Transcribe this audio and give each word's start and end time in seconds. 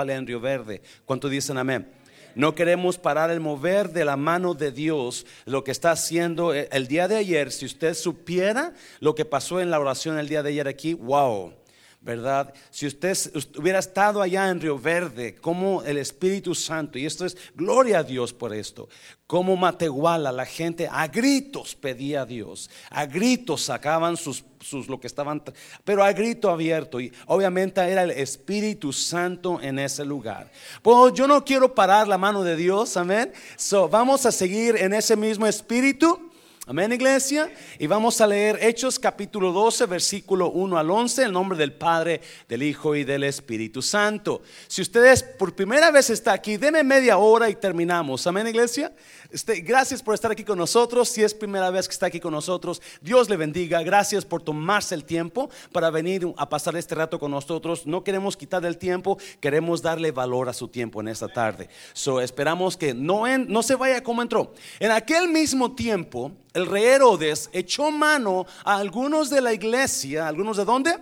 en 0.00 0.28
Río 0.28 0.38
Verde. 0.38 0.80
¿Cuánto 1.04 1.28
dicen 1.28 1.58
amén? 1.58 1.90
No 2.36 2.54
queremos 2.54 2.98
parar 2.98 3.32
el 3.32 3.40
mover 3.40 3.90
de 3.90 4.04
la 4.04 4.16
mano 4.16 4.54
de 4.54 4.70
Dios, 4.70 5.26
lo 5.44 5.64
que 5.64 5.72
está 5.72 5.90
haciendo 5.90 6.54
el 6.54 6.86
día 6.86 7.08
de 7.08 7.16
ayer. 7.16 7.50
Si 7.50 7.66
usted 7.66 7.94
supiera 7.94 8.74
lo 9.00 9.16
que 9.16 9.24
pasó 9.24 9.60
en 9.60 9.72
la 9.72 9.80
oración 9.80 10.16
el 10.16 10.28
día 10.28 10.44
de 10.44 10.50
ayer 10.50 10.68
aquí, 10.68 10.94
wow. 10.94 11.52
¿Verdad? 12.00 12.54
Si 12.70 12.86
usted 12.86 13.16
hubiera 13.58 13.80
estado 13.80 14.22
allá 14.22 14.48
en 14.48 14.60
Río 14.60 14.78
Verde, 14.78 15.34
como 15.34 15.82
el 15.82 15.98
Espíritu 15.98 16.54
Santo, 16.54 16.98
y 16.98 17.04
esto 17.04 17.26
es 17.26 17.36
gloria 17.54 17.98
a 17.98 18.02
Dios 18.04 18.32
por 18.32 18.54
esto, 18.54 18.88
como 19.26 19.56
Matehuala, 19.56 20.32
la 20.32 20.46
gente 20.46 20.88
a 20.90 21.06
gritos 21.08 21.74
pedía 21.74 22.22
a 22.22 22.26
Dios, 22.26 22.70
a 22.90 23.04
gritos 23.04 23.62
sacaban 23.62 24.16
sus, 24.16 24.44
sus 24.60 24.88
lo 24.88 25.00
que 25.00 25.08
estaban, 25.08 25.42
pero 25.84 26.04
a 26.04 26.12
grito 26.12 26.50
abierto, 26.50 27.00
y 27.00 27.12
obviamente 27.26 27.80
era 27.80 28.04
el 28.04 28.12
Espíritu 28.12 28.92
Santo 28.92 29.60
en 29.60 29.78
ese 29.78 30.04
lugar. 30.04 30.50
Pues 30.80 31.12
yo 31.14 31.26
no 31.26 31.44
quiero 31.44 31.74
parar 31.74 32.06
la 32.06 32.16
mano 32.16 32.44
de 32.44 32.56
Dios, 32.56 32.96
amén. 32.96 33.32
So, 33.56 33.88
vamos 33.88 34.24
a 34.24 34.32
seguir 34.32 34.76
en 34.76 34.94
ese 34.94 35.16
mismo 35.16 35.46
espíritu. 35.46 36.27
Amén, 36.70 36.92
iglesia. 36.92 37.50
Y 37.78 37.86
vamos 37.86 38.20
a 38.20 38.26
leer 38.26 38.58
Hechos 38.60 38.98
capítulo 38.98 39.52
12, 39.52 39.86
versículo 39.86 40.50
1 40.50 40.76
al 40.76 40.90
11, 40.90 41.22
el 41.22 41.32
nombre 41.32 41.56
del 41.56 41.72
Padre, 41.72 42.20
del 42.46 42.62
Hijo 42.62 42.94
y 42.94 43.04
del 43.04 43.24
Espíritu 43.24 43.80
Santo. 43.80 44.42
Si 44.66 44.82
ustedes 44.82 45.22
por 45.22 45.54
primera 45.54 45.90
vez 45.90 46.10
está 46.10 46.34
aquí, 46.34 46.58
deme 46.58 46.84
media 46.84 47.16
hora 47.16 47.48
y 47.48 47.54
terminamos. 47.54 48.26
Amén, 48.26 48.48
iglesia. 48.48 48.92
Este, 49.30 49.60
gracias 49.60 50.02
por 50.02 50.14
estar 50.14 50.32
aquí 50.32 50.42
con 50.42 50.56
nosotros. 50.56 51.10
Si 51.10 51.22
es 51.22 51.34
primera 51.34 51.68
vez 51.70 51.86
que 51.86 51.92
está 51.92 52.06
aquí 52.06 52.18
con 52.18 52.32
nosotros, 52.32 52.80
Dios 53.02 53.28
le 53.28 53.36
bendiga. 53.36 53.82
Gracias 53.82 54.24
por 54.24 54.42
tomarse 54.42 54.94
el 54.94 55.04
tiempo 55.04 55.50
para 55.70 55.90
venir 55.90 56.26
a 56.38 56.48
pasar 56.48 56.76
este 56.76 56.94
rato 56.94 57.18
con 57.18 57.30
nosotros. 57.30 57.86
No 57.86 58.02
queremos 58.02 58.38
quitar 58.38 58.64
el 58.64 58.78
tiempo, 58.78 59.18
queremos 59.38 59.82
darle 59.82 60.12
valor 60.12 60.48
a 60.48 60.54
su 60.54 60.68
tiempo 60.68 61.02
en 61.02 61.08
esta 61.08 61.28
tarde. 61.28 61.68
So, 61.92 62.22
esperamos 62.22 62.78
que 62.78 62.94
no, 62.94 63.26
no 63.38 63.62
se 63.62 63.74
vaya 63.74 64.02
como 64.02 64.22
entró. 64.22 64.54
En 64.80 64.92
aquel 64.92 65.28
mismo 65.28 65.74
tiempo, 65.74 66.32
el 66.54 66.64
rey 66.64 66.84
Herodes 66.84 67.50
echó 67.52 67.90
mano 67.90 68.46
a 68.64 68.76
algunos 68.76 69.28
de 69.28 69.42
la 69.42 69.52
iglesia. 69.52 70.26
¿Algunos 70.26 70.56
de 70.56 70.64
dónde? 70.64 70.96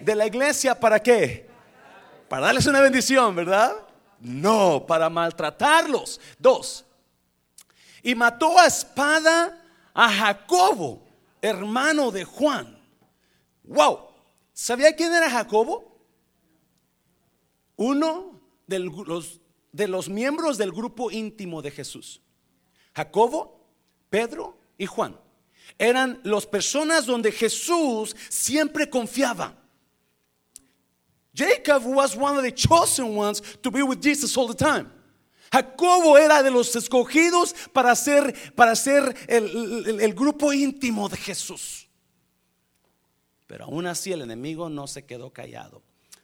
De 0.00 0.14
la 0.14 0.26
iglesia, 0.26 0.80
¿para 0.80 0.98
qué? 0.98 1.46
Para 2.26 2.46
darles 2.46 2.66
una 2.66 2.80
bendición, 2.80 3.36
¿verdad? 3.36 3.74
No, 4.18 4.86
para 4.86 5.10
maltratarlos. 5.10 6.18
Dos, 6.38 6.86
y 8.04 8.14
mató 8.14 8.56
a 8.58 8.66
espada 8.66 9.60
a 9.94 10.12
Jacobo, 10.12 11.02
hermano 11.42 12.12
de 12.12 12.24
Juan. 12.24 12.78
Wow, 13.64 14.00
¿sabía 14.52 14.94
quién 14.94 15.12
era 15.12 15.28
Jacobo? 15.30 15.98
Uno 17.76 18.40
de 18.66 18.78
los, 18.78 19.40
de 19.72 19.88
los 19.88 20.08
miembros 20.08 20.58
del 20.58 20.70
grupo 20.70 21.10
íntimo 21.10 21.62
de 21.62 21.70
Jesús. 21.70 22.20
Jacobo, 22.94 23.66
Pedro 24.10 24.56
y 24.78 24.86
Juan 24.86 25.18
eran 25.78 26.20
las 26.24 26.46
personas 26.46 27.06
donde 27.06 27.32
Jesús 27.32 28.14
siempre 28.28 28.88
confiaba. 28.88 29.56
Jacob 31.34 31.84
was 31.84 32.14
one 32.14 32.36
of 32.36 32.44
the 32.44 32.52
chosen 32.52 33.16
ones 33.16 33.40
to 33.62 33.70
be 33.70 33.82
with 33.82 34.00
Jesus 34.00 34.36
all 34.36 34.46
the 34.46 34.54
time. 34.54 34.93
Jacobo 35.54 36.18
era 36.18 36.42
de 36.42 36.50
los 36.50 36.74
escogidos 36.74 37.54
para 37.72 37.94
ser, 37.94 38.34
para 38.56 38.74
ser 38.74 39.14
el, 39.28 40.00
el 40.00 40.12
grupo 40.12 40.52
íntimo 40.52 41.08
de 41.08 41.16
Jesús. 41.16 41.88
Pero 43.46 43.66
aún 43.66 43.86
así 43.86 44.10
el 44.10 44.22
enemigo 44.22 44.68
no 44.68 44.88
se 44.88 45.06
quedó 45.06 45.32
callado, 45.32 45.80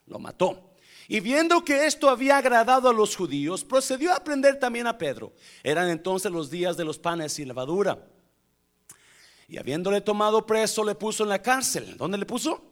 lo 0.06 0.18
mató. 0.18 0.72
Y 1.06 1.20
viendo 1.20 1.64
que 1.64 1.86
esto 1.86 2.08
había 2.10 2.38
agradado 2.38 2.88
a 2.88 2.92
los 2.92 3.14
judíos, 3.14 3.62
procedió 3.62 4.12
a 4.12 4.24
prender 4.24 4.58
también 4.58 4.88
a 4.88 4.98
Pedro. 4.98 5.32
Eran 5.62 5.88
entonces 5.90 6.32
los 6.32 6.50
días 6.50 6.76
de 6.76 6.84
los 6.84 6.98
panes 6.98 7.38
y 7.38 7.44
levadura. 7.44 8.04
Y 9.46 9.58
habiéndole 9.58 10.00
tomado 10.00 10.44
preso, 10.44 10.82
le 10.82 10.96
puso 10.96 11.22
en 11.22 11.28
la 11.28 11.40
cárcel. 11.40 11.96
¿Dónde 11.96 12.18
le 12.18 12.26
puso? 12.26 12.69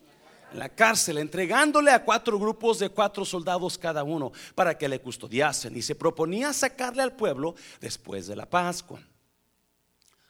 En 0.52 0.58
la 0.58 0.68
cárcel, 0.68 1.18
entregándole 1.18 1.90
a 1.90 2.04
cuatro 2.04 2.38
grupos 2.38 2.78
de 2.78 2.88
cuatro 2.88 3.24
soldados 3.24 3.76
cada 3.78 4.02
uno 4.02 4.32
para 4.54 4.76
que 4.76 4.88
le 4.88 5.00
custodiasen 5.00 5.76
y 5.76 5.82
se 5.82 5.94
proponía 5.94 6.52
sacarle 6.52 7.02
al 7.02 7.14
pueblo 7.14 7.54
después 7.80 8.26
de 8.26 8.36
la 8.36 8.48
Pascua. 8.48 9.00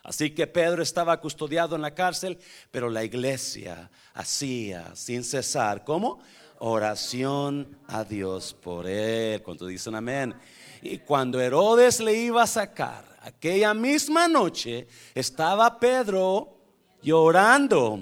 Así 0.02 0.30
que 0.30 0.46
Pedro 0.46 0.82
estaba 0.82 1.20
custodiado 1.20 1.76
en 1.76 1.82
la 1.82 1.94
cárcel, 1.94 2.38
pero 2.70 2.88
la 2.88 3.04
iglesia 3.04 3.90
hacía 4.14 4.96
sin 4.96 5.22
cesar, 5.22 5.84
¿cómo? 5.84 6.20
Oración 6.60 7.78
a 7.86 8.04
Dios 8.04 8.54
por 8.54 8.86
él. 8.86 9.42
Cuando 9.42 9.66
dicen 9.66 9.94
amén. 9.94 10.34
Y 10.80 10.98
cuando 10.98 11.40
Herodes 11.40 12.00
le 12.00 12.14
iba 12.14 12.42
a 12.42 12.46
sacar, 12.46 13.04
aquella 13.20 13.74
misma 13.74 14.28
noche 14.28 14.88
estaba 15.14 15.78
Pedro 15.78 16.56
llorando 17.02 18.00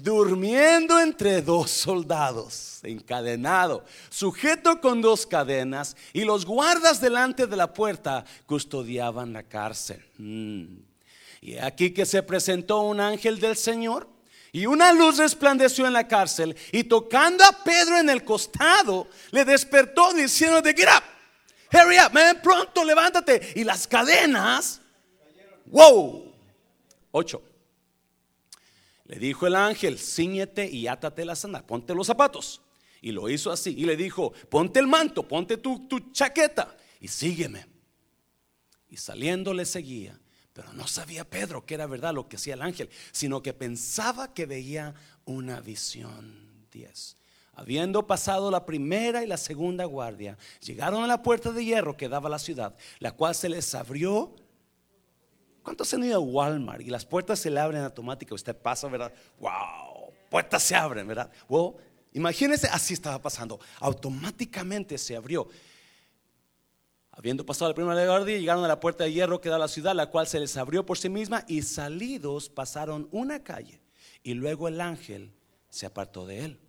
durmiendo 0.00 0.98
entre 0.98 1.42
dos 1.42 1.70
soldados, 1.70 2.80
encadenado, 2.82 3.84
sujeto 4.08 4.80
con 4.80 5.02
dos 5.02 5.26
cadenas, 5.26 5.96
y 6.12 6.24
los 6.24 6.46
guardas 6.46 7.00
delante 7.00 7.46
de 7.46 7.56
la 7.56 7.74
puerta 7.74 8.24
custodiaban 8.46 9.32
la 9.32 9.42
cárcel. 9.42 10.02
Mm. 10.18 10.64
Y 11.42 11.58
aquí 11.58 11.92
que 11.92 12.06
se 12.06 12.22
presentó 12.22 12.80
un 12.82 13.00
ángel 13.00 13.38
del 13.38 13.56
Señor, 13.56 14.08
y 14.52 14.66
una 14.66 14.92
luz 14.92 15.18
resplandeció 15.18 15.86
en 15.86 15.92
la 15.92 16.08
cárcel, 16.08 16.56
y 16.72 16.84
tocando 16.84 17.44
a 17.44 17.52
Pedro 17.64 17.98
en 17.98 18.08
el 18.08 18.24
costado, 18.24 19.08
le 19.30 19.44
despertó 19.44 20.12
diciendo 20.12 20.62
de 20.62 20.74
get 20.74 20.88
up, 20.88 21.02
hurry 21.72 21.96
up, 21.98 22.12
man, 22.12 22.40
pronto 22.42 22.84
levántate. 22.84 23.52
Y 23.56 23.64
las 23.64 23.86
cadenas, 23.86 24.80
wow, 25.66 26.32
ocho 27.10 27.42
le 29.04 29.18
dijo 29.18 29.46
el 29.46 29.56
ángel, 29.56 29.98
ciñete 29.98 30.70
y 30.70 30.86
átate 30.86 31.24
la 31.24 31.34
sandalias, 31.34 31.68
ponte 31.68 31.94
los 31.94 32.06
zapatos. 32.06 32.62
Y 33.00 33.10
lo 33.10 33.28
hizo 33.28 33.50
así. 33.50 33.74
Y 33.76 33.84
le 33.84 33.96
dijo, 33.96 34.32
ponte 34.48 34.78
el 34.78 34.86
manto, 34.86 35.26
ponte 35.26 35.56
tu, 35.56 35.88
tu 35.88 36.12
chaqueta 36.12 36.76
y 37.00 37.08
sígueme. 37.08 37.66
Y 38.88 38.96
saliendo 38.96 39.52
le 39.52 39.64
seguía. 39.64 40.18
Pero 40.52 40.72
no 40.74 40.86
sabía 40.86 41.28
Pedro 41.28 41.64
que 41.64 41.74
era 41.74 41.86
verdad 41.86 42.14
lo 42.14 42.28
que 42.28 42.36
hacía 42.36 42.54
el 42.54 42.62
ángel, 42.62 42.90
sino 43.10 43.42
que 43.42 43.52
pensaba 43.52 44.32
que 44.34 44.46
veía 44.46 44.94
una 45.24 45.60
visión. 45.60 46.66
10. 46.70 47.16
Habiendo 47.54 48.06
pasado 48.06 48.50
la 48.50 48.64
primera 48.64 49.22
y 49.22 49.26
la 49.26 49.36
segunda 49.36 49.84
guardia, 49.84 50.38
llegaron 50.64 51.04
a 51.04 51.06
la 51.06 51.22
puerta 51.22 51.52
de 51.52 51.64
hierro 51.64 51.96
que 51.96 52.08
daba 52.08 52.28
a 52.28 52.30
la 52.30 52.38
ciudad, 52.38 52.74
la 52.98 53.12
cual 53.12 53.34
se 53.34 53.48
les 53.48 53.74
abrió 53.74 54.34
¿Cuántos 55.62 55.92
han 55.94 56.04
ido 56.04 56.16
a 56.16 56.20
Walmart 56.20 56.80
y 56.82 56.86
las 56.86 57.04
puertas 57.04 57.38
se 57.38 57.50
le 57.50 57.60
abren 57.60 57.82
automáticamente? 57.82 58.34
Usted 58.34 58.56
pasa, 58.56 58.88
¿verdad? 58.88 59.12
¡Wow! 59.38 60.12
Puertas 60.28 60.62
se 60.62 60.74
abren, 60.74 61.06
¿verdad? 61.06 61.30
Well, 61.48 61.74
imagínense, 62.12 62.66
así 62.68 62.94
estaba 62.94 63.20
pasando. 63.20 63.60
Automáticamente 63.78 64.98
se 64.98 65.14
abrió. 65.14 65.48
Habiendo 67.12 67.44
pasado 67.44 67.70
la 67.70 67.74
primera 67.74 68.06
guardia, 68.06 68.38
llegaron 68.38 68.64
a 68.64 68.68
la 68.68 68.80
puerta 68.80 69.04
de 69.04 69.12
hierro 69.12 69.40
que 69.40 69.50
da 69.50 69.56
a 69.56 69.60
la 69.60 69.68
ciudad, 69.68 69.94
la 69.94 70.10
cual 70.10 70.26
se 70.26 70.40
les 70.40 70.56
abrió 70.56 70.84
por 70.84 70.98
sí 70.98 71.08
misma, 71.08 71.44
y 71.46 71.62
salidos 71.62 72.48
pasaron 72.48 73.08
una 73.12 73.44
calle. 73.44 73.80
Y 74.22 74.34
luego 74.34 74.66
el 74.66 74.80
ángel 74.80 75.32
se 75.68 75.86
apartó 75.86 76.26
de 76.26 76.44
él. 76.46 76.60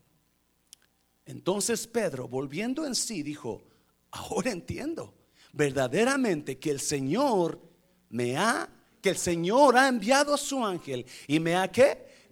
Entonces 1.25 1.87
Pedro, 1.87 2.27
volviendo 2.27 2.85
en 2.85 2.93
sí, 2.93 3.23
dijo: 3.23 3.63
Ahora 4.11 4.51
entiendo 4.51 5.13
verdaderamente 5.53 6.59
que 6.59 6.71
el 6.71 6.81
Señor 6.81 7.61
me 8.09 8.37
ha 8.37 8.69
que 9.03 9.09
el 9.09 9.17
Señor 9.17 9.77
ha 9.77 9.89
enviado 9.89 10.33
a 10.33 10.37
su 10.37 10.65
ángel 10.65 11.05
y 11.27 11.41
me 11.41 11.57
ha 11.57 11.69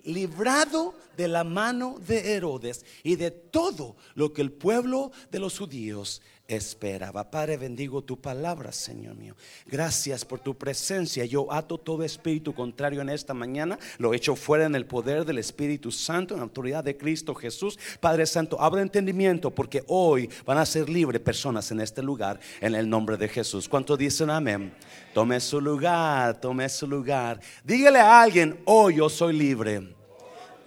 librado 0.04 0.96
de 1.18 1.28
la 1.28 1.44
mano 1.44 2.00
de 2.00 2.34
Herodes 2.34 2.86
y 3.04 3.18
de 3.18 3.30
todo 3.30 3.98
lo 4.16 4.32
que 4.32 4.42
el 4.42 4.54
pueblo 4.54 5.12
de 5.30 5.40
los 5.40 5.60
judíos 5.60 6.22
esperaba. 6.56 7.30
Padre, 7.30 7.58
bendigo 7.58 8.04
tu 8.04 8.20
palabra, 8.20 8.72
Señor 8.72 9.16
mío. 9.16 9.36
Gracias 9.66 10.26
por 10.26 10.40
tu 10.40 10.58
presencia. 10.58 11.26
Yo 11.26 11.52
ato 11.52 11.78
todo 11.78 12.04
espíritu 12.04 12.54
contrario 12.54 13.02
en 13.02 13.10
esta 13.10 13.34
mañana. 13.34 13.80
Lo 13.98 14.14
echo 14.14 14.36
fuera 14.36 14.66
en 14.66 14.76
el 14.76 14.86
poder 14.86 15.26
del 15.26 15.38
Espíritu 15.38 15.92
Santo, 15.92 16.34
en 16.34 16.40
la 16.40 16.44
autoridad 16.44 16.84
de 16.84 16.98
Cristo 16.98 17.34
Jesús. 17.34 17.80
Padre 18.00 18.26
Santo, 18.26 18.62
abre 18.62 18.82
entendimiento 18.82 19.52
porque 19.52 19.84
hoy 19.88 20.30
van 20.46 20.58
a 20.58 20.66
ser 20.66 20.90
libres 20.90 21.22
personas 21.22 21.72
en 21.72 21.80
este 21.80 22.02
lugar 22.02 22.40
en 22.60 22.76
el 22.76 22.90
nombre 22.90 23.18
de 23.18 23.28
Jesús. 23.28 23.70
¿Cuánto 23.70 23.96
dicen 23.96 24.30
amén? 24.30 24.74
Tome 25.14 25.40
su 25.40 25.62
lugar, 25.62 26.40
tome 26.40 26.68
su 26.70 26.88
lugar. 26.88 27.40
Dígale 27.64 28.00
a 28.00 28.22
alguien, 28.22 28.60
hoy 28.66 28.96
yo 28.96 29.10
soy 29.10 29.34
libre. 29.34 29.96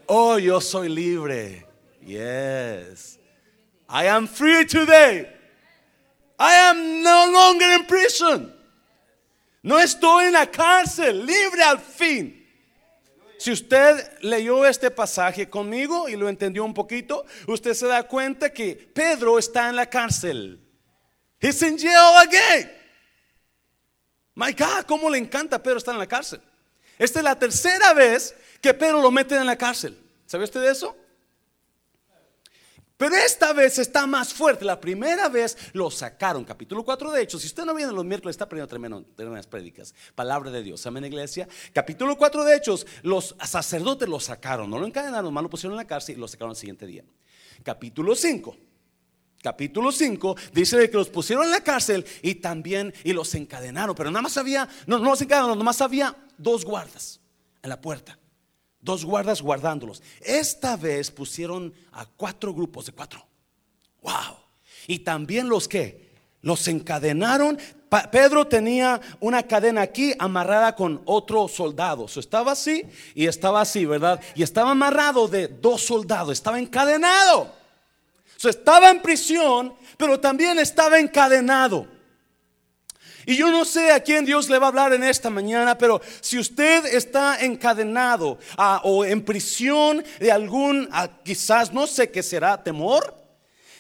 Hoy 0.07 0.45
yo 0.45 0.61
soy 0.61 0.89
libre. 0.89 1.67
Yes. 2.05 3.19
I 3.89 4.07
am 4.07 4.27
free 4.27 4.67
today. 4.67 5.34
I 6.39 6.55
am 6.71 7.03
no 7.03 7.31
longer 7.33 7.73
in 7.73 7.87
prison. 7.87 8.55
No 9.63 9.79
estoy 9.79 10.27
en 10.27 10.33
la 10.33 10.47
cárcel, 10.47 11.25
libre 11.25 11.63
al 11.63 11.79
fin. 11.79 12.43
Si 13.39 13.51
usted 13.51 14.19
leyó 14.21 14.65
este 14.67 14.91
pasaje 14.91 15.49
conmigo 15.49 16.09
y 16.09 16.17
lo 16.17 16.29
entendió 16.29 16.65
un 16.65 16.75
poquito, 16.75 17.25
usted 17.47 17.75
se 17.75 17.87
da 17.87 18.03
cuenta 18.05 18.53
que 18.53 18.75
Pedro 18.75 19.39
está 19.39 19.69
en 19.69 19.77
la 19.77 19.87
cárcel. 19.87 20.61
He's 21.41 21.61
in 21.63 21.79
jail 21.79 22.17
again. 22.23 22.71
My 24.35 24.53
God, 24.53 24.85
cómo 24.87 25.11
le 25.11 25.19
encanta 25.19 25.57
a 25.57 25.63
Pedro 25.63 25.79
estar 25.79 25.95
en 25.95 25.99
la 25.99 26.07
cárcel. 26.07 26.41
Esta 26.99 27.21
es 27.21 27.25
la 27.25 27.39
tercera 27.39 27.93
vez 27.93 28.35
que 28.61 28.73
Pedro 28.75 29.01
lo 29.01 29.11
meten 29.11 29.39
en 29.41 29.47
la 29.47 29.57
cárcel. 29.57 29.99
¿Sabe 30.27 30.45
usted 30.45 30.61
de 30.61 30.71
eso? 30.71 30.97
Pero 32.97 33.17
esta 33.17 33.53
vez 33.53 33.79
está 33.79 34.07
más 34.07 34.33
fuerte. 34.33 34.65
La 34.65 34.81
primera 34.81 35.29
vez 35.29 35.57
lo 35.73 35.91
sacaron. 35.91 36.45
Capítulo 36.45 36.85
4 36.85 37.11
de 37.11 37.23
Hechos. 37.23 37.43
Si 37.43 37.49
usted 37.49 37.65
no 37.65 37.75
viene 37.75 37.93
los 37.93 38.05
miércoles, 38.05 38.35
está 38.35 38.45
aprendiendo 38.45 39.05
tremendas 39.17 39.49
prédicas. 39.49 39.95
Palabra 40.15 40.51
de 40.53 40.63
Dios. 40.63 40.87
Amén, 40.87 41.05
iglesia. 41.05 41.49
Capítulo 41.73 42.17
4 42.17 42.45
de 42.45 42.57
Hechos. 42.57 42.87
Los 43.03 43.35
sacerdotes 43.45 44.09
lo 44.09 44.21
sacaron. 44.21 44.71
No 44.71 44.79
lo 44.79 44.87
encadenaron, 44.87 45.35
más 45.35 45.43
lo 45.43 45.51
pusieron 45.51 45.73
en 45.73 45.79
la 45.79 45.87
cárcel 45.87 46.17
y 46.17 46.21
lo 46.21 46.29
sacaron 46.29 46.53
el 46.53 46.57
siguiente 46.57 46.87
día. 46.87 47.05
Capítulo 47.65 48.15
5. 48.15 48.57
Capítulo 49.43 49.91
5 49.91 50.37
dice 50.53 50.89
que 50.89 50.97
los 50.97 51.11
pusieron 51.11 51.45
en 51.45 51.51
la 51.51 51.61
cárcel 51.63 52.07
y 52.23 52.37
también 52.37 52.95
y 53.03 53.13
los 53.13 53.35
encadenaron. 53.35 53.97
Pero 53.97 54.11
nada 54.13 54.23
más 54.23 54.37
había, 54.37 54.69
no, 54.87 54.99
no 55.01 55.11
los 55.11 55.21
encadenaron, 55.21 55.59
nada 55.59 55.65
más 55.65 55.81
había 55.81 56.17
dos 56.39 56.65
guardas 56.65 57.21
en 57.61 57.71
la 57.71 57.81
puerta 57.81 58.19
dos 58.85 59.05
guardas 59.05 59.41
guardándolos. 59.41 60.03
Esta 60.21 60.77
vez 60.77 61.11
pusieron 61.11 61.73
a 61.93 62.05
cuatro 62.05 62.53
grupos 62.53 62.87
de 62.87 62.93
cuatro. 62.93 63.27
Wow. 64.03 64.37
Y 64.87 64.99
también 65.01 65.49
los 65.49 65.67
que 65.67 66.13
los 66.43 66.69
encadenaron. 66.69 67.59
Pedro 68.11 68.47
tenía 68.47 69.01
una 69.21 69.45
cadena 69.45 69.83
aquí 69.83 70.13
amarrada 70.19 70.75
con 70.75 71.01
otro 71.05 71.49
soldado. 71.49 72.07
estaba 72.07 72.53
así 72.53 72.85
y 73.15 73.27
estaba 73.27 73.61
así, 73.61 73.87
¿verdad? 73.87 74.21
Y 74.35 74.43
estaba 74.43 74.73
amarrado 74.73 75.29
de 75.29 75.49
dos 75.49 75.83
soldados. 75.83 76.33
Estaba 76.33 76.59
encadenado. 76.59 77.53
estaba 78.43 78.91
en 78.91 79.01
prisión, 79.01 79.75
pero 79.97 80.21
también 80.21 80.59
estaba 80.59 80.99
encadenado. 80.99 81.94
Y 83.27 83.37
yo 83.37 83.51
no 83.51 83.65
sé 83.65 83.93
a 83.93 84.01
quién 84.01 84.25
Dios 84.25 84.49
le 84.49 84.59
va 84.59 84.67
a 84.67 84.69
hablar 84.69 84.93
en 84.93 85.03
esta 85.03 85.31
mañana, 85.31 85.79
pero 85.79 86.01
si 86.21 86.39
usted 86.39 86.87
está 86.87 87.41
encadenado 87.41 88.39
o 88.83 89.05
en 89.05 89.25
prisión 89.25 90.05
de 90.21 90.31
algún, 90.31 90.89
quizás 91.25 91.73
no 91.73 91.87
sé 91.87 92.11
qué 92.11 92.23
será, 92.23 92.63
temor, 92.63 93.15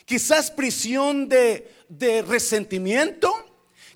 quizás 0.04 0.50
prisión 0.50 1.28
de, 1.28 1.70
de 1.88 2.22
resentimiento, 2.22 3.32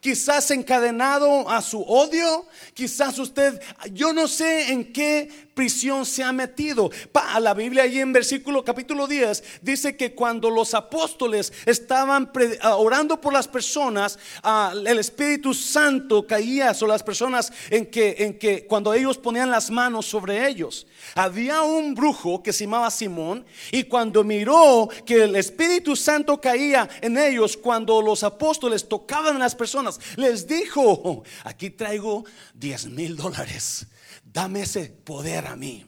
quizás 0.01 0.51
encadenado 0.51 1.49
a 1.49 1.63
su 1.63 1.83
odio, 1.83 2.47
quizás 2.75 3.19
usted, 3.19 3.61
yo 3.93 4.13
no 4.13 4.29
sé 4.29 4.73
en 4.73 4.93
qué 4.93 5.48
prisión 5.59 6.07
se 6.07 6.23
ha 6.23 6.33
metido. 6.33 6.89
Pa, 7.11 7.41
la 7.41 7.53
Biblia 7.53 7.83
allí 7.83 7.99
en 7.99 8.13
versículo 8.13 8.65
capítulo 8.65 9.09
10 9.09 9.43
dice 9.61 9.97
que 9.97 10.15
cuando 10.15 10.51
los 10.51 10.73
apóstoles 10.73 11.53
estaban 11.67 12.31
ah, 12.61 12.77
orando 12.77 13.21
por 13.21 13.33
las 13.33 13.49
personas, 13.49 14.21
ah, 14.45 14.73
el 14.73 15.01
Espíritu 15.01 15.53
Santo 15.53 16.25
caía 16.25 16.73
sobre 16.75 16.93
las 16.93 17.03
personas 17.03 17.53
en 17.71 17.87
que, 17.87 18.15
en 18.21 18.39
que 18.39 18.67
cuando 18.67 18.95
ellos 18.95 19.19
ponían 19.19 19.51
las 19.51 19.69
manos 19.69 20.07
sobre 20.07 20.49
ellos. 20.49 20.87
Había 21.17 21.63
un 21.63 21.93
brujo 21.93 22.41
que 22.41 22.53
se 22.53 22.63
llamaba 22.63 22.89
Simón 22.93 23.45
y 23.73 23.83
cuando 23.83 24.23
miró 24.23 24.89
que 25.05 25.25
el 25.25 25.35
Espíritu 25.35 25.97
Santo 25.97 26.41
caía 26.41 26.89
en 27.01 27.19
ellos, 27.19 27.57
cuando 27.57 28.01
los 28.01 28.23
apóstoles 28.23 28.89
tocaban 28.89 29.35
a 29.35 29.41
las 29.41 29.57
personas, 29.57 29.99
les 30.15 30.47
dijo, 30.47 31.25
aquí 31.43 31.71
traigo 31.71 32.25
10 32.55 32.91
mil 32.91 33.17
dólares 33.17 33.89
dame 34.33 34.63
ese 34.63 34.87
poder 34.87 35.47
a 35.47 35.57
mí. 35.57 35.85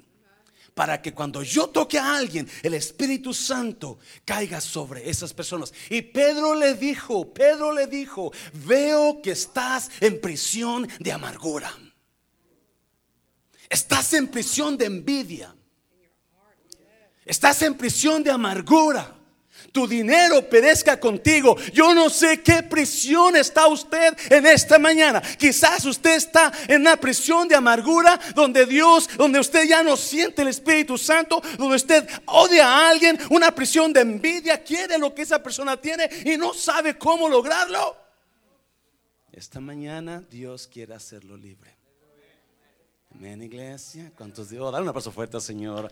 Para 0.74 1.02
que 1.02 1.12
cuando 1.12 1.42
yo 1.42 1.68
toque 1.68 1.98
a 1.98 2.16
alguien, 2.16 2.48
el 2.62 2.74
Espíritu 2.74 3.34
Santo 3.34 3.98
caiga 4.24 4.60
sobre 4.60 5.10
esas 5.10 5.34
personas. 5.34 5.74
Y 5.90 6.00
Pedro 6.00 6.54
le 6.54 6.74
dijo, 6.74 7.32
Pedro 7.34 7.72
le 7.72 7.86
dijo, 7.86 8.32
veo 8.64 9.20
que 9.20 9.32
estás 9.32 9.90
en 10.00 10.20
prisión 10.20 10.88
de 11.00 11.12
amargura. 11.12 11.76
Estás 13.68 14.14
en 14.14 14.28
prisión 14.28 14.78
de 14.78 14.86
envidia. 14.86 15.54
Estás 17.26 17.62
en 17.62 17.74
prisión 17.74 18.22
de 18.22 18.30
amargura 18.30 19.19
tu 19.72 19.86
dinero 19.86 20.48
perezca 20.48 20.98
contigo. 20.98 21.56
Yo 21.72 21.94
no 21.94 22.10
sé 22.10 22.42
qué 22.42 22.62
prisión 22.62 23.36
está 23.36 23.66
usted 23.68 24.16
en 24.30 24.46
esta 24.46 24.78
mañana. 24.78 25.20
Quizás 25.20 25.84
usted 25.84 26.16
está 26.16 26.52
en 26.68 26.82
una 26.82 26.96
prisión 26.96 27.48
de 27.48 27.54
amargura 27.54 28.18
donde 28.34 28.66
Dios, 28.66 29.08
donde 29.16 29.38
usted 29.38 29.66
ya 29.66 29.82
no 29.82 29.96
siente 29.96 30.42
el 30.42 30.48
Espíritu 30.48 30.98
Santo, 30.98 31.42
donde 31.58 31.76
usted 31.76 32.08
odia 32.26 32.66
a 32.66 32.90
alguien, 32.90 33.18
una 33.30 33.54
prisión 33.54 33.92
de 33.92 34.00
envidia, 34.00 34.62
quiere 34.62 34.98
lo 34.98 35.14
que 35.14 35.22
esa 35.22 35.42
persona 35.42 35.76
tiene 35.76 36.08
y 36.24 36.36
no 36.36 36.54
sabe 36.54 36.96
cómo 36.98 37.28
lograrlo. 37.28 37.96
Esta 39.32 39.60
mañana 39.60 40.22
Dios 40.30 40.66
quiere 40.66 40.94
hacerlo 40.94 41.36
libre. 41.36 41.79
Amén, 43.20 43.42
iglesia. 43.42 44.10
¿Cuántos 44.16 44.48
Dios? 44.48 44.72
Dale 44.72 44.82
un 44.82 44.88
aplauso 44.88 45.12
fuerte 45.12 45.36
al 45.36 45.42
Señor. 45.42 45.90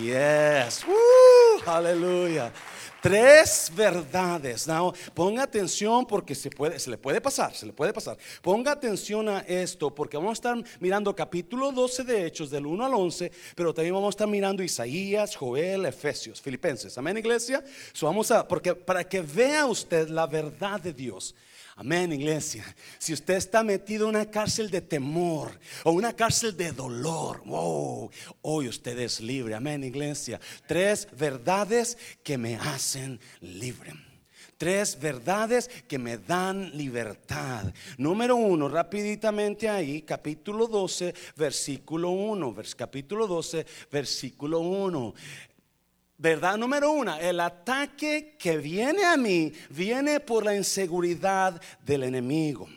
Yes. 0.00 0.84
aleluya. 1.66 2.52
Tres 3.02 3.72
verdades. 3.74 4.68
Now, 4.68 4.94
ponga 5.12 5.42
atención 5.42 6.06
porque 6.06 6.36
se, 6.36 6.50
le 6.86 6.96
puede 6.96 7.20
pasar, 7.20 7.52
se 7.52 7.66
le 7.66 7.72
puede 7.72 7.92
pasar. 7.92 8.16
Ponga 8.42 8.70
atención 8.70 9.28
a 9.28 9.40
esto 9.40 9.92
porque 9.92 10.16
vamos 10.16 10.30
a 10.30 10.32
estar 10.34 10.64
mirando 10.78 11.16
capítulo 11.16 11.72
12 11.72 12.04
de 12.04 12.26
Hechos 12.26 12.48
del 12.48 12.64
1 12.64 12.86
al 12.86 12.94
11, 12.94 13.32
pero 13.56 13.74
también 13.74 13.94
vamos 13.94 14.10
a 14.10 14.14
estar 14.14 14.28
mirando 14.28 14.62
Isaías, 14.62 15.34
Joel, 15.34 15.84
Efesios, 15.84 16.40
Filipenses. 16.40 16.96
Amén, 16.96 17.18
iglesia. 17.18 17.64
vamos 18.00 18.30
a, 18.30 18.46
porque 18.46 18.76
para 18.76 19.02
que 19.02 19.20
vea 19.20 19.66
usted 19.66 20.08
la 20.10 20.28
verdad 20.28 20.80
de 20.80 20.92
Dios. 20.92 21.34
Amén, 21.80 22.12
iglesia. 22.12 22.64
Si 22.98 23.12
usted 23.12 23.34
está 23.34 23.62
metido 23.62 24.08
en 24.08 24.16
una 24.16 24.28
cárcel 24.28 24.68
de 24.68 24.80
temor 24.80 25.60
o 25.84 25.92
una 25.92 26.12
cárcel 26.12 26.56
de 26.56 26.72
dolor, 26.72 27.44
hoy 28.42 28.66
usted 28.66 28.98
es 28.98 29.20
libre. 29.20 29.54
Amén, 29.54 29.84
iglesia. 29.84 30.40
Tres 30.66 31.06
verdades 31.16 31.96
que 32.24 32.36
me 32.36 32.56
hacen 32.56 33.20
libre. 33.40 33.92
Tres 34.56 34.98
verdades 34.98 35.70
que 35.86 36.00
me 36.00 36.18
dan 36.18 36.76
libertad. 36.76 37.72
Número 37.96 38.34
uno, 38.34 38.68
rapiditamente 38.68 39.68
ahí, 39.68 40.02
capítulo 40.02 40.66
12, 40.66 41.14
versículo 41.36 42.10
1. 42.10 42.56
Capítulo 42.76 43.28
12, 43.28 43.64
versículo 43.92 44.58
1. 44.58 45.14
Verdad 46.20 46.58
número 46.58 46.90
uno, 46.90 47.16
el 47.16 47.38
ataque 47.38 48.34
que 48.36 48.58
viene 48.58 49.04
a 49.04 49.16
mí 49.16 49.52
viene 49.70 50.18
por 50.18 50.44
la 50.44 50.56
inseguridad 50.56 51.62
del 51.86 52.02
enemigo. 52.02 52.68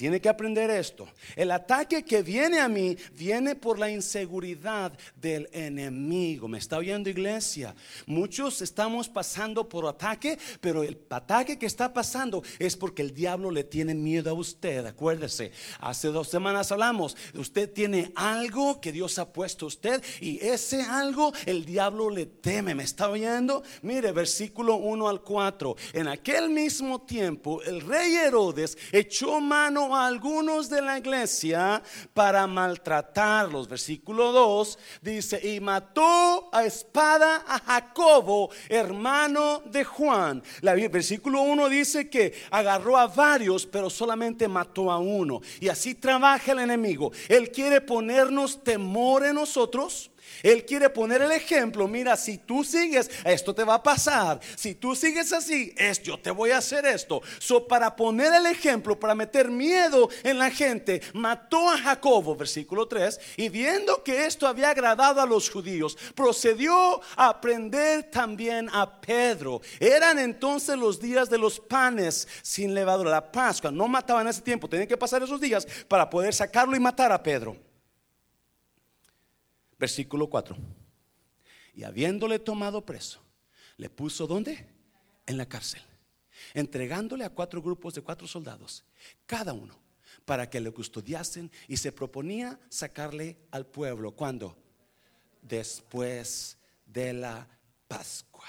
Tiene 0.00 0.18
que 0.18 0.30
aprender 0.30 0.70
esto. 0.70 1.06
El 1.36 1.50
ataque 1.50 2.02
que 2.06 2.22
viene 2.22 2.58
a 2.58 2.70
mí 2.70 2.96
viene 3.12 3.54
por 3.54 3.78
la 3.78 3.90
inseguridad 3.90 4.98
del 5.14 5.46
enemigo. 5.52 6.48
¿Me 6.48 6.56
está 6.56 6.78
oyendo 6.78 7.10
iglesia? 7.10 7.74
Muchos 8.06 8.62
estamos 8.62 9.10
pasando 9.10 9.68
por 9.68 9.86
ataque, 9.86 10.38
pero 10.62 10.82
el 10.84 10.98
ataque 11.10 11.58
que 11.58 11.66
está 11.66 11.92
pasando 11.92 12.42
es 12.58 12.78
porque 12.78 13.02
el 13.02 13.12
diablo 13.12 13.50
le 13.50 13.62
tiene 13.62 13.92
miedo 13.92 14.30
a 14.30 14.32
usted. 14.32 14.86
Acuérdese, 14.86 15.52
hace 15.80 16.08
dos 16.08 16.28
semanas 16.28 16.72
hablamos, 16.72 17.14
usted 17.34 17.70
tiene 17.70 18.10
algo 18.14 18.80
que 18.80 18.92
Dios 18.92 19.18
ha 19.18 19.30
puesto 19.30 19.66
a 19.66 19.68
usted 19.68 20.02
y 20.22 20.38
ese 20.42 20.80
algo 20.80 21.34
el 21.44 21.66
diablo 21.66 22.08
le 22.08 22.24
teme. 22.24 22.74
¿Me 22.74 22.84
está 22.84 23.10
oyendo? 23.10 23.62
Mire, 23.82 24.12
versículo 24.12 24.76
1 24.76 25.06
al 25.06 25.20
4. 25.20 25.76
En 25.92 26.08
aquel 26.08 26.48
mismo 26.48 27.02
tiempo 27.02 27.60
el 27.60 27.82
rey 27.82 28.14
Herodes 28.14 28.78
echó 28.92 29.42
mano 29.42 29.89
a 29.96 30.06
algunos 30.06 30.68
de 30.68 30.82
la 30.82 30.98
iglesia 30.98 31.82
para 32.14 32.46
maltratarlos. 32.46 33.68
Versículo 33.68 34.32
2 34.32 34.78
dice, 35.02 35.40
y 35.42 35.60
mató 35.60 36.48
a 36.52 36.64
espada 36.64 37.44
a 37.46 37.58
Jacobo, 37.58 38.50
hermano 38.68 39.62
de 39.66 39.84
Juan. 39.84 40.42
La, 40.60 40.74
versículo 40.74 41.42
1 41.42 41.68
dice 41.68 42.08
que 42.08 42.34
agarró 42.50 42.96
a 42.96 43.06
varios, 43.06 43.66
pero 43.66 43.90
solamente 43.90 44.48
mató 44.48 44.90
a 44.90 44.98
uno. 44.98 45.40
Y 45.60 45.68
así 45.68 45.94
trabaja 45.94 46.52
el 46.52 46.60
enemigo. 46.60 47.12
Él 47.28 47.50
quiere 47.50 47.80
ponernos 47.80 48.62
temor 48.62 49.24
en 49.24 49.34
nosotros 49.34 50.10
él 50.42 50.64
quiere 50.64 50.90
poner 50.90 51.22
el 51.22 51.32
ejemplo, 51.32 51.86
mira, 51.88 52.16
si 52.16 52.38
tú 52.38 52.64
sigues, 52.64 53.10
esto 53.24 53.54
te 53.54 53.64
va 53.64 53.74
a 53.74 53.82
pasar. 53.82 54.40
Si 54.56 54.74
tú 54.74 54.94
sigues 54.94 55.32
así, 55.32 55.74
es, 55.76 56.02
yo 56.02 56.18
te 56.18 56.30
voy 56.30 56.50
a 56.50 56.58
hacer 56.58 56.86
esto. 56.86 57.22
So, 57.38 57.66
para 57.66 57.94
poner 57.94 58.32
el 58.34 58.46
ejemplo, 58.46 58.98
para 58.98 59.14
meter 59.14 59.50
miedo 59.50 60.08
en 60.22 60.38
la 60.38 60.50
gente, 60.50 61.02
mató 61.14 61.70
a 61.70 61.78
Jacobo, 61.78 62.36
versículo 62.36 62.86
3, 62.86 63.20
y 63.36 63.48
viendo 63.48 64.02
que 64.02 64.26
esto 64.26 64.46
había 64.46 64.70
agradado 64.70 65.20
a 65.20 65.26
los 65.26 65.50
judíos, 65.50 65.96
procedió 66.14 67.00
a 67.16 67.40
prender 67.40 68.04
también 68.10 68.68
a 68.72 69.00
Pedro. 69.00 69.60
Eran 69.78 70.18
entonces 70.18 70.76
los 70.76 71.00
días 71.00 71.28
de 71.30 71.38
los 71.38 71.60
panes 71.60 72.26
sin 72.42 72.74
levadura, 72.74 73.10
la 73.10 73.32
Pascua. 73.32 73.70
No 73.70 73.88
mataban 73.88 74.26
en 74.26 74.30
ese 74.30 74.42
tiempo, 74.42 74.68
tenían 74.68 74.88
que 74.88 74.96
pasar 74.96 75.22
esos 75.22 75.40
días 75.40 75.66
para 75.88 76.08
poder 76.08 76.34
sacarlo 76.34 76.76
y 76.76 76.80
matar 76.80 77.12
a 77.12 77.22
Pedro. 77.22 77.69
Versículo 79.80 80.28
4. 80.28 80.58
Y 81.74 81.84
habiéndole 81.84 82.38
tomado 82.38 82.84
preso, 82.84 83.22
le 83.78 83.88
puso 83.88 84.26
¿dónde? 84.26 84.66
En 85.26 85.38
la 85.38 85.46
cárcel, 85.46 85.80
entregándole 86.52 87.24
a 87.24 87.30
cuatro 87.30 87.62
grupos 87.62 87.94
de 87.94 88.02
cuatro 88.02 88.28
soldados, 88.28 88.84
cada 89.24 89.54
uno, 89.54 89.74
para 90.26 90.50
que 90.50 90.60
le 90.60 90.70
custodiasen 90.70 91.50
y 91.66 91.78
se 91.78 91.92
proponía 91.92 92.60
sacarle 92.68 93.38
al 93.50 93.64
pueblo. 93.64 94.12
¿Cuándo? 94.12 94.54
Después 95.40 96.58
de 96.84 97.14
la 97.14 97.48
Pascua. 97.88 98.48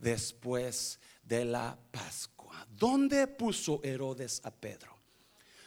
Después 0.00 0.98
de 1.22 1.44
la 1.44 1.78
Pascua. 1.92 2.66
¿Dónde 2.70 3.28
puso 3.28 3.80
Herodes 3.84 4.40
a 4.42 4.50
Pedro? 4.50 4.96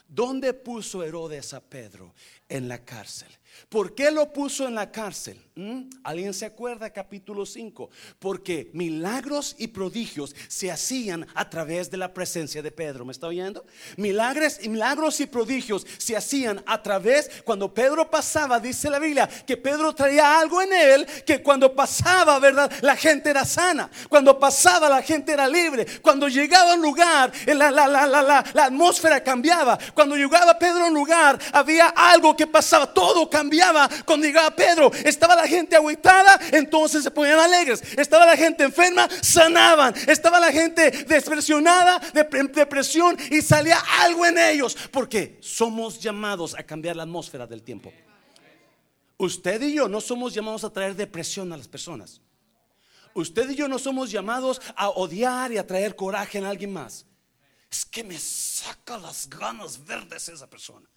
¿Dónde 0.09 0.53
puso 0.53 1.03
Herodes 1.03 1.53
a 1.53 1.61
Pedro? 1.61 2.13
En 2.49 2.67
la 2.67 2.83
cárcel. 2.83 3.29
¿Por 3.69 3.93
qué 3.93 4.09
lo 4.11 4.31
puso 4.33 4.67
en 4.67 4.75
la 4.75 4.91
cárcel? 4.91 5.39
¿Mm? 5.55 5.89
¿Alguien 6.03 6.33
se 6.33 6.45
acuerda 6.45 6.89
capítulo 6.89 7.45
5? 7.45 7.89
Porque 8.17 8.71
milagros 8.73 9.55
y 9.59 9.67
prodigios 9.67 10.35
se 10.47 10.71
hacían 10.71 11.27
a 11.35 11.49
través 11.49 11.91
de 11.91 11.97
la 11.97 12.13
presencia 12.13 12.61
de 12.61 12.71
Pedro. 12.71 13.05
¿Me 13.05 13.11
está 13.11 13.27
oyendo? 13.27 13.65
Milagros 13.97 14.57
y 14.61 14.69
milagros 14.69 15.19
y 15.19 15.25
prodigios 15.25 15.85
se 15.97 16.15
hacían 16.15 16.63
a 16.65 16.81
través 16.81 17.29
cuando 17.43 17.73
Pedro 17.73 18.09
pasaba, 18.09 18.59
dice 18.59 18.89
la 18.89 18.99
Biblia, 18.99 19.27
que 19.45 19.57
Pedro 19.57 19.93
traía 19.93 20.39
algo 20.39 20.61
en 20.61 20.73
él 20.73 21.05
que 21.25 21.43
cuando 21.43 21.75
pasaba, 21.75 22.39
¿verdad? 22.39 22.71
La 22.81 22.95
gente 22.95 23.29
era 23.29 23.45
sana. 23.45 23.91
Cuando 24.07 24.39
pasaba 24.39 24.89
la 24.89 25.01
gente 25.01 25.33
era 25.33 25.47
libre. 25.47 25.85
Cuando 26.01 26.27
llegaba 26.27 26.71
a 26.71 26.75
un 26.75 26.81
lugar, 26.81 27.31
la, 27.45 27.69
la, 27.69 27.87
la, 27.87 28.45
la 28.53 28.65
atmósfera 28.65 29.23
cambiaba. 29.23 29.77
Cuando 29.93 30.15
llegaba 30.15 30.57
Pedro 30.57 30.85
a 30.85 30.87
un 30.87 30.93
lugar, 30.93 31.39
había 31.51 31.89
algo 31.89 32.35
que 32.35 32.47
pasaba. 32.47 32.93
Todo 32.93 33.29
cambiaba 33.29 33.38
cambiaba 33.39 33.89
cuando 34.05 34.27
llegaba 34.27 34.53
Pedro. 34.53 34.91
Estaba 35.05 35.35
la 35.35 35.47
gente 35.47 35.75
agüitada, 35.75 36.39
entonces 36.51 37.03
se 37.03 37.11
ponían 37.11 37.39
alegres. 37.39 37.81
Estaba 37.97 38.25
la 38.25 38.35
gente 38.35 38.63
enferma, 38.65 39.07
sanaban. 39.21 39.93
Estaba 40.07 40.39
la 40.39 40.51
gente 40.51 40.91
despresionada, 40.91 41.99
de 42.13 42.23
depresión 42.53 43.17
y 43.31 43.41
salía 43.41 43.79
algo 44.01 44.25
en 44.25 44.37
ellos. 44.37 44.75
Porque 44.91 45.37
somos 45.41 45.99
llamados 45.99 46.53
a 46.55 46.63
cambiar 46.63 46.95
la 46.97 47.03
atmósfera 47.03 47.47
del 47.47 47.63
tiempo. 47.63 47.93
Usted 49.17 49.61
y 49.61 49.73
yo 49.73 49.87
no 49.87 50.01
somos 50.01 50.33
llamados 50.33 50.63
a 50.63 50.69
traer 50.69 50.95
depresión 50.95 51.51
a 51.53 51.57
las 51.57 51.67
personas. 51.67 52.21
Usted 53.13 53.49
y 53.49 53.55
yo 53.55 53.67
no 53.67 53.79
somos 53.79 54.11
llamados 54.11 54.61
a 54.75 54.89
odiar 54.89 55.51
y 55.51 55.57
a 55.57 55.65
traer 55.65 55.95
coraje 55.95 56.37
en 56.37 56.45
alguien 56.45 56.73
más. 56.73 57.05
Es 57.71 57.85
que 57.85 58.03
me 58.03 58.17
saca 58.17 58.97
las 58.97 59.29
ganas 59.29 59.83
verdes 59.85 60.27
esa 60.29 60.49
persona. 60.49 60.87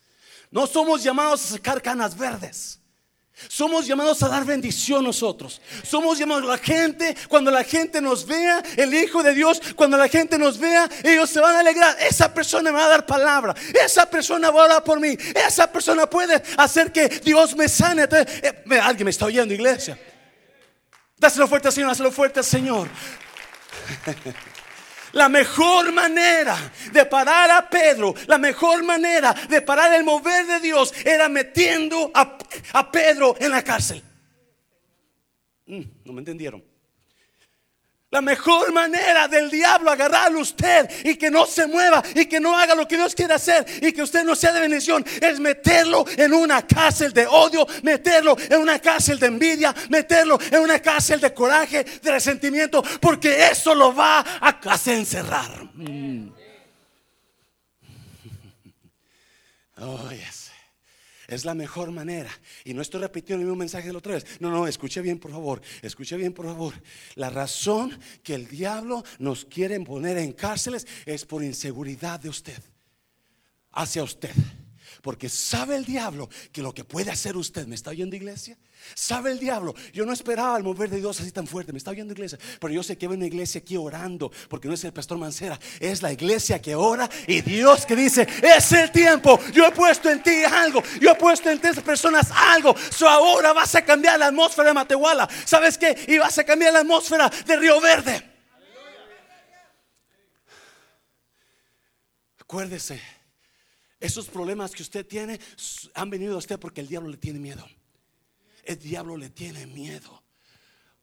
No 0.52 0.66
somos 0.66 1.02
llamados 1.02 1.44
a 1.44 1.48
sacar 1.54 1.82
canas 1.82 2.16
verdes. 2.16 2.78
Somos 3.48 3.86
llamados 3.86 4.22
a 4.22 4.28
dar 4.28 4.44
bendición 4.44 5.02
nosotros. 5.02 5.60
Somos 5.82 6.18
llamados 6.18 6.44
a 6.44 6.48
la 6.48 6.58
gente, 6.58 7.16
cuando 7.28 7.50
la 7.50 7.64
gente 7.64 8.00
nos 8.00 8.26
vea, 8.26 8.62
el 8.76 8.94
Hijo 8.94 9.22
de 9.22 9.34
Dios, 9.34 9.60
cuando 9.74 9.96
la 9.96 10.08
gente 10.08 10.38
nos 10.38 10.58
vea, 10.58 10.88
ellos 11.02 11.30
se 11.30 11.40
van 11.40 11.56
a 11.56 11.60
alegrar. 11.60 11.96
Esa 12.00 12.32
persona 12.32 12.70
me 12.70 12.78
va 12.78 12.84
a 12.84 12.88
dar 12.90 13.06
palabra. 13.06 13.54
Esa 13.84 14.08
persona 14.08 14.50
va 14.50 14.60
a 14.60 14.64
orar 14.66 14.84
por 14.84 15.00
mí. 15.00 15.16
Esa 15.34 15.66
persona 15.66 16.06
puede 16.06 16.40
hacer 16.58 16.92
que 16.92 17.08
Dios 17.08 17.56
me 17.56 17.68
sane. 17.68 18.06
Eh, 18.12 18.80
alguien 18.80 19.06
me 19.06 19.10
está 19.10 19.24
oyendo, 19.24 19.54
iglesia. 19.54 19.98
Dáselo 21.16 21.48
fuerte 21.48 21.72
Señor, 21.72 21.88
dáselo 21.90 22.12
fuerte 22.12 22.42
Señor. 22.42 22.88
La 25.12 25.28
mejor 25.28 25.92
manera 25.92 26.56
de 26.92 27.04
parar 27.04 27.50
a 27.50 27.68
Pedro, 27.68 28.14
la 28.26 28.38
mejor 28.38 28.82
manera 28.82 29.34
de 29.48 29.60
parar 29.60 29.94
el 29.94 30.04
mover 30.04 30.46
de 30.46 30.60
Dios 30.60 30.92
era 31.04 31.28
metiendo 31.28 32.10
a, 32.14 32.38
Pedro 32.90 33.36
en 33.38 33.50
la 33.50 33.62
cárcel. 33.62 34.02
Mm, 35.66 35.82
no 36.04 36.12
me 36.12 36.20
entendieron. 36.20 36.71
La 38.12 38.20
mejor 38.20 38.74
manera 38.74 39.26
del 39.26 39.50
diablo 39.50 39.90
agarrarlo 39.90 40.40
usted 40.40 40.86
y 41.02 41.16
que 41.16 41.30
no 41.30 41.46
se 41.46 41.66
mueva 41.66 42.02
y 42.14 42.26
que 42.26 42.40
no 42.40 42.54
haga 42.54 42.74
lo 42.74 42.86
que 42.86 42.98
Dios 42.98 43.14
quiere 43.14 43.32
hacer 43.32 43.64
y 43.80 43.90
que 43.90 44.02
usted 44.02 44.22
no 44.22 44.36
sea 44.36 44.52
de 44.52 44.60
bendición 44.60 45.02
es 45.18 45.40
meterlo 45.40 46.04
en 46.18 46.34
una 46.34 46.60
cárcel 46.66 47.14
de 47.14 47.26
odio, 47.26 47.66
meterlo 47.82 48.36
en 48.50 48.60
una 48.60 48.78
cárcel 48.80 49.18
de 49.18 49.28
envidia, 49.28 49.74
meterlo 49.88 50.38
en 50.50 50.60
una 50.60 50.78
cárcel 50.78 51.20
de 51.20 51.32
coraje, 51.32 51.84
de 51.84 52.10
resentimiento, 52.10 52.84
porque 53.00 53.46
eso 53.46 53.74
lo 53.74 53.94
va 53.94 54.18
a 54.18 54.48
hacer 54.48 54.98
encerrar. 54.98 55.50
Mm. 55.74 56.28
Oh, 59.84 60.08
es 61.34 61.44
la 61.44 61.54
mejor 61.54 61.90
manera. 61.90 62.30
Y 62.64 62.74
no 62.74 62.82
estoy 62.82 63.00
repitiendo 63.00 63.40
el 63.40 63.46
mismo 63.46 63.56
mensaje 63.56 63.86
de 63.86 63.92
la 63.92 63.98
otra 63.98 64.14
vez. 64.14 64.26
No, 64.40 64.50
no, 64.50 64.66
escuche 64.66 65.00
bien, 65.00 65.18
por 65.18 65.30
favor. 65.30 65.62
Escuche 65.82 66.16
bien, 66.16 66.32
por 66.32 66.46
favor. 66.46 66.74
La 67.14 67.30
razón 67.30 67.98
que 68.22 68.34
el 68.34 68.48
diablo 68.48 69.04
nos 69.18 69.44
quiere 69.44 69.78
poner 69.80 70.18
en 70.18 70.32
cárceles 70.32 70.86
es 71.06 71.24
por 71.24 71.42
inseguridad 71.42 72.20
de 72.20 72.28
usted. 72.28 72.62
Hacia 73.72 74.02
usted. 74.02 74.32
Porque 75.02 75.28
sabe 75.28 75.74
el 75.74 75.84
diablo 75.84 76.30
que 76.52 76.62
lo 76.62 76.72
que 76.72 76.84
puede 76.84 77.10
hacer 77.10 77.36
usted, 77.36 77.66
¿me 77.66 77.74
está 77.74 77.90
oyendo 77.90 78.14
iglesia? 78.14 78.56
Sabe 78.94 79.32
el 79.32 79.40
diablo, 79.40 79.74
yo 79.92 80.06
no 80.06 80.12
esperaba 80.12 80.56
el 80.56 80.62
mover 80.62 80.90
de 80.90 80.98
Dios 80.98 81.20
así 81.20 81.32
tan 81.32 81.46
fuerte, 81.46 81.72
me 81.72 81.78
está 81.78 81.90
oyendo 81.90 82.12
iglesia, 82.12 82.38
pero 82.60 82.72
yo 82.72 82.84
sé 82.84 82.96
que 82.96 83.06
hay 83.06 83.12
una 83.12 83.26
iglesia 83.26 83.60
aquí 83.60 83.76
orando, 83.76 84.30
porque 84.48 84.68
no 84.68 84.74
es 84.74 84.84
el 84.84 84.92
pastor 84.92 85.18
Mancera, 85.18 85.58
es 85.80 86.02
la 86.02 86.12
iglesia 86.12 86.62
que 86.62 86.76
ora 86.76 87.10
y 87.26 87.40
Dios 87.40 87.84
que 87.84 87.96
dice, 87.96 88.28
es 88.42 88.72
el 88.72 88.92
tiempo, 88.92 89.40
yo 89.52 89.66
he 89.66 89.72
puesto 89.72 90.08
en 90.08 90.22
ti 90.22 90.44
algo, 90.44 90.82
yo 91.00 91.10
he 91.10 91.14
puesto 91.16 91.50
en 91.50 91.60
tres 91.60 91.80
personas 91.80 92.30
algo, 92.30 92.74
ahora 93.08 93.52
vas 93.52 93.74
a 93.74 93.84
cambiar 93.84 94.20
la 94.20 94.26
atmósfera 94.26 94.68
de 94.68 94.74
Matehuala, 94.74 95.28
¿sabes 95.44 95.78
qué? 95.78 95.96
Y 96.08 96.18
vas 96.18 96.38
a 96.38 96.44
cambiar 96.44 96.72
la 96.72 96.80
atmósfera 96.80 97.28
de 97.28 97.56
Río 97.56 97.80
Verde. 97.80 98.30
Acuérdese 102.38 103.21
esos 104.02 104.28
problemas 104.28 104.72
que 104.72 104.82
usted 104.82 105.06
tiene 105.06 105.40
han 105.94 106.10
venido 106.10 106.34
a 106.34 106.38
usted 106.38 106.58
porque 106.58 106.80
el 106.80 106.88
diablo 106.88 107.08
le 107.08 107.16
tiene 107.16 107.38
miedo. 107.38 107.66
El 108.64 108.78
diablo 108.78 109.16
le 109.16 109.30
tiene 109.30 109.66
miedo. 109.66 110.21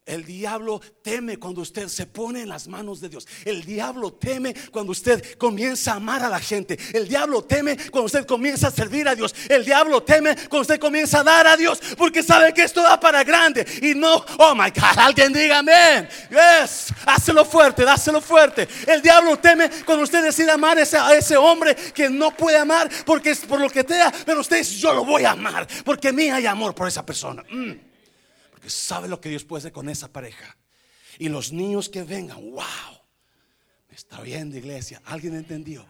El 0.09 0.25
diablo 0.25 0.81
teme 1.03 1.37
cuando 1.37 1.61
usted 1.61 1.87
se 1.87 2.07
pone 2.07 2.41
en 2.41 2.49
las 2.49 2.67
manos 2.67 2.99
de 2.99 3.09
Dios. 3.09 3.27
El 3.45 3.63
diablo 3.63 4.13
teme 4.13 4.55
cuando 4.71 4.91
usted 4.91 5.37
comienza 5.37 5.93
a 5.93 5.95
amar 5.97 6.23
a 6.23 6.29
la 6.29 6.39
gente. 6.39 6.79
El 6.93 7.07
diablo 7.07 7.43
teme 7.43 7.77
cuando 7.91 8.05
usted 8.05 8.25
comienza 8.25 8.69
a 8.69 8.71
servir 8.71 9.07
a 9.07 9.13
Dios. 9.13 9.35
El 9.47 9.63
diablo 9.63 10.01
teme 10.01 10.35
cuando 10.35 10.61
usted 10.61 10.79
comienza 10.79 11.19
a 11.19 11.23
dar 11.23 11.45
a 11.45 11.55
Dios. 11.55 11.79
Porque 11.95 12.23
sabe 12.23 12.55
que 12.55 12.63
esto 12.63 12.81
da 12.81 12.99
para 12.99 13.23
grande. 13.23 13.63
Y 13.83 13.93
no, 13.93 14.25
oh 14.39 14.55
my 14.55 14.71
God, 14.71 14.97
alguien 14.97 15.31
diga 15.31 15.59
amén. 15.59 16.09
Yes, 16.31 16.91
hácelo 17.05 17.45
fuerte, 17.45 17.83
dáselo 17.83 18.19
fuerte. 18.19 18.67
El 18.87 19.03
diablo 19.03 19.37
teme 19.37 19.69
cuando 19.85 20.05
usted 20.05 20.23
decide 20.23 20.49
amar 20.49 20.79
a 20.79 21.13
ese, 21.13 21.37
hombre 21.37 21.75
que 21.93 22.09
no 22.09 22.31
puede 22.31 22.57
amar 22.57 22.89
porque 23.05 23.29
es 23.29 23.41
por 23.41 23.61
lo 23.61 23.69
que 23.69 23.83
te 23.83 23.93
da. 23.93 24.11
Pero 24.25 24.39
usted 24.39 24.57
dice, 24.57 24.75
yo 24.77 24.91
lo 24.91 25.05
voy 25.05 25.25
a 25.25 25.31
amar 25.31 25.67
porque 25.85 26.11
mí 26.11 26.31
hay 26.31 26.47
amor 26.47 26.73
por 26.73 26.87
esa 26.87 27.05
persona. 27.05 27.43
Mm 27.47 27.88
sabe 28.69 29.07
lo 29.07 29.19
que 29.19 29.29
Dios 29.29 29.43
puede 29.43 29.59
hacer 29.59 29.71
con 29.71 29.89
esa 29.89 30.11
pareja. 30.11 30.57
Y 31.17 31.29
los 31.29 31.51
niños 31.51 31.89
que 31.89 32.03
vengan, 32.03 32.51
wow. 32.51 32.99
Está 33.89 34.21
viendo, 34.21 34.57
iglesia. 34.57 35.01
¿Alguien 35.05 35.35
entendió? 35.35 35.85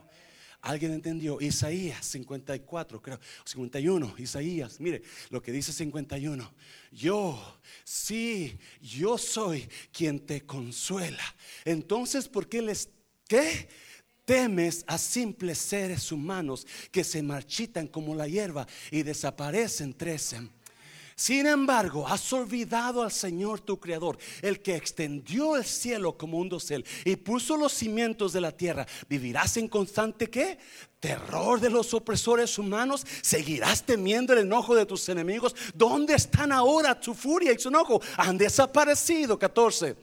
¿Alguien 0.61 0.91
entendió? 0.93 1.39
Isaías 1.39 2.05
54, 2.05 3.01
creo, 3.01 3.19
51, 3.45 4.15
Isaías, 4.17 4.79
mire 4.79 5.03
lo 5.29 5.41
que 5.41 5.53
dice 5.53 5.71
51. 5.71 6.53
Yo, 6.91 7.59
sí, 7.83 8.57
yo 8.81 9.17
soy 9.17 9.69
quien 9.91 10.19
te 10.19 10.41
consuela. 10.45 11.23
Entonces, 11.63 12.27
¿por 12.27 12.49
qué 12.49 12.61
les, 12.61 12.89
qué? 13.27 13.69
Temes 14.25 14.83
a 14.85 14.97
simples 14.97 15.57
seres 15.57 16.11
humanos 16.11 16.67
que 16.91 17.03
se 17.03 17.23
marchitan 17.23 17.87
como 17.87 18.13
la 18.13 18.27
hierba 18.27 18.67
y 18.91 19.01
desaparecen, 19.01 19.93
trecen. 19.93 20.51
Sin 21.19 21.47
embargo, 21.47 22.07
has 22.07 22.31
olvidado 22.31 23.03
al 23.03 23.11
Señor 23.11 23.59
tu 23.59 23.77
Creador, 23.77 24.17
el 24.41 24.61
que 24.61 24.77
extendió 24.77 25.57
el 25.57 25.65
cielo 25.65 26.17
como 26.17 26.37
un 26.37 26.47
dosel 26.47 26.85
y 27.03 27.17
puso 27.17 27.57
los 27.57 27.73
cimientos 27.73 28.31
de 28.31 28.39
la 28.39 28.53
tierra. 28.53 28.87
¿Vivirás 29.09 29.57
en 29.57 29.67
constante 29.67 30.29
qué? 30.29 30.57
Terror 31.01 31.59
de 31.59 31.71
los 31.71 31.93
opresores 31.93 32.57
humanos. 32.57 33.05
¿Seguirás 33.21 33.85
temiendo 33.85 34.31
el 34.31 34.39
enojo 34.39 34.73
de 34.75 34.85
tus 34.85 35.09
enemigos? 35.09 35.53
¿Dónde 35.73 36.13
están 36.13 36.53
ahora 36.53 36.97
tu 36.97 37.13
furia 37.13 37.51
y 37.51 37.59
su 37.59 37.67
enojo? 37.67 38.01
Han 38.15 38.37
desaparecido. 38.37 39.37
14. 39.37 39.97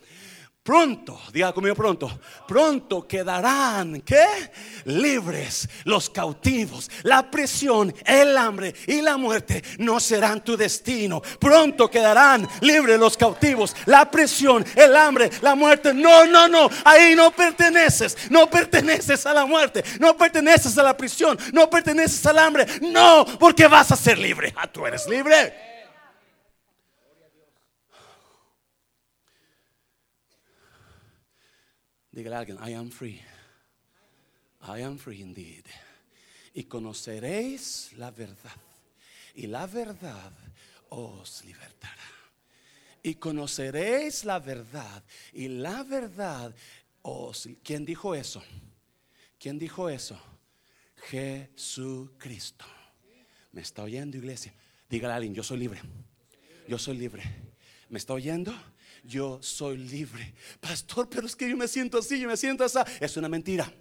Pronto, 0.67 1.21
diga 1.33 1.53
conmigo 1.53 1.77
pronto, 1.77 2.19
pronto 2.45 3.07
quedarán, 3.07 4.01
¿qué? 4.01 4.51
Libres 4.87 5.69
los 5.85 6.11
cautivos. 6.11 6.91
La 7.05 7.31
prisión, 7.31 7.95
el 8.05 8.37
hambre 8.37 8.75
y 8.89 9.01
la 9.01 9.17
muerte 9.17 9.63
no 9.79 10.01
serán 10.01 10.43
tu 10.43 10.57
destino. 10.57 11.23
Pronto 11.39 11.89
quedarán 11.89 12.49
libres 12.63 12.99
los 12.99 13.17
cautivos. 13.17 13.77
La 13.85 14.11
prisión, 14.11 14.65
el 14.75 14.97
hambre, 14.97 15.31
la 15.41 15.55
muerte. 15.55 15.95
No, 15.95 16.27
no, 16.27 16.49
no. 16.49 16.69
Ahí 16.85 17.15
no 17.15 17.31
perteneces. 17.31 18.29
No 18.29 18.51
perteneces 18.51 19.25
a 19.25 19.33
la 19.33 19.47
muerte. 19.47 19.85
No 20.01 20.17
perteneces 20.17 20.77
a 20.77 20.83
la 20.83 20.97
prisión. 20.97 21.39
No 21.53 21.71
perteneces 21.71 22.27
al 22.27 22.41
hambre. 22.41 22.67
No, 22.81 23.25
porque 23.39 23.69
vas 23.69 23.93
a 23.93 23.97
ser 23.97 24.19
libre. 24.19 24.53
Ah, 24.57 24.67
tú 24.67 24.85
eres 24.85 25.07
libre. 25.07 25.76
Dígale 32.17 32.37
a 32.37 32.39
alguien, 32.39 32.59
I 32.67 32.73
am 32.73 32.91
free. 32.91 33.21
I 34.63 34.81
am 34.81 34.97
free 34.97 35.21
indeed. 35.21 35.67
Y 36.55 36.65
conoceréis 36.65 37.93
la 37.99 38.11
verdad. 38.11 38.57
Y 39.35 39.47
la 39.49 39.67
verdad 39.67 40.33
os 40.89 41.45
libertará. 41.45 42.09
Y 43.03 43.17
conoceréis 43.17 44.25
la 44.25 44.39
verdad. 44.39 45.05
Y 45.35 45.49
la 45.49 45.83
verdad 45.83 46.55
os... 47.03 47.51
¿Quién 47.63 47.85
dijo 47.85 48.15
eso? 48.15 48.43
¿Quién 49.39 49.59
dijo 49.59 49.91
eso? 49.91 50.19
Jesucristo. 51.11 52.65
¿Me 53.53 53.61
está 53.61 53.83
oyendo, 53.83 54.17
iglesia? 54.17 54.55
Dígale 54.89 55.13
a 55.13 55.17
alguien, 55.17 55.35
yo 55.35 55.43
soy 55.43 55.59
libre. 55.59 55.83
Yo 56.67 56.79
soy 56.79 56.97
libre. 56.97 57.25
¿Me 57.91 57.99
está 57.99 58.15
oyendo? 58.15 58.55
Yo 59.07 59.39
soy 59.43 59.77
libre. 59.77 60.35
Pastor, 60.61 61.09
pero 61.09 61.27
es 61.27 61.37
que 61.37 61.49
yo 61.49 61.57
me 61.57 61.69
siento 61.69 61.99
así, 61.99 62.19
yo 62.19 62.29
me 62.29 62.37
siento 62.37 62.65
así. 62.65 62.79
Es 63.01 63.17
una 63.17 63.29
mentira. 63.29 63.73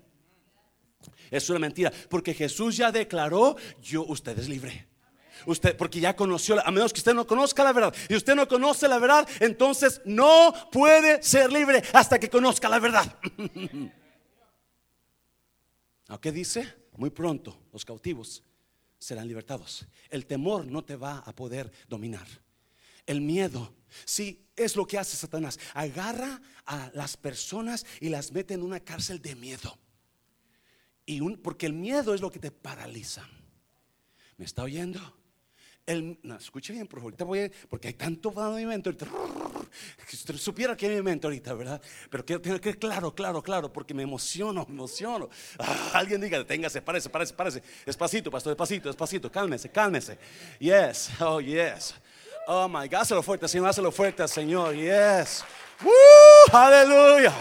Es 1.32 1.50
una 1.50 1.60
mentira. 1.60 1.92
Porque 2.10 2.34
Jesús 2.34 2.78
ya 2.78 2.92
declaró, 2.92 3.56
yo, 3.82 4.06
usted 4.06 4.38
es 4.38 4.48
libre. 4.48 4.88
Usted, 5.46 5.76
porque 5.76 6.00
ya 6.00 6.16
conoció, 6.16 6.66
a 6.66 6.72
menos 6.72 6.94
que 6.94 7.00
usted 7.00 7.14
no 7.14 7.28
conozca 7.28 7.64
la 7.64 7.74
verdad. 7.74 7.94
Y 8.10 8.16
usted 8.16 8.36
no 8.36 8.48
conoce 8.48 8.88
la 8.88 9.00
verdad, 9.00 9.28
entonces 9.40 10.02
no 10.06 10.54
puede 10.72 11.22
ser 11.22 11.52
libre 11.52 11.84
hasta 11.94 12.20
que 12.20 12.30
conozca 12.30 12.70
la 12.70 12.80
verdad. 12.80 13.16
¿Qué 16.22 16.32
dice? 16.32 16.74
Muy 16.98 17.10
pronto 17.10 17.58
los 17.74 17.84
cautivos 17.84 18.44
serán 18.98 19.28
libertados. 19.28 19.86
El 20.10 20.26
temor 20.26 20.66
no 20.66 20.84
te 20.84 20.96
va 20.96 21.20
a 21.20 21.34
poder 21.34 21.72
dominar. 21.88 22.26
El 23.06 23.22
miedo, 23.22 23.74
sí, 24.06 24.46
es 24.56 24.76
lo 24.76 24.86
que 24.88 24.98
hace 24.98 25.16
Satanás. 25.16 25.60
Agarra 25.74 26.42
a 26.66 26.90
las 26.94 27.18
personas 27.18 27.86
y 28.00 28.10
las 28.10 28.32
mete 28.32 28.54
en 28.54 28.64
una 28.64 28.80
cárcel 28.80 29.22
de 29.22 29.36
miedo. 29.36 29.78
Y 31.06 31.22
un, 31.22 31.38
porque 31.38 31.68
el 31.68 31.74
miedo 31.74 32.14
es 32.14 32.22
lo 32.22 32.32
que 32.32 32.40
te 32.40 32.52
paraliza. 32.52 33.28
¿Me 34.38 34.46
está 34.46 34.64
oyendo? 34.64 35.00
El, 35.86 36.18
no, 36.24 36.36
escuche 36.36 36.74
bien, 36.74 36.88
por 36.88 37.00
favor, 37.00 37.16
voy 37.26 37.52
porque 37.70 37.90
hay 37.90 37.94
tanto 37.94 38.32
movimiento 38.32 38.90
ahorita. 38.90 39.08
Si 40.08 40.38
supiera 40.38 40.76
que 40.76 40.86
hay 40.86 40.94
movimiento 40.94 41.28
ahorita, 41.28 41.54
¿verdad? 41.54 41.82
Pero 42.10 42.26
quiero 42.26 42.42
tener 42.42 42.62
que 42.62 42.76
claro, 42.76 43.14
claro, 43.14 43.44
claro, 43.44 43.72
porque 43.72 43.94
me 43.94 44.04
emociono, 44.04 44.66
me 44.68 44.74
emociono. 44.74 45.30
Ah, 45.60 45.92
alguien 45.94 46.22
diga, 46.22 46.38
deténgase, 46.38 46.82
párese, 46.82 47.10
párese, 47.10 47.34
párese. 47.34 47.64
Despacito, 47.86 48.32
pastor, 48.32 48.52
despacito, 48.52 48.90
despacito, 48.90 49.32
cálmese, 49.32 49.70
cálmese. 49.70 50.18
Yes, 50.60 51.12
oh, 51.20 51.40
yes. 51.42 51.94
Oh 52.48 52.68
my 52.68 52.88
God, 52.88 53.02
hazlo 53.02 53.24
fuerte, 53.24 53.48
Señor, 53.48 53.70
hazlo 53.70 53.92
fuerte, 53.92 54.28
Señor. 54.28 54.76
Yes. 54.76 55.44
Woo, 55.82 56.56
aleluya. 56.56 57.34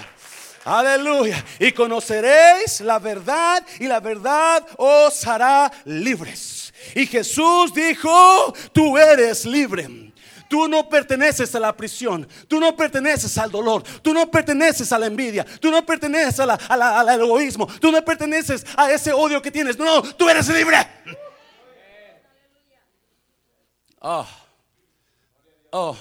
Aleluya. 0.64 1.44
Y 1.58 1.72
conoceréis 1.72 2.80
la 2.80 2.98
verdad 2.98 3.64
y 3.78 3.86
la 3.86 4.00
verdad 4.00 4.66
os 4.78 5.26
hará 5.26 5.70
libres. 5.84 6.72
Y 6.94 7.06
Jesús 7.06 7.74
dijo, 7.74 8.54
tú 8.72 8.96
eres 8.96 9.44
libre. 9.44 10.12
Tú 10.48 10.68
no 10.68 10.88
perteneces 10.88 11.54
a 11.54 11.60
la 11.60 11.74
prisión, 11.74 12.28
tú 12.46 12.60
no 12.60 12.76
perteneces 12.76 13.36
al 13.38 13.50
dolor, 13.50 13.82
tú 14.02 14.14
no 14.14 14.30
perteneces 14.30 14.92
a 14.92 14.98
la 14.98 15.06
envidia, 15.06 15.44
tú 15.58 15.70
no 15.70 15.84
perteneces 15.84 16.38
al 16.38 17.20
egoísmo, 17.20 17.66
tú 17.80 17.90
no 17.90 18.04
perteneces 18.04 18.64
a 18.76 18.90
ese 18.92 19.12
odio 19.12 19.42
que 19.42 19.50
tienes. 19.50 19.76
No, 19.76 20.02
tú 20.02 20.28
eres 20.28 20.46
libre. 20.48 20.76
Oh, 24.00 24.26
oh, 25.74 25.96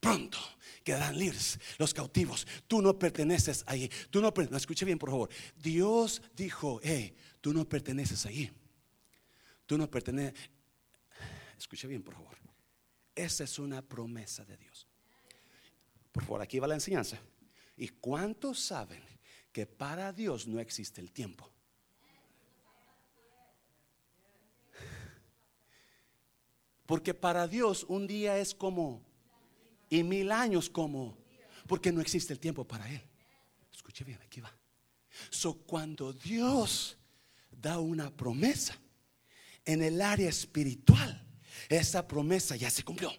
pronto 0.00 0.38
quedarán 0.82 1.16
libres 1.16 1.58
los 1.78 1.94
cautivos. 1.94 2.46
Tú 2.66 2.82
no 2.82 2.98
perteneces 2.98 3.64
ahí. 3.66 3.90
Tú 4.10 4.20
no, 4.20 4.32
no 4.50 4.56
escuche 4.56 4.84
bien, 4.84 4.98
por 4.98 5.10
favor. 5.10 5.30
Dios 5.56 6.20
dijo, 6.34 6.80
hey, 6.82 7.14
tú 7.40 7.52
no 7.52 7.68
perteneces 7.68 8.26
ahí. 8.26 8.50
Tú 9.66 9.78
no 9.78 9.88
perteneces. 9.90 10.50
Escuche 11.56 11.86
bien, 11.86 12.02
por 12.02 12.14
favor. 12.14 12.36
Esa 13.14 13.44
es 13.44 13.58
una 13.58 13.80
promesa 13.82 14.44
de 14.44 14.56
Dios. 14.56 14.86
Por 16.10 16.24
favor, 16.24 16.42
aquí 16.42 16.58
va 16.58 16.66
la 16.66 16.74
enseñanza. 16.74 17.18
¿Y 17.76 17.88
cuántos 17.88 18.58
saben 18.58 19.02
que 19.52 19.66
para 19.66 20.12
Dios 20.12 20.46
no 20.46 20.58
existe 20.58 21.00
el 21.00 21.12
tiempo? 21.12 21.48
Porque 26.86 27.14
para 27.14 27.46
Dios 27.46 27.84
un 27.88 28.06
día 28.06 28.38
es 28.38 28.54
como 28.54 29.11
y 29.92 30.02
mil 30.02 30.32
años 30.32 30.70
como, 30.70 31.18
porque 31.66 31.92
no 31.92 32.00
existe 32.00 32.32
el 32.32 32.40
tiempo 32.40 32.66
para 32.66 32.90
Él. 32.90 33.02
Escuche 33.70 34.04
bien, 34.04 34.18
aquí 34.24 34.40
va. 34.40 34.50
So, 35.28 35.52
cuando 35.52 36.14
Dios 36.14 36.96
da 37.50 37.78
una 37.78 38.10
promesa, 38.10 38.74
en 39.66 39.82
el 39.82 40.00
área 40.00 40.30
espiritual, 40.30 41.22
esa 41.68 42.08
promesa 42.08 42.56
ya 42.56 42.70
se 42.70 42.82
cumplió. 42.82 43.12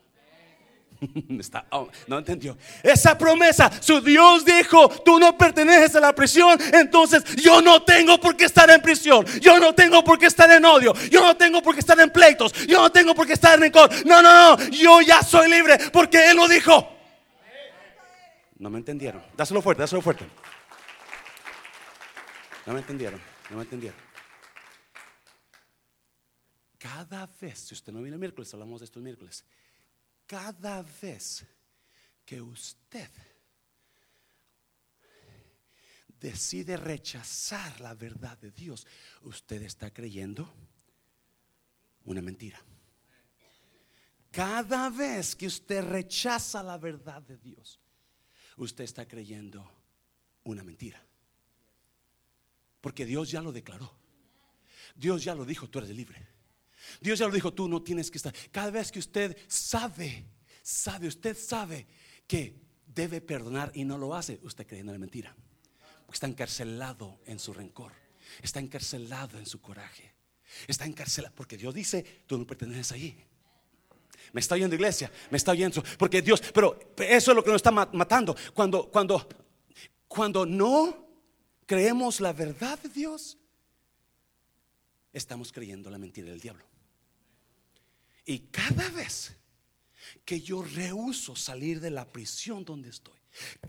Oh, 1.72 1.90
no 2.08 2.20
entendió. 2.20 2.58
Esa 2.82 3.18
promesa, 3.18 3.72
su 3.82 4.02
Dios 4.02 4.46
dijo, 4.46 4.90
tú 5.04 5.20
no 5.20 5.38
perteneces 5.38 5.96
a 5.96 6.00
la 6.00 6.14
prisión, 6.14 6.58
entonces 6.74 7.24
yo 7.36 7.62
no 7.62 7.82
tengo 7.84 8.20
por 8.20 8.36
qué 8.36 8.46
estar 8.46 8.70
en 8.70 8.82
prisión, 8.82 9.26
yo 9.42 9.60
no 9.60 9.74
tengo 9.74 10.04
por 10.04 10.20
qué 10.20 10.28
estar 10.28 10.50
en 10.52 10.64
odio, 10.66 10.94
yo 11.10 11.22
no 11.22 11.36
tengo 11.36 11.62
por 11.62 11.74
qué 11.74 11.80
estar 11.80 12.00
en 12.00 12.12
pleitos, 12.12 12.54
yo 12.68 12.82
no 12.82 12.92
tengo 12.92 13.16
por 13.16 13.26
qué 13.26 13.34
estar 13.34 13.56
en 13.56 13.62
rencor. 13.62 13.90
No, 14.06 14.22
no, 14.22 14.58
no, 14.58 14.70
yo 14.70 15.02
ya 15.02 15.22
soy 15.22 15.50
libre 15.50 15.78
porque 15.92 16.30
Él 16.30 16.38
lo 16.38 16.48
dijo. 16.48 16.90
No 18.60 18.70
me 18.70 18.78
entendieron. 18.78 19.24
Dáselo 19.36 19.62
fuerte, 19.62 19.82
dáselo 19.82 20.02
fuerte. 20.02 20.26
No 22.66 22.74
me 22.74 22.80
entendieron, 22.80 23.20
no 23.50 23.58
me 23.58 23.64
entendieron. 23.64 24.00
Cada 26.78 27.30
vez, 27.42 27.60
si 27.60 27.74
usted 27.74 27.92
no 27.92 28.00
viene 28.00 28.16
el 28.16 28.20
miércoles, 28.20 28.54
hablamos 28.54 28.82
de 28.82 28.86
estos 28.86 29.02
miércoles. 29.02 29.46
Cada 30.26 30.82
vez 30.82 31.46
que 32.26 32.42
usted 32.42 33.10
decide 36.20 36.78
rechazar 36.78 37.82
la 37.82 37.94
verdad 37.94 38.38
de 38.38 38.52
Dios, 38.52 38.88
usted 39.24 39.62
está 39.62 39.92
creyendo 39.92 40.52
una 42.06 42.22
mentira. 42.22 42.64
Cada 44.32 44.90
vez 44.90 45.36
que 45.36 45.46
usted 45.46 45.84
rechaza 45.84 46.64
la 46.64 46.78
verdad 46.78 47.22
de 47.22 47.38
Dios, 47.38 47.80
usted 48.58 48.86
está 48.86 49.08
creyendo 49.08 49.70
una 50.44 50.64
mentira. 50.64 51.06
Porque 52.82 53.06
Dios 53.06 53.30
ya 53.30 53.42
lo 53.42 53.52
declaró. 53.52 53.94
Dios 54.96 55.24
ya 55.24 55.36
lo 55.36 55.46
dijo, 55.46 55.70
tú 55.70 55.80
eres 55.80 55.92
libre. 55.92 56.33
Dios 57.02 57.20
ya 57.20 57.28
lo 57.28 57.34
dijo, 57.34 57.54
tú 57.54 57.68
no 57.68 57.82
tienes 57.82 58.10
que 58.10 58.18
estar. 58.18 58.34
Cada 58.52 58.72
vez 58.72 58.92
que 58.92 59.00
usted 59.00 59.38
sabe, 59.48 60.26
sabe, 60.62 61.08
usted 61.08 61.38
sabe 61.38 61.88
que 62.28 62.62
debe 62.86 63.22
perdonar 63.22 63.72
y 63.74 63.84
no 63.84 63.98
lo 63.98 64.16
hace, 64.16 64.40
usted 64.44 64.68
cree 64.68 64.82
en 64.82 64.88
la 64.88 64.98
mentira. 64.98 65.36
Está 66.12 66.28
encarcelado 66.28 67.20
en 67.26 67.40
su 67.40 67.54
rencor, 67.54 67.92
está 68.42 68.60
encarcelado 68.60 69.40
en 69.40 69.46
su 69.46 69.60
coraje, 69.62 70.14
está 70.68 70.86
encarcelado 70.86 71.34
porque 71.36 71.58
Dios 71.58 71.74
dice, 71.74 72.24
tú 72.28 72.38
no 72.38 72.46
perteneces 72.46 72.92
allí. 72.92 73.18
Me 74.32 74.40
está 74.40 74.56
oyendo 74.56 74.76
iglesia, 74.76 75.12
me 75.30 75.38
está 75.38 75.52
oyendo, 75.52 75.84
porque 75.98 76.22
Dios, 76.22 76.42
pero 76.54 76.80
eso 76.98 77.32
es 77.32 77.36
lo 77.36 77.44
que 77.44 77.50
nos 77.50 77.58
está 77.58 77.72
matando. 77.72 78.36
Cuando, 78.54 78.90
cuando, 78.90 79.28
cuando 80.08 80.46
no 80.46 81.08
creemos 81.66 82.20
la 82.20 82.34
verdad 82.34 82.80
de 82.80 82.90
Dios, 82.90 83.38
estamos 85.14 85.52
creyendo 85.52 85.90
la 85.90 85.98
mentira 85.98 86.30
del 86.30 86.40
diablo. 86.40 86.66
Y 88.26 88.40
cada 88.40 88.90
vez 88.90 89.36
que 90.26 90.42
yo 90.42 90.64
rehuso 90.64 91.36
salir 91.36 91.80
de 91.80 91.92
la 91.92 92.06
prisión 92.06 92.66
donde 92.66 92.90
estoy, 92.90 93.18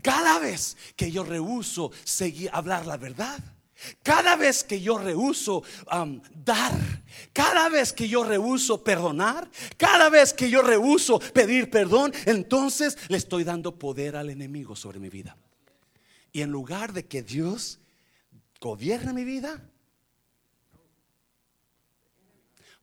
cada 0.01 0.39
vez 0.39 0.75
que 0.95 1.11
yo 1.11 1.23
rehuso 1.23 1.91
seguir 2.03 2.49
hablar 2.53 2.85
la 2.85 2.97
verdad, 2.97 3.39
cada 4.03 4.35
vez 4.35 4.63
que 4.63 4.79
yo 4.79 4.97
rehuso 4.97 5.63
dar, 6.33 7.03
cada 7.33 7.69
vez 7.69 7.91
que 7.91 8.07
yo 8.07 8.23
rehuso 8.23 8.83
perdonar, 8.83 9.49
cada 9.77 10.09
vez 10.09 10.33
que 10.33 10.49
yo 10.49 10.61
rehuso 10.61 11.19
pedir 11.19 11.69
perdón, 11.69 12.13
entonces 12.25 12.97
le 13.09 13.17
estoy 13.17 13.43
dando 13.43 13.77
poder 13.77 14.15
al 14.15 14.29
enemigo 14.29 14.75
sobre 14.75 14.99
mi 14.99 15.09
vida. 15.09 15.35
Y 16.31 16.41
en 16.41 16.51
lugar 16.51 16.93
de 16.93 17.05
que 17.05 17.21
Dios 17.21 17.79
gobierne 18.61 19.13
mi 19.13 19.25
vida, 19.25 19.61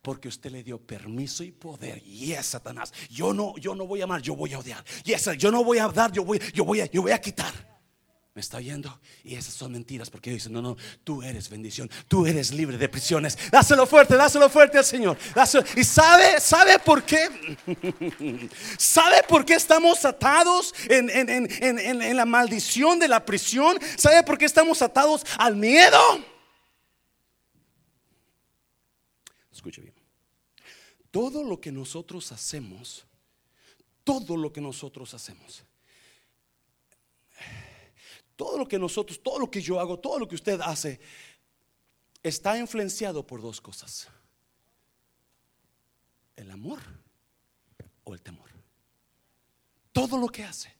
porque 0.02 0.28
usted 0.28 0.50
le 0.50 0.64
dio 0.64 0.78
permiso 0.78 1.44
y 1.44 1.52
poder. 1.52 2.02
Y 2.04 2.32
es 2.32 2.46
Satanás. 2.46 2.92
Yo 3.08 3.32
no, 3.32 3.56
yo 3.56 3.74
no 3.74 3.86
voy 3.86 4.00
a 4.00 4.04
amar, 4.04 4.20
yo 4.20 4.34
voy 4.34 4.52
a 4.52 4.58
odiar. 4.58 4.84
Y 5.04 5.12
esa, 5.12 5.34
yo 5.34 5.50
no 5.50 5.62
voy 5.62 5.78
a 5.78 5.88
dar, 5.88 6.10
yo 6.10 6.24
voy, 6.24 6.40
yo 6.52 6.64
voy 6.64 6.80
a, 6.80 6.86
yo 6.86 7.02
voy 7.02 7.12
a 7.12 7.20
quitar. 7.20 7.72
¿Me 8.34 8.40
está 8.40 8.56
oyendo? 8.56 8.98
Y 9.22 9.34
esas 9.34 9.52
son 9.52 9.72
mentiras 9.72 10.08
porque 10.08 10.30
dicen, 10.30 10.54
no, 10.54 10.62
no, 10.62 10.76
tú 11.04 11.22
eres 11.22 11.50
bendición, 11.50 11.90
tú 12.08 12.26
eres 12.26 12.50
libre 12.50 12.78
de 12.78 12.88
prisiones. 12.88 13.38
Dáselo 13.50 13.86
fuerte, 13.86 14.16
dáselo 14.16 14.48
fuerte 14.48 14.78
al 14.78 14.86
Señor. 14.86 15.18
¿Y 15.76 15.84
sabe, 15.84 16.40
sabe 16.40 16.78
por 16.78 17.04
qué? 17.04 17.28
¿Sabe 18.78 19.22
por 19.28 19.44
qué 19.44 19.54
estamos 19.54 20.04
atados 20.06 20.74
en, 20.88 21.10
en 21.10 22.16
la 22.16 22.24
maldición 22.24 22.98
de 22.98 23.06
la 23.06 23.24
prisión? 23.24 23.78
¿Sabe 23.96 24.22
por 24.22 24.38
qué 24.38 24.46
estamos 24.46 24.80
atados 24.80 25.24
al 25.36 25.54
miedo? 25.54 25.98
Escuche 29.52 29.82
bien. 29.82 29.91
Todo 31.12 31.44
lo 31.44 31.60
que 31.60 31.70
nosotros 31.70 32.32
hacemos, 32.32 33.04
todo 34.02 34.36
lo 34.36 34.52
que 34.52 34.60
nosotros 34.60 35.14
hacemos 35.14 35.62
todo 38.42 38.58
lo 38.58 38.66
que 38.66 38.76
nosotros, 38.76 39.22
todo 39.22 39.38
lo 39.38 39.48
que 39.48 39.60
yo 39.60 39.78
hago, 39.78 40.00
todo 40.00 40.18
lo 40.18 40.26
que 40.26 40.34
usted 40.34 40.60
hace, 40.62 40.98
está 42.24 42.58
influenciado 42.58 43.24
por 43.24 43.40
dos 43.40 43.60
cosas. 43.60 44.08
El 46.34 46.50
amor 46.50 46.80
o 48.02 48.14
el 48.14 48.20
temor. 48.20 48.50
Todo 49.92 50.18
lo 50.18 50.26
que 50.26 50.42
hace. 50.42 50.74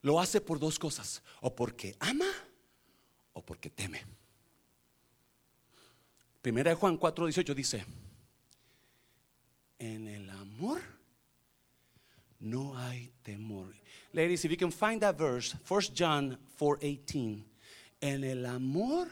Lo 0.00 0.18
hace 0.18 0.40
por 0.40 0.58
dos 0.58 0.78
cosas. 0.78 1.22
O 1.42 1.54
porque 1.54 1.94
ama 2.00 2.32
o 3.34 3.44
porque 3.44 3.68
teme. 3.68 4.02
Primera 6.40 6.70
de 6.70 6.76
Juan 6.76 6.98
4:18 6.98 7.54
dice, 7.54 7.84
en 9.78 10.08
el 10.08 10.30
amor 10.30 10.80
no 12.40 12.76
hay 12.76 13.10
temor. 13.22 13.74
Ladies, 14.12 14.44
if 14.44 14.50
you 14.50 14.56
can 14.56 14.70
find 14.70 15.00
that 15.02 15.16
verse, 15.18 15.54
1 15.68 15.94
John 15.94 16.38
4:18. 16.58 17.44
En 18.00 18.24
el 18.24 18.44
amor, 18.46 19.08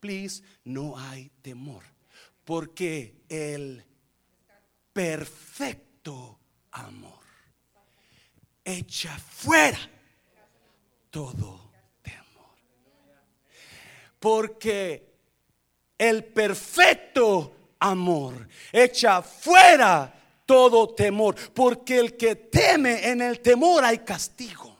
please, 0.00 0.42
no 0.64 0.96
hay 0.96 1.30
temor. 1.42 1.82
Porque 2.44 3.22
el 3.28 3.84
perfecto 4.92 6.38
amor 6.72 7.22
echa 8.64 9.16
fuera 9.18 9.78
todo 11.10 11.72
temor. 12.02 12.56
Porque 14.18 15.12
el 15.98 16.24
perfecto 16.24 17.61
amor 17.82 18.48
echa 18.72 19.22
fuera 19.22 20.12
todo 20.46 20.94
temor, 20.94 21.36
porque 21.52 21.98
el 21.98 22.16
que 22.16 22.36
teme 22.36 23.08
en 23.08 23.20
el 23.20 23.40
temor 23.40 23.84
hay 23.84 23.98
castigo. 23.98 24.76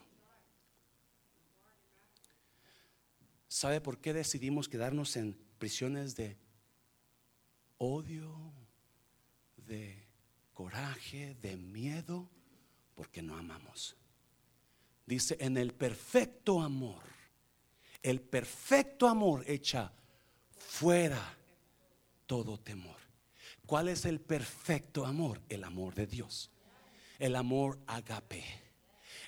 ¿Sabe 3.49 3.81
por 3.81 3.99
qué 3.99 4.12
decidimos 4.12 4.69
quedarnos 4.69 5.17
en 5.17 5.37
prisiones 5.59 6.17
de 6.17 6.37
odio, 7.79 8.35
de 9.57 10.09
coraje, 10.53 11.37
de 11.41 11.57
miedo? 11.57 12.29
Porque 12.95 13.23
no 13.23 13.37
amamos. 13.37 13.97
Dice, 15.07 15.37
en 15.41 15.57
el 15.57 15.75
perfecto 15.75 16.61
amor, 16.61 17.03
el 18.03 18.21
perfecto 18.21 19.09
amor 19.09 19.45
echa 19.47 19.93
fuera 20.57 21.37
todo 22.33 22.57
temor. 22.57 22.97
¿Cuál 23.66 23.88
es 23.88 24.07
el 24.07 24.18
perfecto 24.18 25.05
amor? 25.05 25.42
El 25.51 25.64
amor 25.64 25.95
de 25.95 26.07
Dios. 26.07 26.51
El 27.18 27.37
amor 27.37 27.79
agape. 27.87 28.42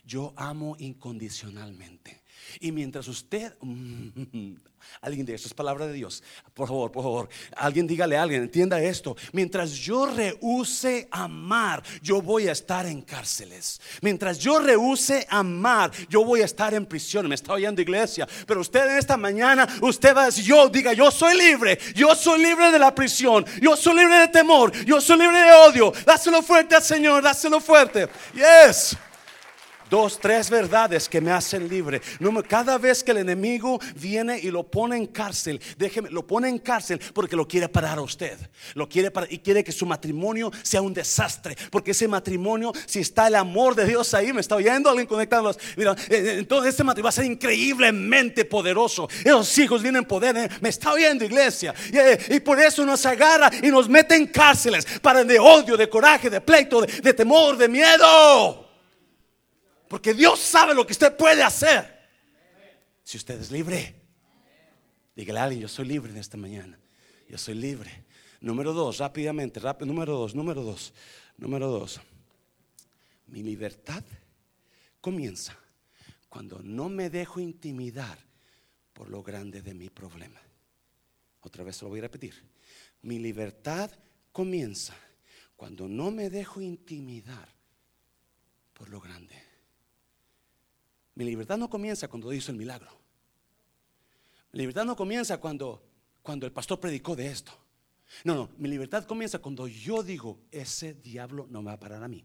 Yo 0.06 0.32
amo 0.36 0.74
incondicionalmente. 0.78 2.22
Y 2.60 2.72
mientras 2.72 3.08
usted, 3.08 3.52
alguien 5.00 5.26
de 5.26 5.34
eso 5.34 5.48
es 5.48 5.54
palabra 5.54 5.86
de 5.86 5.92
Dios, 5.92 6.22
por 6.52 6.68
favor, 6.68 6.92
por 6.92 7.02
favor, 7.02 7.28
alguien 7.56 7.86
dígale 7.86 8.16
a 8.16 8.22
alguien, 8.22 8.42
entienda 8.42 8.80
esto. 8.80 9.16
Mientras 9.32 9.72
yo 9.72 10.06
rehúse 10.06 11.08
amar, 11.10 11.82
yo 12.02 12.22
voy 12.22 12.48
a 12.48 12.52
estar 12.52 12.86
en 12.86 13.02
cárceles. 13.02 13.80
Mientras 14.00 14.38
yo 14.38 14.58
rehúse 14.58 15.26
amar, 15.28 15.90
yo 16.08 16.24
voy 16.24 16.42
a 16.42 16.44
estar 16.44 16.74
en 16.74 16.86
prisión. 16.86 17.28
Me 17.28 17.34
está 17.34 17.54
oyendo 17.54 17.82
iglesia, 17.82 18.28
pero 18.46 18.60
usted 18.60 18.90
en 18.90 18.98
esta 18.98 19.16
mañana, 19.16 19.66
usted 19.80 20.14
va 20.14 20.22
a 20.22 20.26
decir, 20.26 20.44
yo 20.44 20.68
diga, 20.68 20.92
yo 20.92 21.10
soy 21.10 21.36
libre, 21.36 21.78
yo 21.94 22.14
soy 22.14 22.42
libre 22.42 22.70
de 22.70 22.78
la 22.78 22.94
prisión, 22.94 23.44
yo 23.60 23.76
soy 23.76 23.96
libre 23.96 24.18
de 24.20 24.28
temor, 24.28 24.72
yo 24.84 25.00
soy 25.00 25.18
libre 25.18 25.38
de 25.38 25.52
odio. 25.52 25.92
Dáselo 26.04 26.42
fuerte 26.42 26.74
al 26.74 26.82
Señor, 26.82 27.22
dáselo 27.22 27.60
fuerte. 27.60 28.08
Yes 28.34 28.96
dos, 29.94 30.18
tres 30.18 30.50
verdades 30.50 31.08
que 31.08 31.20
me 31.20 31.30
hacen 31.30 31.68
libre. 31.68 32.02
Cada 32.48 32.78
vez 32.78 33.04
que 33.04 33.12
el 33.12 33.18
enemigo 33.18 33.78
viene 33.94 34.40
y 34.40 34.50
lo 34.50 34.64
pone 34.64 34.96
en 34.96 35.06
cárcel, 35.06 35.60
déjeme, 35.78 36.10
lo 36.10 36.26
pone 36.26 36.48
en 36.48 36.58
cárcel 36.58 37.00
porque 37.14 37.36
lo 37.36 37.46
quiere 37.46 37.68
parar 37.68 37.98
a 37.98 38.02
usted. 38.02 38.36
Lo 38.74 38.88
quiere 38.88 39.12
parar 39.12 39.32
y 39.32 39.38
quiere 39.38 39.62
que 39.62 39.70
su 39.70 39.86
matrimonio 39.86 40.50
sea 40.62 40.82
un 40.82 40.92
desastre. 40.92 41.56
Porque 41.70 41.92
ese 41.92 42.08
matrimonio, 42.08 42.72
si 42.86 42.98
está 42.98 43.28
el 43.28 43.36
amor 43.36 43.76
de 43.76 43.86
Dios 43.86 44.12
ahí, 44.14 44.32
me 44.32 44.40
está 44.40 44.56
oyendo 44.56 44.90
alguien 44.90 45.06
conectado. 45.06 45.54
Mira, 45.76 45.92
eh, 45.92 46.16
eh, 46.16 46.34
entonces 46.38 46.70
este 46.70 46.82
matrimonio 46.82 47.04
va 47.04 47.10
a 47.10 47.12
ser 47.12 47.26
increíblemente 47.26 48.44
poderoso. 48.44 49.08
Esos 49.24 49.56
hijos 49.58 49.80
vienen 49.80 50.04
poder. 50.04 50.36
¿eh? 50.36 50.48
Me 50.60 50.70
está 50.70 50.92
oyendo, 50.92 51.24
iglesia. 51.24 51.72
Y, 52.28 52.40
por 52.40 52.60
eso 52.60 52.84
nos 52.84 53.06
agarra 53.06 53.48
y 53.62 53.68
nos 53.68 53.88
mete 53.88 54.16
en 54.16 54.26
cárceles 54.26 54.84
para 55.00 55.22
de 55.22 55.38
odio, 55.38 55.76
de 55.76 55.88
coraje, 55.88 56.28
de 56.28 56.40
pleito, 56.40 56.82
de 56.82 57.14
temor, 57.14 57.56
de 57.56 57.68
miedo. 57.68 58.63
Porque 59.94 60.12
Dios 60.12 60.40
sabe 60.40 60.74
lo 60.74 60.84
que 60.84 60.92
usted 60.92 61.16
puede 61.16 61.40
hacer. 61.40 61.86
Si 63.04 63.16
usted 63.16 63.40
es 63.40 63.52
libre. 63.52 63.94
Dígale 65.14 65.38
a 65.38 65.44
alguien, 65.44 65.62
yo 65.62 65.68
soy 65.68 65.86
libre 65.86 66.10
en 66.10 66.18
esta 66.18 66.36
mañana. 66.36 66.76
Yo 67.28 67.38
soy 67.38 67.54
libre. 67.54 68.04
Número 68.40 68.72
dos, 68.72 68.98
rápidamente, 68.98 69.60
rápido. 69.60 69.86
Número 69.86 70.14
dos, 70.14 70.34
número 70.34 70.64
dos, 70.64 70.92
número 71.36 71.68
dos. 71.68 72.00
Mi 73.28 73.44
libertad 73.44 74.02
comienza 75.00 75.56
cuando 76.28 76.60
no 76.60 76.88
me 76.88 77.08
dejo 77.08 77.38
intimidar 77.38 78.18
por 78.92 79.08
lo 79.08 79.22
grande 79.22 79.62
de 79.62 79.74
mi 79.74 79.90
problema. 79.90 80.40
Otra 81.42 81.62
vez 81.62 81.80
lo 81.82 81.88
voy 81.88 82.00
a 82.00 82.02
repetir. 82.02 82.34
Mi 83.02 83.20
libertad 83.20 83.92
comienza 84.32 84.96
cuando 85.54 85.86
no 85.86 86.10
me 86.10 86.30
dejo 86.30 86.60
intimidar 86.60 87.48
por 88.72 88.88
lo 88.88 89.00
grande 89.00 89.43
mi 91.14 91.24
libertad 91.24 91.56
no 91.58 91.70
comienza 91.70 92.08
cuando 92.08 92.32
hizo 92.32 92.50
el 92.50 92.58
milagro. 92.58 92.90
Mi 94.52 94.60
libertad 94.60 94.84
no 94.84 94.96
comienza 94.96 95.38
cuando, 95.38 95.82
cuando 96.22 96.46
el 96.46 96.52
pastor 96.52 96.80
predicó 96.80 97.14
de 97.16 97.28
esto. 97.28 97.52
No, 98.24 98.34
no, 98.34 98.50
mi 98.58 98.68
libertad 98.68 99.04
comienza 99.04 99.38
cuando 99.38 99.66
yo 99.66 100.02
digo, 100.02 100.40
ese 100.50 100.94
diablo 100.94 101.46
no 101.50 101.62
me 101.62 101.66
va 101.66 101.72
a 101.72 101.80
parar 101.80 102.02
a 102.02 102.08
mí. 102.08 102.24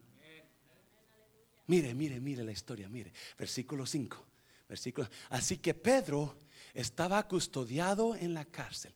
Mire, 1.67 1.93
mire, 1.93 2.19
mire 2.19 2.43
la 2.43 2.51
historia, 2.51 2.89
mire, 2.89 3.13
versículo 3.37 3.85
5. 3.85 4.25
Versículo, 4.67 5.07
así 5.29 5.57
que 5.57 5.73
Pedro 5.73 6.41
estaba 6.73 7.27
custodiado 7.27 8.15
en 8.15 8.33
la 8.33 8.45
cárcel, 8.45 8.93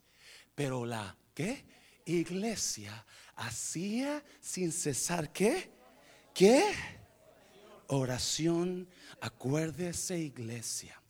pero 0.54 0.86
la 0.86 1.18
¿qué? 1.34 1.66
iglesia 2.06 3.06
hacía 3.36 4.24
sin 4.40 4.72
cesar 4.72 5.32
¿qué? 5.32 5.72
¿Qué? 6.34 6.64
Oración 7.88 8.88
Acuérdese 9.24 10.20
iglesia, 10.20 11.02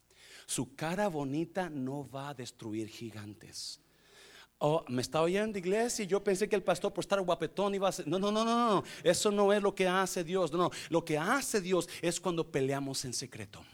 su 0.46 0.76
cara 0.76 1.08
bonita 1.08 1.68
no 1.68 2.08
va 2.08 2.30
a 2.30 2.34
destruir 2.36 2.88
gigantes. 2.88 3.80
Oh, 4.60 4.86
me 4.88 5.02
está 5.02 5.20
oyendo 5.24 5.58
iglesia 5.58 6.06
y 6.06 6.08
yo 6.08 6.24
pensé 6.24 6.48
que 6.48 6.56
el 6.56 6.62
pastor 6.62 6.94
por 6.94 7.04
estar 7.04 7.20
guapetón 7.20 7.74
iba 7.74 7.90
a 7.90 7.92
ser. 7.92 8.08
No, 8.08 8.20
no, 8.20 8.32
no, 8.32 8.46
no, 8.46 8.76
no. 8.76 8.84
Eso 9.04 9.32
no 9.32 9.52
es 9.52 9.64
lo 9.64 9.74
que 9.74 9.88
hace 9.88 10.24
Dios. 10.24 10.52
No, 10.52 10.60
no. 10.60 10.72
Lo 10.90 11.04
que 11.04 11.18
hace 11.18 11.60
Dios 11.60 11.90
es 12.04 12.20
cuando 12.20 12.50
peleamos 12.50 13.04
en 13.04 13.14
secreto. 13.14 13.66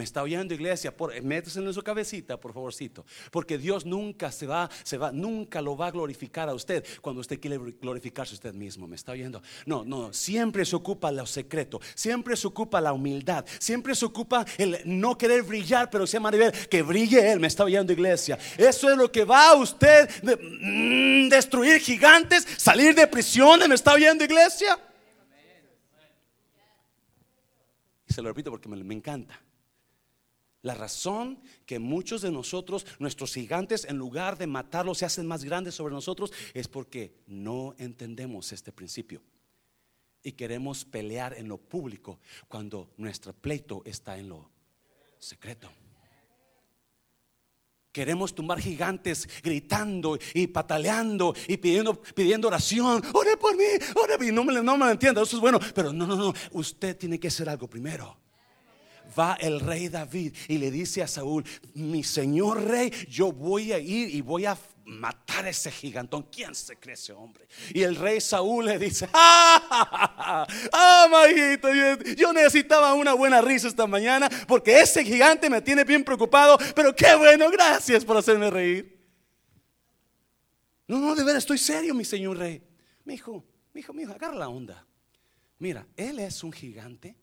Me 0.00 0.04
está 0.04 0.22
oyendo 0.22 0.54
iglesia, 0.54 0.96
por, 0.96 1.12
métese 1.22 1.58
en 1.58 1.74
su 1.74 1.82
cabecita, 1.82 2.40
por 2.40 2.54
favorcito. 2.54 3.04
Porque 3.30 3.58
Dios 3.58 3.84
nunca 3.84 4.32
se 4.32 4.46
va, 4.46 4.70
se 4.82 4.96
va, 4.96 5.12
nunca 5.12 5.60
lo 5.60 5.76
va 5.76 5.88
a 5.88 5.90
glorificar 5.90 6.48
a 6.48 6.54
usted 6.54 6.82
cuando 7.02 7.20
usted 7.20 7.38
quiere 7.38 7.58
glorificarse 7.58 8.32
usted 8.32 8.54
mismo. 8.54 8.88
¿Me 8.88 8.96
está 8.96 9.12
oyendo? 9.12 9.42
No, 9.66 9.84
no, 9.84 10.10
siempre 10.14 10.64
se 10.64 10.74
ocupa 10.74 11.12
lo 11.12 11.26
secreto, 11.26 11.82
siempre 11.94 12.34
se 12.34 12.46
ocupa 12.46 12.80
la 12.80 12.94
humildad, 12.94 13.44
siempre 13.58 13.94
se 13.94 14.06
ocupa 14.06 14.46
el 14.56 14.78
no 14.86 15.18
querer 15.18 15.42
brillar, 15.42 15.90
pero 15.90 16.06
sea 16.06 16.18
Maribel, 16.18 16.50
que 16.70 16.80
brille 16.80 17.30
Él. 17.30 17.38
Me 17.38 17.48
está 17.48 17.64
oyendo 17.64 17.92
iglesia. 17.92 18.38
Eso 18.56 18.90
es 18.90 18.96
lo 18.96 19.12
que 19.12 19.26
va 19.26 19.50
a 19.50 19.54
usted 19.56 20.08
mm, 20.22 21.28
destruir 21.28 21.78
gigantes, 21.78 22.48
salir 22.56 22.94
de 22.94 23.06
prisiones. 23.06 23.68
¿Me 23.68 23.74
está 23.74 23.92
oyendo 23.92 24.24
iglesia? 24.24 24.78
Y 28.08 28.14
se 28.14 28.22
lo 28.22 28.28
repito 28.30 28.50
porque 28.50 28.66
me 28.66 28.94
encanta. 28.94 29.38
La 30.62 30.74
razón 30.74 31.40
que 31.64 31.78
muchos 31.78 32.20
de 32.20 32.30
nosotros, 32.30 32.86
nuestros 32.98 33.32
gigantes, 33.32 33.86
en 33.86 33.96
lugar 33.96 34.36
de 34.36 34.46
matarlos, 34.46 34.98
se 34.98 35.06
hacen 35.06 35.26
más 35.26 35.42
grandes 35.42 35.74
sobre 35.74 35.94
nosotros, 35.94 36.32
es 36.52 36.68
porque 36.68 37.14
no 37.26 37.74
entendemos 37.78 38.52
este 38.52 38.70
principio. 38.70 39.22
Y 40.22 40.32
queremos 40.32 40.84
pelear 40.84 41.32
en 41.38 41.48
lo 41.48 41.56
público 41.56 42.20
cuando 42.46 42.90
nuestro 42.98 43.32
pleito 43.32 43.80
está 43.86 44.18
en 44.18 44.28
lo 44.28 44.50
secreto. 45.18 45.70
Queremos 47.90 48.34
tumbar 48.34 48.60
gigantes 48.60 49.28
gritando 49.42 50.16
y 50.34 50.46
pataleando 50.46 51.34
y 51.48 51.56
pidiendo, 51.56 52.00
pidiendo 52.00 52.48
oración. 52.48 53.02
Ore 53.12 53.36
por 53.36 53.56
mí, 53.56 53.64
ore 53.96 54.16
por 54.16 54.26
mí. 54.26 54.30
No 54.30 54.44
me, 54.44 54.62
no 54.62 54.76
me 54.76 54.92
eso 54.92 55.22
es 55.22 55.40
bueno. 55.40 55.58
Pero 55.74 55.92
no, 55.92 56.06
no, 56.06 56.14
no. 56.14 56.34
Usted 56.52 56.96
tiene 56.96 57.18
que 57.18 57.28
hacer 57.28 57.48
algo 57.48 57.66
primero. 57.66 58.16
Va 59.20 59.36
el 59.38 59.60
rey 59.60 59.88
David 59.88 60.34
y 60.48 60.56
le 60.56 60.70
dice 60.70 61.02
a 61.02 61.06
Saúl: 61.06 61.44
Mi 61.74 62.02
señor 62.02 62.64
rey, 62.64 62.90
yo 63.06 63.32
voy 63.32 63.72
a 63.72 63.78
ir 63.78 64.14
y 64.14 64.22
voy 64.22 64.46
a 64.46 64.56
matar 64.90 65.44
a 65.44 65.50
ese 65.50 65.70
gigantón. 65.70 66.26
¿Quién 66.32 66.54
se 66.54 66.76
cree 66.76 66.94
ese 66.94 67.12
hombre? 67.12 67.46
Y 67.74 67.82
el 67.82 67.96
rey 67.96 68.20
Saúl 68.20 68.64
le 68.64 68.78
dice, 68.78 69.08
ah, 69.12 70.46
ah 70.72 71.26
yo 72.16 72.32
necesitaba 72.32 72.94
una 72.94 73.12
buena 73.12 73.42
risa 73.42 73.68
esta 73.68 73.86
mañana 73.86 74.28
porque 74.48 74.80
ese 74.80 75.04
gigante 75.04 75.50
me 75.50 75.60
tiene 75.60 75.84
bien 75.84 76.02
preocupado, 76.02 76.58
pero 76.74 76.96
qué 76.96 77.14
bueno, 77.14 77.50
gracias 77.50 78.04
por 78.04 78.16
hacerme 78.16 78.50
reír. 78.50 78.98
No, 80.88 80.98
no, 80.98 81.14
de 81.14 81.22
veras, 81.22 81.44
estoy 81.44 81.58
serio, 81.58 81.94
mi 81.94 82.04
señor 82.04 82.38
rey. 82.38 82.62
Mi 83.04 83.14
hijo, 83.14 83.44
mi 83.72 83.80
hijo, 83.80 83.92
mi 83.92 84.02
hijo, 84.02 84.12
agarra 84.12 84.34
la 84.34 84.48
onda. 84.48 84.86
Mira, 85.58 85.86
él 85.94 86.18
es 86.18 86.42
un 86.42 86.52
gigante 86.52 87.19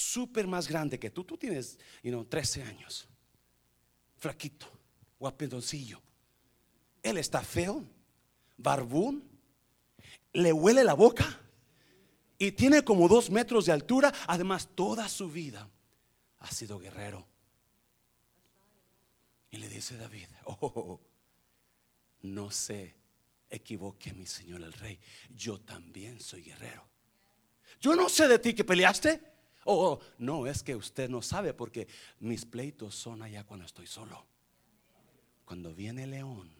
súper 0.00 0.46
más 0.46 0.68
grande 0.68 0.98
que 0.98 1.10
tú. 1.10 1.24
Tú 1.24 1.36
tienes, 1.36 1.78
you 2.02 2.10
know, 2.10 2.24
13 2.24 2.62
años, 2.62 3.08
flaquito, 4.16 4.66
guapedoncillo 5.18 6.00
él 7.02 7.18
está 7.18 7.42
feo, 7.42 7.84
barbún, 8.56 9.28
le 10.32 10.52
huele 10.52 10.84
la 10.84 10.94
boca 10.94 11.40
y 12.38 12.52
tiene 12.52 12.82
como 12.84 13.08
dos 13.08 13.30
metros 13.30 13.66
de 13.66 13.72
altura. 13.72 14.12
Además, 14.26 14.68
toda 14.74 15.08
su 15.08 15.30
vida 15.30 15.68
ha 16.38 16.50
sido 16.50 16.78
guerrero. 16.78 17.26
Y 19.50 19.56
le 19.56 19.68
dice 19.68 19.96
David, 19.96 20.28
oh, 20.44 21.00
no 22.22 22.50
se 22.50 22.94
equivoque 23.48 24.12
mi 24.12 24.26
señor 24.26 24.62
el 24.62 24.72
rey, 24.72 25.00
yo 25.34 25.58
también 25.60 26.20
soy 26.20 26.42
guerrero. 26.42 26.88
Yo 27.80 27.96
no 27.96 28.08
sé 28.08 28.28
de 28.28 28.38
ti 28.38 28.54
que 28.54 28.64
peleaste. 28.64 29.20
Oh, 29.64 29.92
oh, 29.92 30.00
no, 30.18 30.46
es 30.46 30.62
que 30.62 30.74
usted 30.74 31.08
no 31.08 31.20
sabe 31.22 31.52
porque 31.52 31.86
mis 32.20 32.44
pleitos 32.44 32.94
son 32.94 33.22
allá 33.22 33.44
cuando 33.44 33.66
estoy 33.66 33.86
solo. 33.86 34.26
Cuando 35.44 35.74
viene 35.74 36.04
el 36.04 36.10
león 36.10 36.50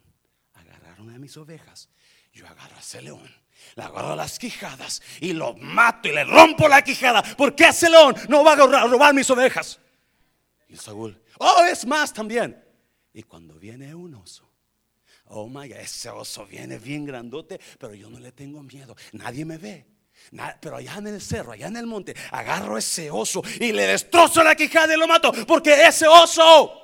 agarraron 0.53 1.09
a 1.09 1.17
mis 1.17 1.35
ovejas, 1.37 1.89
yo 2.33 2.47
agarro 2.47 2.75
a 2.75 2.79
ese 2.79 3.01
león, 3.01 3.29
le 3.75 3.83
agarro 3.83 4.15
las 4.15 4.37
quijadas 4.37 5.01
y 5.19 5.33
lo 5.33 5.53
mato 5.55 6.07
y 6.07 6.11
le 6.11 6.23
rompo 6.23 6.67
la 6.67 6.83
quijada. 6.83 7.23
Porque 7.37 7.67
ese 7.69 7.89
león 7.89 8.15
no 8.29 8.43
va 8.43 8.53
a 8.53 8.87
robar 8.87 9.13
mis 9.13 9.29
ovejas. 9.29 9.79
Y 10.69 10.75
Saúl, 10.77 11.19
oh, 11.39 11.63
es 11.65 11.85
más 11.85 12.13
también. 12.13 12.63
Y 13.13 13.23
cuando 13.23 13.55
viene 13.55 13.93
un 13.93 14.15
oso, 14.15 14.47
oh 15.25 15.47
my 15.47 15.71
ese 15.71 16.09
oso 16.09 16.45
viene 16.45 16.77
bien 16.77 17.05
grandote, 17.05 17.59
pero 17.77 17.93
yo 17.93 18.09
no 18.09 18.19
le 18.19 18.31
tengo 18.31 18.61
miedo. 18.63 18.95
Nadie 19.13 19.43
me 19.43 19.57
ve. 19.57 19.85
Pero 20.59 20.77
allá 20.77 20.95
en 20.97 21.07
el 21.07 21.21
cerro, 21.21 21.51
allá 21.51 21.67
en 21.67 21.77
el 21.77 21.85
monte, 21.85 22.15
agarro 22.31 22.77
ese 22.77 23.11
oso 23.11 23.41
y 23.59 23.71
le 23.71 23.87
destrozo 23.87 24.43
la 24.43 24.55
quijada 24.55 24.93
y 24.93 24.97
lo 24.97 25.07
mato. 25.07 25.31
Porque 25.45 25.85
ese 25.85 26.07
oso, 26.07 26.81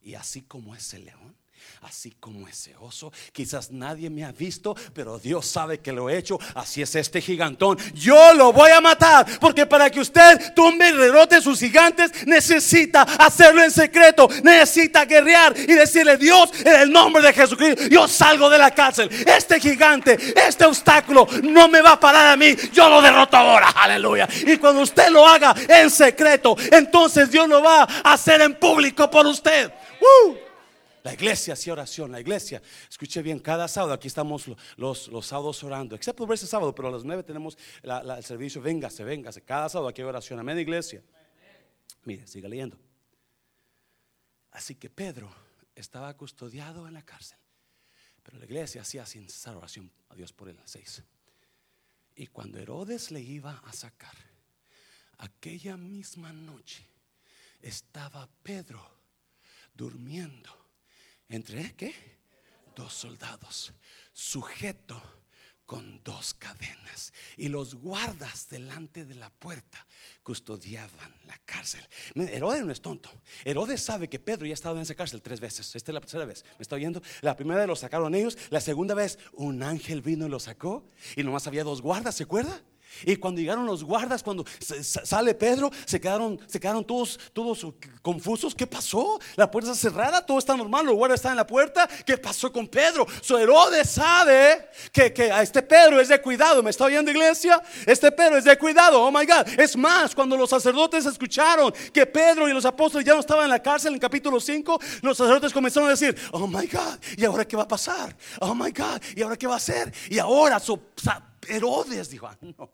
y 0.00 0.14
así 0.14 0.42
como 0.42 0.74
ese 0.74 0.98
león, 0.98 1.36
así 1.82 2.16
como 2.18 2.48
ese 2.48 2.74
oso. 2.80 3.12
Quizás 3.32 3.70
nadie 3.70 4.10
me 4.10 4.24
ha 4.24 4.32
visto, 4.32 4.74
pero 4.92 5.18
Dios 5.18 5.46
sabe 5.46 5.80
que 5.80 5.92
lo 5.92 6.08
he 6.08 6.18
hecho. 6.18 6.38
Así 6.54 6.82
es 6.82 6.94
este 6.94 7.20
gigantón. 7.20 7.78
Yo 7.94 8.34
lo 8.34 8.52
voy 8.52 8.70
a 8.70 8.80
matar, 8.80 9.26
porque 9.40 9.66
para 9.66 9.90
que 9.90 10.00
usted 10.00 10.54
tumbe 10.54 10.88
y 10.88 10.92
derrote 10.92 11.40
sus 11.40 11.58
gigantes, 11.58 12.26
necesita 12.26 13.02
hacerlo 13.02 13.62
en 13.62 13.70
secreto. 13.70 14.28
Necesita 14.42 15.04
guerrear 15.04 15.54
y 15.56 15.74
decirle, 15.74 16.16
Dios, 16.16 16.50
en 16.64 16.80
el 16.80 16.92
nombre 16.92 17.22
de 17.22 17.32
Jesucristo, 17.32 17.86
yo 17.88 18.08
salgo 18.08 18.48
de 18.50 18.58
la 18.58 18.70
cárcel. 18.70 19.08
Este 19.26 19.60
gigante, 19.60 20.18
este 20.36 20.64
obstáculo 20.64 21.26
no 21.42 21.68
me 21.68 21.80
va 21.80 21.92
a 21.92 22.00
parar 22.00 22.32
a 22.32 22.36
mí. 22.36 22.54
Yo 22.72 22.88
lo 22.88 23.00
derroto 23.00 23.36
ahora. 23.36 23.70
Aleluya. 23.70 24.28
Y 24.46 24.56
cuando 24.56 24.82
usted 24.82 25.08
lo 25.10 25.26
haga 25.26 25.54
en 25.68 25.90
secreto, 25.90 26.56
entonces 26.70 27.30
Dios 27.30 27.48
lo 27.48 27.62
va 27.62 27.82
a 27.82 28.12
hacer 28.12 28.40
en 28.40 28.54
público 28.54 29.10
por 29.10 29.26
usted. 29.26 29.72
La 31.06 31.14
iglesia 31.14 31.52
hacía 31.52 31.72
oración, 31.72 32.10
la 32.10 32.20
iglesia. 32.20 32.60
Escuche 32.90 33.22
bien, 33.22 33.38
cada 33.38 33.68
sábado, 33.68 33.92
aquí 33.92 34.08
estamos 34.08 34.48
los, 34.76 35.06
los, 35.06 35.24
sábados 35.24 35.62
orando, 35.62 35.94
excepto 35.94 36.26
por 36.26 36.34
ese 36.34 36.48
sábado, 36.48 36.74
pero 36.74 36.88
a 36.88 36.90
las 36.90 37.04
nueve 37.04 37.22
tenemos 37.22 37.56
el 37.84 38.24
servicio, 38.24 38.60
véngase, 38.60 39.04
véngase. 39.04 39.42
Cada 39.42 39.68
sábado 39.68 39.86
aquí 39.86 40.02
hay 40.02 40.08
oración. 40.08 40.40
Amén, 40.40 40.58
iglesia. 40.58 41.04
Mire, 42.02 42.26
siga 42.26 42.48
leyendo. 42.48 42.76
Así 44.50 44.74
que 44.74 44.90
Pedro 44.90 45.32
estaba 45.76 46.12
custodiado 46.16 46.88
en 46.88 46.94
la 46.94 47.04
cárcel, 47.04 47.38
pero 48.24 48.38
la 48.38 48.44
iglesia 48.44 48.82
hacía 48.82 49.06
sin 49.06 49.28
cesar 49.28 49.54
oración 49.54 49.88
a 50.08 50.16
Dios 50.16 50.32
por 50.32 50.48
él. 50.48 50.58
Seis. 50.64 51.04
Y 52.16 52.26
cuando 52.26 52.58
Herodes 52.58 53.12
le 53.12 53.20
iba 53.20 53.62
a 53.64 53.72
sacar, 53.72 54.16
aquella 55.18 55.76
misma 55.76 56.32
noche 56.32 56.84
estaba 57.62 58.28
Pedro 58.42 58.84
durmiendo 59.72 60.65
entre 61.28 61.74
qué? 61.74 61.94
Dos 62.74 62.92
soldados, 62.92 63.72
sujeto 64.12 65.02
con 65.66 66.00
dos 66.04 66.32
cadenas. 66.34 67.12
Y 67.36 67.48
los 67.48 67.74
guardas 67.74 68.48
delante 68.48 69.04
de 69.04 69.16
la 69.16 69.30
puerta 69.30 69.84
custodiaban 70.22 71.14
la 71.26 71.36
cárcel. 71.44 71.86
Herodes 72.14 72.64
no 72.64 72.72
es 72.72 72.80
tonto. 72.80 73.10
Herodes 73.44 73.82
sabe 73.82 74.08
que 74.08 74.18
Pedro 74.18 74.46
ya 74.46 74.52
ha 74.52 74.54
estado 74.54 74.76
en 74.76 74.82
esa 74.82 74.94
cárcel 74.94 75.20
tres 75.20 75.40
veces. 75.40 75.74
Esta 75.74 75.90
es 75.90 75.94
la 75.94 76.00
tercera 76.00 76.24
vez. 76.24 76.44
¿Me 76.58 76.62
está 76.62 76.76
oyendo? 76.76 77.02
La 77.20 77.36
primera 77.36 77.60
vez 77.60 77.68
lo 77.68 77.76
sacaron 77.76 78.14
ellos. 78.14 78.38
La 78.50 78.60
segunda 78.60 78.94
vez 78.94 79.18
un 79.32 79.62
ángel 79.62 80.00
vino 80.00 80.26
y 80.26 80.30
lo 80.30 80.38
sacó. 80.38 80.88
Y 81.16 81.24
nomás 81.24 81.46
había 81.46 81.64
dos 81.64 81.82
guardas, 81.82 82.14
¿se 82.14 82.22
acuerda? 82.22 82.62
Y 83.04 83.16
cuando 83.16 83.40
llegaron 83.40 83.66
los 83.66 83.84
guardas, 83.84 84.22
cuando 84.22 84.44
sale 84.60 85.34
Pedro, 85.34 85.70
se 85.84 86.00
quedaron, 86.00 86.40
se 86.46 86.60
quedaron 86.60 86.84
todos, 86.84 87.18
todos 87.32 87.66
confusos. 88.02 88.54
¿Qué 88.54 88.66
pasó? 88.66 89.18
La 89.36 89.50
puerta 89.50 89.72
está 89.72 89.88
cerrada, 89.90 90.24
todo 90.24 90.38
está 90.38 90.56
normal, 90.56 90.86
los 90.86 90.94
guardas 90.94 91.18
están 91.20 91.32
en 91.32 91.38
la 91.38 91.46
puerta. 91.46 91.88
¿Qué 92.04 92.16
pasó 92.18 92.52
con 92.52 92.66
Pedro? 92.68 93.06
So 93.20 93.38
Herodes 93.38 93.90
sabe 93.90 94.68
que, 94.92 95.12
que 95.12 95.28
este 95.42 95.62
Pedro 95.62 96.00
es 96.00 96.08
de 96.08 96.20
cuidado. 96.20 96.62
¿Me 96.62 96.70
está 96.70 96.84
oyendo, 96.84 97.10
iglesia? 97.10 97.62
Este 97.84 98.10
Pedro 98.12 98.38
es 98.38 98.44
de 98.44 98.56
cuidado. 98.58 99.02
Oh 99.02 99.10
my 99.10 99.26
God. 99.26 99.58
Es 99.58 99.76
más, 99.76 100.14
cuando 100.14 100.36
los 100.36 100.50
sacerdotes 100.50 101.06
escucharon 101.06 101.72
que 101.92 102.06
Pedro 102.06 102.48
y 102.48 102.52
los 102.52 102.64
apóstoles 102.64 103.06
ya 103.06 103.14
no 103.14 103.20
estaban 103.20 103.44
en 103.44 103.50
la 103.50 103.62
cárcel 103.62 103.92
en 103.94 103.98
capítulo 103.98 104.40
5, 104.40 104.80
los 105.02 105.16
sacerdotes 105.16 105.52
comenzaron 105.52 105.88
a 105.88 105.92
decir: 105.92 106.16
Oh 106.32 106.46
my 106.46 106.66
God, 106.66 106.98
¿y 107.16 107.24
ahora 107.24 107.46
qué 107.46 107.56
va 107.56 107.64
a 107.64 107.68
pasar? 107.68 108.16
Oh 108.40 108.54
my 108.54 108.70
God, 108.70 109.00
¿y 109.14 109.22
ahora 109.22 109.36
qué 109.36 109.46
va 109.46 109.54
a 109.54 109.58
hacer? 109.58 109.92
Y 110.10 110.18
ahora, 110.18 110.60
Herodes 111.48 112.10
dijo: 112.10 112.26
ah, 112.26 112.36
No 112.40 112.70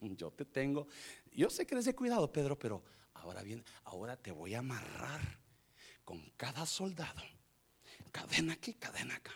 yo 0.16 0.30
te 0.30 0.44
tengo. 0.44 0.86
Yo 1.32 1.50
sé 1.50 1.66
que 1.66 1.74
eres 1.74 1.84
de 1.84 1.94
cuidado, 1.94 2.32
Pedro, 2.32 2.58
pero 2.58 2.82
ahora 3.14 3.42
bien, 3.42 3.64
ahora 3.84 4.16
te 4.16 4.30
voy 4.30 4.54
a 4.54 4.60
amarrar 4.60 5.38
con 6.04 6.20
cada 6.36 6.66
soldado. 6.66 7.22
Cadena 8.12 8.52
aquí, 8.54 8.74
cadena 8.74 9.16
acá. 9.16 9.32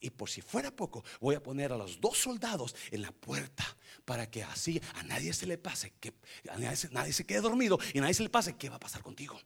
Y 0.00 0.10
por 0.10 0.28
si 0.28 0.42
fuera 0.42 0.70
poco, 0.70 1.04
voy 1.20 1.34
a 1.34 1.42
poner 1.42 1.72
a 1.72 1.76
los 1.76 2.00
dos 2.00 2.18
soldados 2.18 2.74
en 2.90 3.02
la 3.02 3.12
puerta 3.12 3.64
para 4.04 4.30
que 4.30 4.42
así 4.42 4.80
a 4.94 5.02
nadie 5.04 5.32
se 5.32 5.46
le 5.46 5.58
pase, 5.58 5.92
que 6.00 6.14
a 6.50 6.58
nadie, 6.58 7.12
se 7.12 7.24
quede 7.24 7.40
dormido 7.40 7.78
y 7.94 7.98
a 7.98 8.00
nadie 8.02 8.14
se 8.14 8.22
le 8.22 8.28
pase, 8.28 8.56
¿qué 8.56 8.68
va 8.68 8.76
a 8.76 8.80
pasar 8.80 9.02
contigo? 9.02 9.40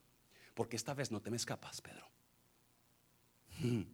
Porque 0.53 0.75
esta 0.75 0.93
vez 0.93 1.11
no 1.11 1.21
te 1.21 1.31
me 1.31 1.37
escapas, 1.37 1.81
Pedro. 1.81 2.09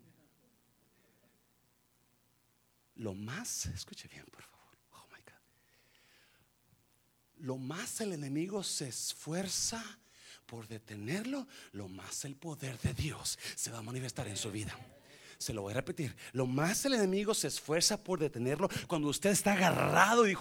Lo 2.96 3.13
más, 3.13 3.68
escuche 3.68 4.08
bien, 4.08 4.26
por 4.26 4.42
favor 4.42 4.57
lo 7.39 7.58
más 7.58 8.02
el 8.02 8.13
enemigo 8.13 8.63
se 8.63 8.88
esfuerza 8.88 9.84
por 10.45 10.67
detenerlo, 10.67 11.47
lo 11.73 11.88
más 11.88 12.26
el 12.26 12.36
poder 12.36 12.80
de 12.80 12.93
Dios 12.93 13.38
se 13.56 13.71
va 13.71 13.80
a 13.80 13.84
manifestar 13.84 14.28
en 14.28 14.38
su 14.38 14.52
vida. 14.52 14.78
Se 15.38 15.54
lo 15.54 15.62
voy 15.62 15.71
a 15.71 15.76
repetir. 15.76 16.15
Lo 16.34 16.47
más 16.47 16.86
el 16.86 16.95
enemigo 16.95 17.34
se 17.34 17.47
esfuerza 17.47 18.04
por 18.04 18.19
detenerlo. 18.19 18.69
Cuando 18.88 19.10
usted 19.10 19.30
está 19.30 19.54
agarrado 19.54 20.26
y, 20.28 20.36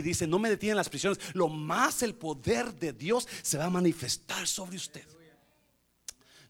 dice, 0.00 0.26
no 0.26 0.38
me 0.38 0.48
detienen 0.48 0.76
las 0.76 0.88
prisiones, 0.88 1.18
lo 1.34 1.48
más 1.48 2.02
el 2.02 2.14
poder 2.14 2.74
de 2.74 2.94
Dios 2.94 3.28
se 3.42 3.58
va 3.58 3.66
a 3.66 3.70
manifestar 3.70 4.46
sobre 4.46 4.76
usted. 4.76 5.04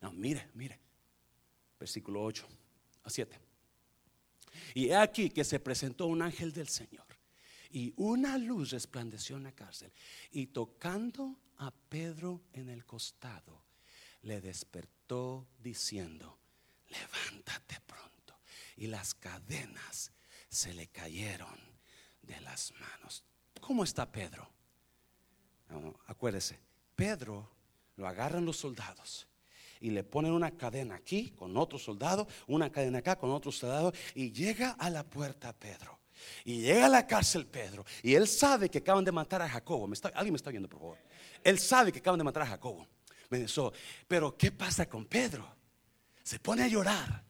No, 0.00 0.12
mire, 0.12 0.48
mire. 0.54 0.78
Versículo 1.80 2.22
8 2.22 2.46
a 3.02 3.10
7. 3.10 3.40
Y 4.74 4.88
he 4.90 4.96
aquí 4.96 5.30
que 5.30 5.42
se 5.42 5.58
presentó 5.58 6.06
un 6.06 6.22
ángel 6.22 6.52
del 6.52 6.68
Señor 6.68 7.03
y 7.74 7.92
una 7.96 8.38
luz 8.38 8.70
resplandeció 8.70 9.36
en 9.36 9.42
la 9.42 9.52
cárcel. 9.52 9.92
Y 10.30 10.46
tocando 10.46 11.40
a 11.56 11.72
Pedro 11.72 12.44
en 12.52 12.68
el 12.68 12.86
costado, 12.86 13.64
le 14.22 14.40
despertó 14.40 15.48
diciendo, 15.58 16.38
levántate 16.88 17.80
pronto. 17.84 18.38
Y 18.76 18.86
las 18.86 19.14
cadenas 19.14 20.12
se 20.48 20.72
le 20.72 20.86
cayeron 20.86 21.58
de 22.22 22.40
las 22.42 22.72
manos. 22.78 23.24
¿Cómo 23.60 23.82
está 23.82 24.10
Pedro? 24.10 24.48
acuérdese, 26.06 26.60
Pedro 26.94 27.50
lo 27.96 28.06
agarran 28.06 28.44
los 28.44 28.58
soldados 28.58 29.26
y 29.80 29.90
le 29.90 30.04
ponen 30.04 30.30
una 30.30 30.56
cadena 30.56 30.94
aquí 30.94 31.30
con 31.30 31.56
otro 31.56 31.80
soldado, 31.80 32.28
una 32.46 32.70
cadena 32.70 32.98
acá 32.98 33.18
con 33.18 33.32
otro 33.32 33.50
soldado 33.50 33.92
y 34.14 34.30
llega 34.30 34.70
a 34.70 34.90
la 34.90 35.02
puerta 35.02 35.52
Pedro. 35.52 36.03
Y 36.44 36.60
llega 36.60 36.86
a 36.86 36.88
la 36.88 37.06
cárcel 37.06 37.46
Pedro 37.46 37.84
y 38.02 38.14
él 38.14 38.28
sabe 38.28 38.68
que 38.68 38.78
acaban 38.78 39.04
de 39.04 39.12
matar 39.12 39.42
a 39.42 39.48
Jacobo. 39.48 39.86
¿Me 39.86 39.94
está, 39.94 40.08
¿Alguien 40.08 40.32
me 40.32 40.36
está 40.36 40.50
viendo, 40.50 40.68
por 40.68 40.80
favor? 40.80 40.98
Él 41.42 41.58
sabe 41.58 41.92
que 41.92 41.98
acaban 41.98 42.18
de 42.18 42.24
matar 42.24 42.42
a 42.42 42.46
Jacobo. 42.46 42.86
Me 43.30 43.38
dijo, 43.38 43.72
pero 44.06 44.36
¿qué 44.36 44.52
pasa 44.52 44.88
con 44.88 45.06
Pedro? 45.06 45.48
Se 46.22 46.38
pone 46.38 46.62
a 46.62 46.68
llorar, 46.68 47.24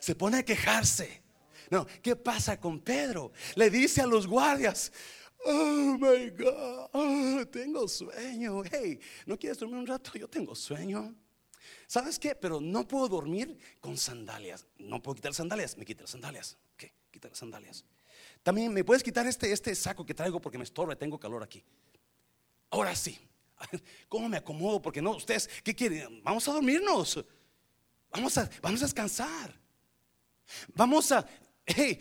se 0.00 0.14
pone 0.14 0.38
a 0.38 0.42
quejarse. 0.44 1.22
No, 1.70 1.86
¿qué 2.02 2.16
pasa 2.16 2.60
con 2.60 2.80
Pedro? 2.80 3.32
Le 3.54 3.70
dice 3.70 4.00
a 4.00 4.06
los 4.06 4.26
guardias, 4.26 4.92
Oh 5.46 5.98
my 5.98 6.30
God, 6.30 6.88
oh, 6.92 7.46
tengo 7.50 7.86
sueño. 7.86 8.62
Hey, 8.70 8.98
¿no 9.26 9.38
quieres 9.38 9.58
dormir 9.58 9.78
un 9.78 9.86
rato? 9.86 10.12
Yo 10.14 10.28
tengo 10.28 10.54
sueño. 10.54 11.14
¿Sabes 11.86 12.18
qué? 12.18 12.34
Pero 12.34 12.60
no 12.60 12.88
puedo 12.88 13.08
dormir 13.08 13.58
con 13.80 13.98
sandalias. 13.98 14.66
No 14.78 15.02
puedo 15.02 15.16
quitar 15.16 15.34
sandalias. 15.34 15.76
Me 15.76 15.84
quita 15.84 16.02
las 16.02 16.10
sandalias. 16.10 16.56
¿Qué? 16.76 16.94
Quita 17.10 17.28
las 17.28 17.38
sandalias. 17.38 17.84
También 18.44 18.72
me 18.74 18.84
puedes 18.84 19.02
quitar 19.02 19.26
este, 19.26 19.50
este 19.50 19.74
saco 19.74 20.04
que 20.04 20.12
traigo 20.12 20.38
porque 20.38 20.58
me 20.58 20.64
estorba. 20.64 20.94
Tengo 20.94 21.18
calor 21.18 21.42
aquí. 21.42 21.64
Ahora 22.70 22.94
sí. 22.94 23.18
¿Cómo 24.08 24.28
me 24.28 24.36
acomodo? 24.36 24.82
Porque 24.82 25.00
no, 25.00 25.12
ustedes, 25.12 25.48
¿qué 25.64 25.74
quieren? 25.74 26.22
Vamos 26.22 26.46
a 26.46 26.52
dormirnos. 26.52 27.24
Vamos 28.10 28.36
a, 28.36 28.48
vamos 28.60 28.82
a 28.82 28.84
descansar. 28.84 29.58
Vamos 30.74 31.10
a, 31.10 31.26
hey, 31.64 31.98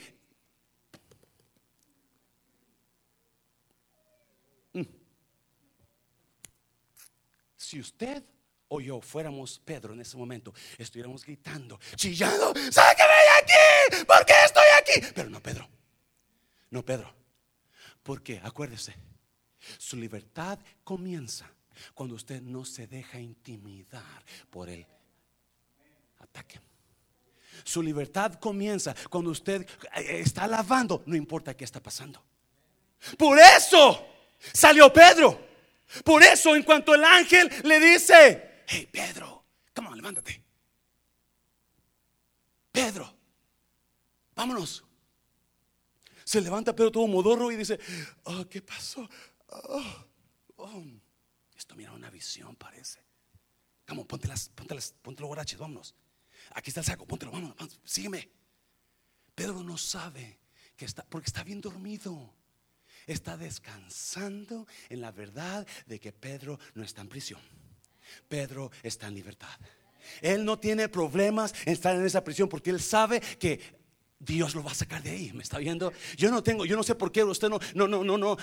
mm. 4.74 4.82
si 7.56 7.80
usted 7.80 8.22
o 8.68 8.82
yo 8.82 9.00
fuéramos 9.00 9.60
Pedro 9.60 9.94
en 9.94 10.02
ese 10.02 10.18
momento, 10.18 10.54
estuviéramos 10.78 11.24
gritando, 11.24 11.80
chillando, 11.96 12.54
sáqueme 12.70 13.14
de 13.14 13.30
aquí, 13.40 14.06
porque 14.06 14.34
estoy 14.46 14.66
aquí. 14.78 15.14
Pero 15.16 15.30
no, 15.30 15.42
Pedro, 15.42 15.70
no, 16.74 16.84
Pedro, 16.84 17.14
porque 18.02 18.42
acuérdese, 18.44 18.96
su 19.78 19.96
libertad 19.96 20.58
comienza 20.84 21.48
cuando 21.94 22.16
usted 22.16 22.42
no 22.42 22.66
se 22.66 22.88
deja 22.88 23.20
intimidar 23.20 24.26
por 24.50 24.70
el 24.70 24.84
ataque. 26.18 26.60
Su 27.64 27.84
libertad 27.84 28.40
comienza 28.40 28.96
cuando 29.08 29.30
usted 29.30 29.70
eh, 29.98 30.22
está 30.22 30.48
lavando, 30.48 31.04
no 31.06 31.16
importa 31.16 31.56
qué 31.56 31.64
está 31.64 31.80
pasando. 31.80 32.24
Por 33.20 33.38
eso 33.38 34.08
salió 34.52 34.92
Pedro. 34.92 35.48
Por 36.04 36.24
eso 36.24 36.56
en 36.56 36.64
cuanto 36.64 36.96
el 36.96 37.04
ángel 37.04 37.52
le 37.66 37.80
dice, 37.80 38.64
hey 38.66 38.90
Pedro, 38.92 39.46
come 39.76 39.90
on, 39.90 39.98
levántate. 39.98 40.44
Pedro, 42.72 43.16
vámonos. 44.34 44.84
Se 46.34 46.42
levanta 46.42 46.76
Pedro 46.76 46.90
todo 46.90 47.08
modorro 47.08 47.52
y 47.52 47.56
dice, 47.56 47.80
oh, 48.24 48.44
¿qué 48.50 48.60
pasó? 48.60 49.08
Oh, 49.50 50.06
oh. 50.56 50.84
Esto 51.56 51.76
mira 51.76 51.92
una 51.92 52.10
visión 52.10 52.56
parece. 52.56 53.06
Ponte 53.86 54.28
las, 54.28 54.50
ponte 54.50 54.74
las, 54.74 54.94
ponte 54.94 55.22
los 55.22 55.28
guaraches, 55.28 55.60
vámonos. 55.60 55.94
Aquí 56.56 56.72
está 56.72 56.80
el 56.80 56.88
saco, 56.88 57.06
póntelo, 57.06 57.32
vámonos, 57.32 57.80
sígueme. 57.84 58.32
Pedro 59.36 59.62
no 59.62 59.78
sabe 59.78 60.40
que 60.76 60.86
está, 60.86 61.06
porque 61.06 61.28
está 61.28 61.44
bien 61.44 61.62
dormido. 61.62 62.34
Está 63.06 63.38
descansando 63.38 64.66
en 64.90 65.02
la 65.02 65.12
verdad 65.12 65.68
de 65.86 66.00
que 66.00 66.12
Pedro 66.12 66.58
no 66.74 66.84
está 66.84 67.02
en 67.02 67.10
prisión. 67.10 67.42
Pedro 68.28 68.72
está 68.82 69.06
en 69.06 69.14
libertad. 69.14 69.56
Él 70.20 70.44
no 70.46 70.58
tiene 70.58 70.90
problemas 70.90 71.54
en 71.68 71.74
estar 71.74 71.96
en 71.96 72.04
esa 72.04 72.24
prisión 72.24 72.50
porque 72.50 72.72
él 72.72 72.82
sabe 72.82 73.22
que 73.22 73.83
Dios 74.26 74.56
lo 74.56 74.64
va 74.64 74.72
a 74.72 74.76
sacar 74.76 75.04
de 75.04 75.12
ahí, 75.12 75.32
¿me 75.34 75.44
está 75.44 75.58
viendo? 75.58 75.92
Yo 76.16 76.32
no 76.32 76.42
tengo, 76.42 76.66
yo 76.66 76.78
no 76.78 76.84
sé 76.84 76.96
por 76.96 77.12
qué 77.12 77.24
usted 77.24 77.50
no, 77.50 77.60
no, 77.74 77.88
no, 77.88 78.04
no, 78.04 78.18
no, 78.18 78.38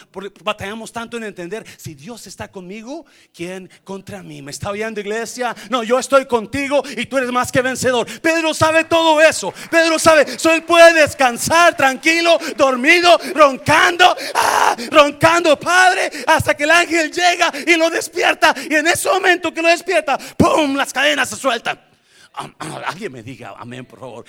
batallamos 0.44 0.92
tanto 0.92 1.16
en 1.16 1.24
entender 1.24 1.64
si 1.76 1.94
Dios 1.94 2.26
está 2.26 2.48
conmigo, 2.48 3.06
¿quién 3.32 3.70
contra 3.84 4.22
mí? 4.22 4.42
¿Me 4.42 4.50
está 4.50 4.72
viendo, 4.72 5.00
iglesia? 5.00 5.56
No, 5.70 5.82
yo 5.82 5.98
estoy 5.98 6.26
contigo 6.26 6.82
y 6.96 7.06
tú 7.06 7.16
eres 7.18 7.32
más 7.32 7.50
que 7.50 7.62
vencedor. 7.62 8.06
Pedro 8.20 8.52
sabe 8.52 8.84
todo 8.84 9.20
eso. 9.20 9.52
Pedro 9.70 9.98
sabe, 9.98 10.38
so 10.38 10.52
él 10.52 10.64
puede 10.64 10.92
descansar 10.92 11.76
tranquilo, 11.76 12.38
dormido, 12.56 13.18
roncando, 13.34 14.16
ah, 14.34 14.76
roncando, 14.90 15.58
Padre, 15.58 16.10
hasta 16.26 16.54
que 16.54 16.64
el 16.64 16.70
ángel 16.70 17.10
llega 17.10 17.52
y 17.66 17.76
lo 17.76 17.88
despierta. 17.90 18.54
Y 18.68 18.74
en 18.74 18.86
ese 18.86 19.08
momento 19.08 19.52
que 19.52 19.62
lo 19.62 19.68
despierta, 19.68 20.18
¡pum! 20.36 20.76
Las 20.76 20.92
cadenas 20.92 21.28
se 21.30 21.36
sueltan. 21.36 21.89
Alguien 22.32 23.12
me 23.12 23.22
diga 23.22 23.54
amén, 23.58 23.84
por 23.84 23.98
favor. 23.98 24.24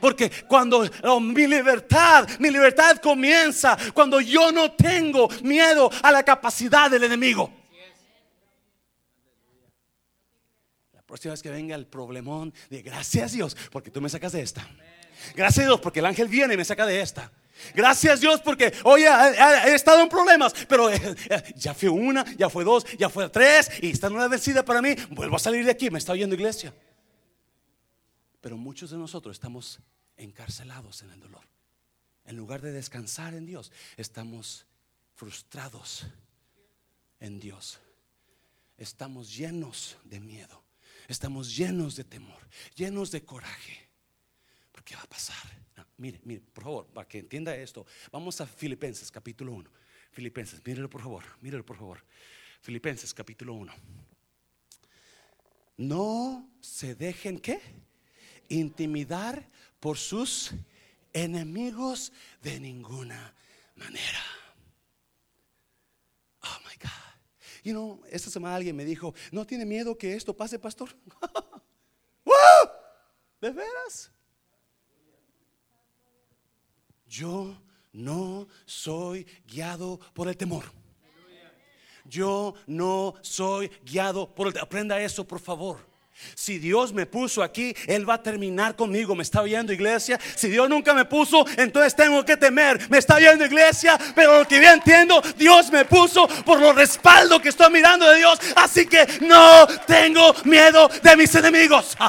porque 0.00 0.30
cuando 0.46 0.88
mi 1.20 1.46
libertad, 1.46 2.28
mi 2.38 2.50
libertad 2.50 2.98
comienza 2.98 3.76
cuando 3.92 4.20
yo 4.20 4.52
no 4.52 4.72
tengo 4.72 5.28
miedo 5.42 5.90
a 6.02 6.12
la 6.12 6.22
capacidad 6.22 6.90
del 6.90 7.04
enemigo. 7.04 7.52
La 10.92 11.02
próxima 11.02 11.32
vez 11.32 11.42
que 11.42 11.50
venga 11.50 11.74
el 11.74 11.86
problemón, 11.86 12.54
de 12.70 12.82
gracias 12.82 13.32
Dios, 13.32 13.56
porque 13.72 13.90
tú 13.90 14.00
me 14.00 14.08
sacas 14.08 14.32
de 14.32 14.42
esta. 14.42 14.66
Gracias 15.34 15.66
Dios, 15.66 15.80
porque 15.80 15.98
el 15.98 16.06
ángel 16.06 16.28
viene 16.28 16.54
y 16.54 16.56
me 16.56 16.64
saca 16.64 16.86
de 16.86 17.00
esta. 17.00 17.30
Gracias 17.74 18.20
Dios 18.20 18.40
porque, 18.40 18.72
oye, 18.84 19.06
he 19.66 19.74
estado 19.74 20.00
en 20.00 20.08
problemas, 20.08 20.54
pero 20.68 20.90
eh, 20.90 21.00
eh, 21.28 21.42
ya 21.56 21.74
fue 21.74 21.88
una, 21.88 22.24
ya 22.36 22.48
fue 22.48 22.64
dos, 22.64 22.86
ya 22.96 23.08
fue 23.08 23.28
tres 23.28 23.70
y 23.82 23.90
está 23.90 24.08
una 24.08 24.28
vencida 24.28 24.64
para 24.64 24.80
mí. 24.80 24.94
Vuelvo 25.10 25.36
a 25.36 25.38
salir 25.38 25.64
de 25.64 25.72
aquí, 25.72 25.90
me 25.90 25.98
está 25.98 26.12
oyendo 26.12 26.34
iglesia. 26.34 26.72
Pero 28.40 28.56
muchos 28.56 28.90
de 28.90 28.98
nosotros 28.98 29.36
estamos 29.36 29.80
encarcelados 30.16 31.02
en 31.02 31.10
el 31.10 31.20
dolor. 31.20 31.46
En 32.24 32.36
lugar 32.36 32.60
de 32.60 32.72
descansar 32.72 33.34
en 33.34 33.46
Dios, 33.46 33.72
estamos 33.96 34.66
frustrados 35.14 36.06
en 37.18 37.40
Dios. 37.40 37.80
Estamos 38.76 39.36
llenos 39.36 39.96
de 40.04 40.20
miedo. 40.20 40.62
Estamos 41.08 41.56
llenos 41.56 41.96
de 41.96 42.04
temor, 42.04 42.38
llenos 42.76 43.10
de 43.10 43.24
coraje. 43.24 43.88
¿Por 44.70 44.84
qué 44.84 44.94
va 44.94 45.02
a 45.02 45.08
pasar? 45.08 45.60
mire, 45.96 46.20
mire, 46.24 46.40
por 46.40 46.64
favor, 46.64 46.86
para 46.86 47.06
que 47.06 47.18
entienda 47.18 47.54
esto, 47.56 47.84
vamos 48.10 48.40
a 48.40 48.46
Filipenses 48.46 49.10
capítulo 49.10 49.52
1. 49.52 49.70
Filipenses, 50.12 50.64
mírelo 50.64 50.88
por 50.88 51.02
favor, 51.02 51.24
mírelo 51.40 51.66
por 51.66 51.76
favor. 51.76 52.04
Filipenses 52.60 53.12
capítulo 53.12 53.54
1. 53.54 53.72
No 55.78 56.48
se 56.60 56.94
dejen 56.94 57.40
qué? 57.40 57.60
Intimidar 58.50 59.48
por 59.80 59.96
sus 59.96 60.52
enemigos 61.14 62.12
de 62.42 62.60
ninguna 62.60 63.34
manera. 63.76 64.20
Oh 66.42 66.58
my 66.66 66.76
God. 66.76 66.90
You 67.64 67.72
know, 67.72 68.02
esta 68.10 68.30
semana 68.30 68.56
alguien 68.56 68.76
me 68.76 68.84
dijo, 68.84 69.14
¿no 69.32 69.46
tiene 69.46 69.64
miedo 69.64 69.96
que 69.96 70.14
esto 70.14 70.36
pase, 70.36 70.58
pastor? 70.58 70.94
¿De 73.40 73.50
veras? 73.50 74.12
Yo 77.06 77.56
no 77.92 78.46
soy 78.66 79.26
guiado 79.46 79.98
por 80.12 80.28
el 80.28 80.36
temor. 80.36 80.64
Yo 82.04 82.54
no 82.66 83.14
soy 83.22 83.70
guiado 83.84 84.34
por 84.34 84.48
el... 84.48 84.58
Aprenda 84.58 85.00
eso, 85.00 85.26
por 85.26 85.40
favor. 85.40 85.89
Si 86.34 86.58
Dios 86.58 86.92
me 86.92 87.06
puso 87.06 87.42
aquí, 87.42 87.74
Él 87.86 88.08
va 88.08 88.14
a 88.14 88.22
terminar 88.22 88.76
conmigo. 88.76 89.14
¿Me 89.14 89.22
está 89.22 89.42
oyendo, 89.42 89.72
iglesia? 89.72 90.18
Si 90.36 90.48
Dios 90.48 90.68
nunca 90.68 90.94
me 90.94 91.04
puso, 91.04 91.44
entonces 91.56 91.94
tengo 91.94 92.24
que 92.24 92.36
temer. 92.36 92.88
¿Me 92.90 92.98
está 92.98 93.16
oyendo, 93.16 93.44
iglesia? 93.44 93.98
Pero 94.14 94.40
lo 94.40 94.48
que 94.48 94.58
bien 94.58 94.74
entiendo, 94.74 95.22
Dios 95.36 95.70
me 95.70 95.84
puso 95.84 96.26
por 96.44 96.60
los 96.60 96.74
respaldos 96.74 97.40
que 97.40 97.50
estoy 97.50 97.72
mirando 97.72 98.08
de 98.08 98.18
Dios. 98.18 98.38
Así 98.56 98.86
que 98.86 99.06
no 99.22 99.66
tengo 99.86 100.34
miedo 100.44 100.88
de 101.02 101.16
mis 101.16 101.34
enemigos. 101.34 101.96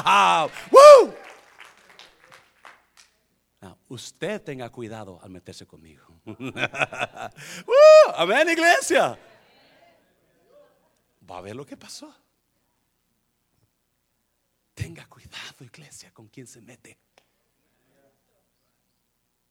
usted 3.92 4.42
tenga 4.42 4.70
cuidado 4.70 5.20
al 5.22 5.30
meterse 5.30 5.66
conmigo. 5.66 6.06
Amén, 8.14 8.48
iglesia. 8.48 9.18
Va 11.30 11.38
a 11.38 11.40
ver 11.40 11.54
lo 11.54 11.66
que 11.66 11.76
pasó. 11.76 12.12
Tenga 14.74 15.06
cuidado, 15.06 15.64
iglesia, 15.64 16.12
con 16.12 16.28
quien 16.28 16.46
se 16.46 16.60
mete. 16.60 16.98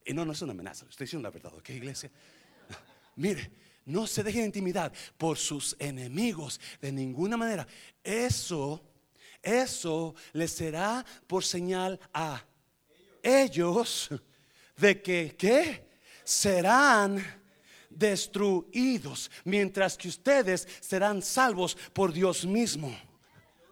Y 0.05 0.13
no, 0.13 0.25
no 0.25 0.31
es 0.31 0.41
una 0.41 0.51
amenaza, 0.51 0.85
estoy 0.89 1.05
diciendo 1.05 1.27
la 1.27 1.31
verdad, 1.31 1.53
¿ok, 1.53 1.69
iglesia? 1.69 2.11
Mire, 3.15 3.51
no 3.85 4.07
se 4.07 4.23
deje 4.23 4.39
de 4.39 4.45
intimidar 4.45 4.91
por 5.17 5.37
sus 5.37 5.75
enemigos 5.79 6.59
de 6.81 6.91
ninguna 6.91 7.37
manera. 7.37 7.67
Eso, 8.03 8.81
eso 9.41 10.15
les 10.33 10.51
será 10.51 11.05
por 11.27 11.43
señal 11.43 11.99
a 12.13 12.43
ellos 13.21 14.09
de 14.77 15.01
que, 15.01 15.35
¿qué? 15.37 15.87
Serán 16.23 17.23
destruidos, 17.89 19.29
mientras 19.43 19.97
que 19.97 20.07
ustedes 20.07 20.67
serán 20.79 21.21
salvos 21.21 21.75
por 21.93 22.13
Dios 22.13 22.45
mismo. 22.45 22.95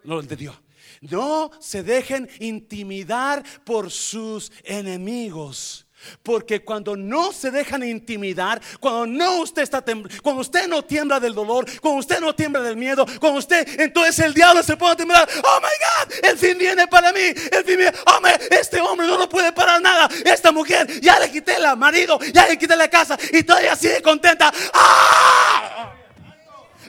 De 0.03 0.35
Dios. 0.35 0.55
No 1.01 1.51
se 1.59 1.83
dejen 1.83 2.29
intimidar 2.39 3.43
por 3.63 3.91
sus 3.91 4.51
enemigos. 4.63 5.85
Porque 6.23 6.63
cuando 6.63 6.95
no 6.95 7.31
se 7.31 7.51
dejan 7.51 7.83
intimidar, 7.83 8.61
cuando 8.79 9.05
no 9.05 9.41
usted 9.41 9.63
está 9.63 9.83
cuando 10.21 10.41
usted 10.41 10.67
no 10.67 10.83
tiembla 10.83 11.19
del 11.19 11.33
dolor, 11.33 11.65
cuando 11.81 11.99
usted 11.99 12.19
no 12.19 12.33
tiembla 12.33 12.61
del 12.61 12.77
miedo, 12.77 13.05
cuando 13.19 13.39
usted, 13.39 13.79
entonces 13.79 14.19
el 14.19 14.33
diablo 14.33 14.63
se 14.63 14.77
pone 14.77 14.93
a 14.93 14.95
temblar. 14.95 15.29
Oh 15.43 15.59
my 15.59 15.67
God, 15.67 16.25
el 16.25 16.37
fin 16.37 16.57
viene 16.57 16.87
para 16.87 17.11
mí. 17.11 17.19
El 17.19 17.65
fin 17.65 17.77
viene. 17.77 17.93
Oh 18.05 18.19
este 18.51 18.79
hombre 18.79 19.07
no 19.07 19.17
lo 19.17 19.27
puede 19.27 19.51
parar 19.51 19.81
nada. 19.81 20.09
Esta 20.25 20.51
mujer, 20.51 21.01
ya 21.01 21.19
le 21.19 21.31
quité 21.31 21.55
el 21.55 21.77
marido, 21.77 22.19
ya 22.33 22.47
le 22.47 22.57
quité 22.57 22.75
la 22.75 22.89
casa 22.89 23.17
y 23.31 23.43
todavía 23.43 23.75
sigue 23.75 24.01
contenta. 24.01 24.51
¡Ah! 24.73 25.98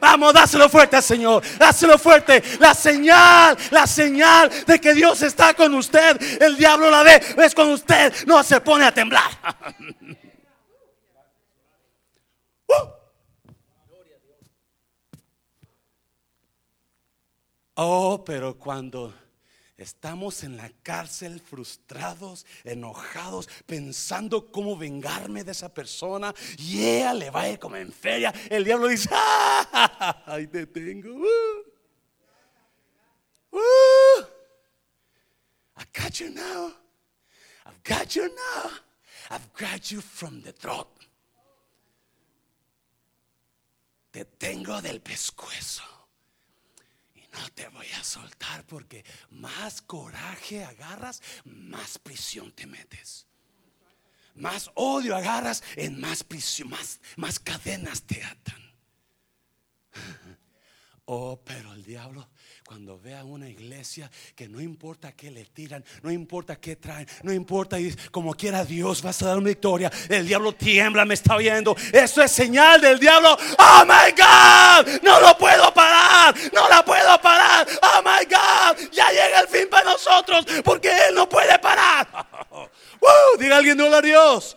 Vamos, 0.00 0.32
dáselo 0.32 0.68
fuerte 0.68 0.96
al 0.96 1.02
Señor. 1.02 1.42
Dáselo 1.58 1.98
fuerte. 1.98 2.42
La 2.58 2.74
señal, 2.74 3.56
la 3.70 3.86
señal 3.86 4.50
de 4.66 4.80
que 4.80 4.94
Dios 4.94 5.22
está 5.22 5.54
con 5.54 5.74
usted. 5.74 6.20
El 6.40 6.56
diablo 6.56 6.90
la 6.90 7.02
ve. 7.02 7.20
Es 7.38 7.54
cuando 7.54 7.74
usted 7.74 8.12
no 8.26 8.42
se 8.42 8.60
pone 8.60 8.84
a 8.84 8.92
temblar. 8.92 9.30
Uh. 12.72 13.00
Oh, 17.74 18.22
pero 18.24 18.58
cuando 18.58 19.14
Estamos 19.80 20.44
en 20.44 20.58
la 20.58 20.70
cárcel 20.82 21.40
frustrados, 21.40 22.44
enojados, 22.64 23.48
pensando 23.64 24.52
cómo 24.52 24.76
vengarme 24.76 25.42
de 25.42 25.52
esa 25.52 25.72
persona. 25.72 26.34
Y 26.58 26.84
ella 26.84 27.14
le 27.14 27.30
va 27.30 27.40
a 27.40 27.48
ir 27.48 27.58
como 27.58 27.76
en 27.76 27.90
feria. 27.90 28.30
El 28.50 28.62
diablo 28.62 28.88
dice, 28.88 29.08
¡Ah! 29.10 30.22
¡Ahí 30.26 30.46
te 30.48 30.66
tengo! 30.66 31.14
Uh, 31.14 31.64
uh, 33.56 34.22
I 35.78 35.84
got 35.98 36.20
you 36.20 36.28
now. 36.28 36.74
I've 37.64 37.82
got 37.82 38.14
you 38.14 38.28
now. 38.28 38.70
I've 39.30 39.48
got 39.58 39.90
you 39.90 40.02
from 40.02 40.42
the 40.42 40.52
throat. 40.52 40.88
Te 44.10 44.26
tengo 44.26 44.82
del 44.82 45.00
pescuezo 45.00 45.99
no 47.32 47.48
te 47.54 47.68
voy 47.68 47.86
a 47.98 48.04
soltar 48.04 48.64
porque 48.66 49.04
más 49.30 49.82
coraje 49.82 50.64
agarras, 50.64 51.22
más 51.44 51.98
prisión 51.98 52.52
te 52.52 52.66
metes. 52.66 53.26
Más 54.34 54.70
odio 54.74 55.16
agarras, 55.16 55.62
en 55.76 56.00
más 56.00 56.24
prisión, 56.24 56.70
más, 56.70 57.00
más 57.16 57.38
cadenas 57.38 58.02
te 58.02 58.22
atan. 58.22 58.60
Oh, 61.12 61.42
pero 61.44 61.72
el 61.72 61.82
diablo 61.82 62.28
cuando 62.70 63.00
vea 63.00 63.24
una 63.24 63.48
iglesia 63.48 64.08
que 64.36 64.48
no 64.48 64.60
importa 64.60 65.10
qué 65.10 65.28
le 65.28 65.44
tiran, 65.44 65.84
no 66.02 66.12
importa 66.12 66.54
qué 66.60 66.76
traen, 66.76 67.08
no 67.24 67.32
importa 67.32 67.80
y 67.80 67.92
como 68.12 68.32
quiera 68.32 68.64
Dios 68.64 69.02
vas 69.02 69.20
a 69.22 69.26
dar 69.26 69.38
una 69.38 69.48
victoria. 69.48 69.90
El 70.08 70.24
diablo 70.24 70.52
tiembla, 70.52 71.04
me 71.04 71.14
está 71.14 71.36
viendo. 71.36 71.74
Eso 71.92 72.22
es 72.22 72.30
señal 72.30 72.80
del 72.80 73.00
diablo. 73.00 73.36
Oh 73.58 73.84
my 73.84 74.12
God, 74.12 75.02
no 75.02 75.20
lo 75.20 75.36
puedo 75.36 75.74
parar, 76.10 76.52
no 76.52 76.68
la 76.68 76.84
puedo 76.84 77.20
parar. 77.20 77.66
Oh 77.82 78.02
my 78.02 78.24
God, 78.24 78.90
ya 78.92 79.10
llega 79.10 79.40
el 79.40 79.48
fin 79.48 79.68
para 79.70 79.90
nosotros 79.90 80.44
porque 80.64 80.88
él 81.08 81.14
no 81.14 81.28
puede 81.28 81.58
parar. 81.58 82.08
diga 83.38 83.56
alguien 83.56 83.76
no 83.76 83.86
a 83.86 84.02
Dios. 84.02 84.56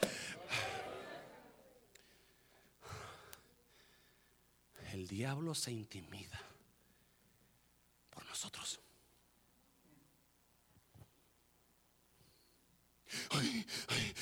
El 4.91 5.07
diablo 5.07 5.55
se 5.55 5.71
intimida 5.71 6.43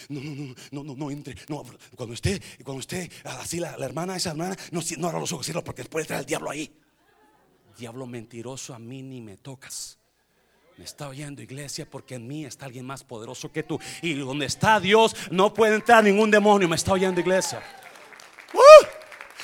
no, 0.09 0.21
no, 0.21 0.35
no, 0.35 0.55
no, 0.71 0.83
no, 0.83 0.95
no 0.95 1.11
entre. 1.11 1.35
No, 1.47 1.63
cuando 1.95 2.13
esté, 2.13 2.41
cuando 2.63 2.81
esté 2.81 3.09
así 3.23 3.59
la, 3.59 3.75
hermana, 3.79 4.15
esa 4.15 4.31
hermana, 4.31 4.55
no, 4.71 4.81
no 4.97 5.07
abra 5.07 5.19
los 5.19 5.31
ojos, 5.31 5.49
porque 5.63 5.85
puede 5.85 6.05
traer 6.05 6.21
el 6.21 6.25
diablo 6.25 6.49
ahí. 6.49 6.71
Diablo 7.81 8.05
mentiroso, 8.05 8.75
a 8.75 8.79
mí 8.79 9.01
ni 9.01 9.21
me 9.21 9.37
tocas. 9.37 9.97
Me 10.77 10.85
está 10.85 11.07
oyendo 11.07 11.41
iglesia 11.41 11.89
porque 11.89 12.13
en 12.13 12.27
mí 12.27 12.45
está 12.45 12.67
alguien 12.67 12.85
más 12.85 13.03
poderoso 13.03 13.51
que 13.51 13.63
tú. 13.63 13.79
Y 14.03 14.13
donde 14.13 14.45
está 14.45 14.79
Dios 14.79 15.15
no 15.31 15.51
puede 15.51 15.75
entrar 15.75 16.03
ningún 16.03 16.29
demonio. 16.29 16.69
Me 16.69 16.75
está 16.75 16.93
oyendo 16.93 17.19
iglesia. 17.19 17.59
¡Uh! 18.53 18.85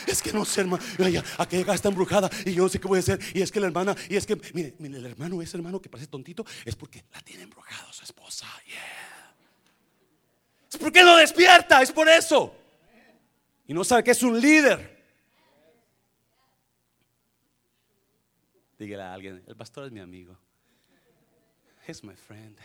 Es 0.05 0.21
que 0.21 0.31
no 0.31 0.45
sé, 0.45 0.61
hermano. 0.61 0.83
Aquella 1.39 1.73
está 1.73 1.89
embrujada 1.89 2.29
y 2.45 2.53
yo 2.53 2.61
no 2.61 2.69
sé 2.69 2.79
qué 2.79 2.87
voy 2.87 2.97
a 2.97 2.99
hacer. 2.99 3.19
Y 3.33 3.41
es 3.41 3.51
que 3.51 3.59
la 3.59 3.65
hermana, 3.65 3.95
y 4.07 4.15
es 4.15 4.27
que, 4.27 4.39
mire, 4.53 4.75
mire, 4.77 4.99
el 4.99 5.05
hermano, 5.07 5.41
ese 5.41 5.57
hermano 5.57 5.81
que 5.81 5.89
parece 5.89 6.07
tontito, 6.07 6.45
es 6.63 6.75
porque 6.75 7.05
la 7.11 7.21
tiene 7.21 7.41
embrujado 7.41 7.91
su 7.91 8.03
esposa. 8.03 8.45
Es 10.71 10.77
porque 10.77 11.01
no 11.03 11.17
despierta, 11.17 11.81
es 11.81 11.91
por 11.91 12.07
eso. 12.07 12.55
Y 13.65 13.73
no 13.73 13.83
sabe 13.83 14.03
que 14.03 14.11
es 14.11 14.21
un 14.21 14.39
líder. 14.39 14.96
Dígale 18.77 19.03
a 19.03 19.13
alguien, 19.13 19.43
el 19.47 19.55
pastor 19.55 19.85
es 19.85 19.91
mi 19.91 19.99
amigo. 19.99 20.37
He's 21.87 22.03
my 22.03 22.15
friend. 22.15 22.57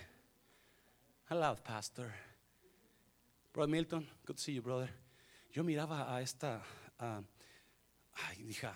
I 1.31 1.35
pastor. 1.65 2.13
Brother 3.53 3.71
Milton, 3.71 4.09
good 4.27 4.37
to 4.37 4.43
see 4.43 4.55
you, 4.55 4.63
brother. 4.63 4.91
Yo 5.53 5.63
miraba 5.63 6.15
a 6.15 6.21
esta, 6.21 6.63
ay, 6.99 8.43
dije, 8.43 8.69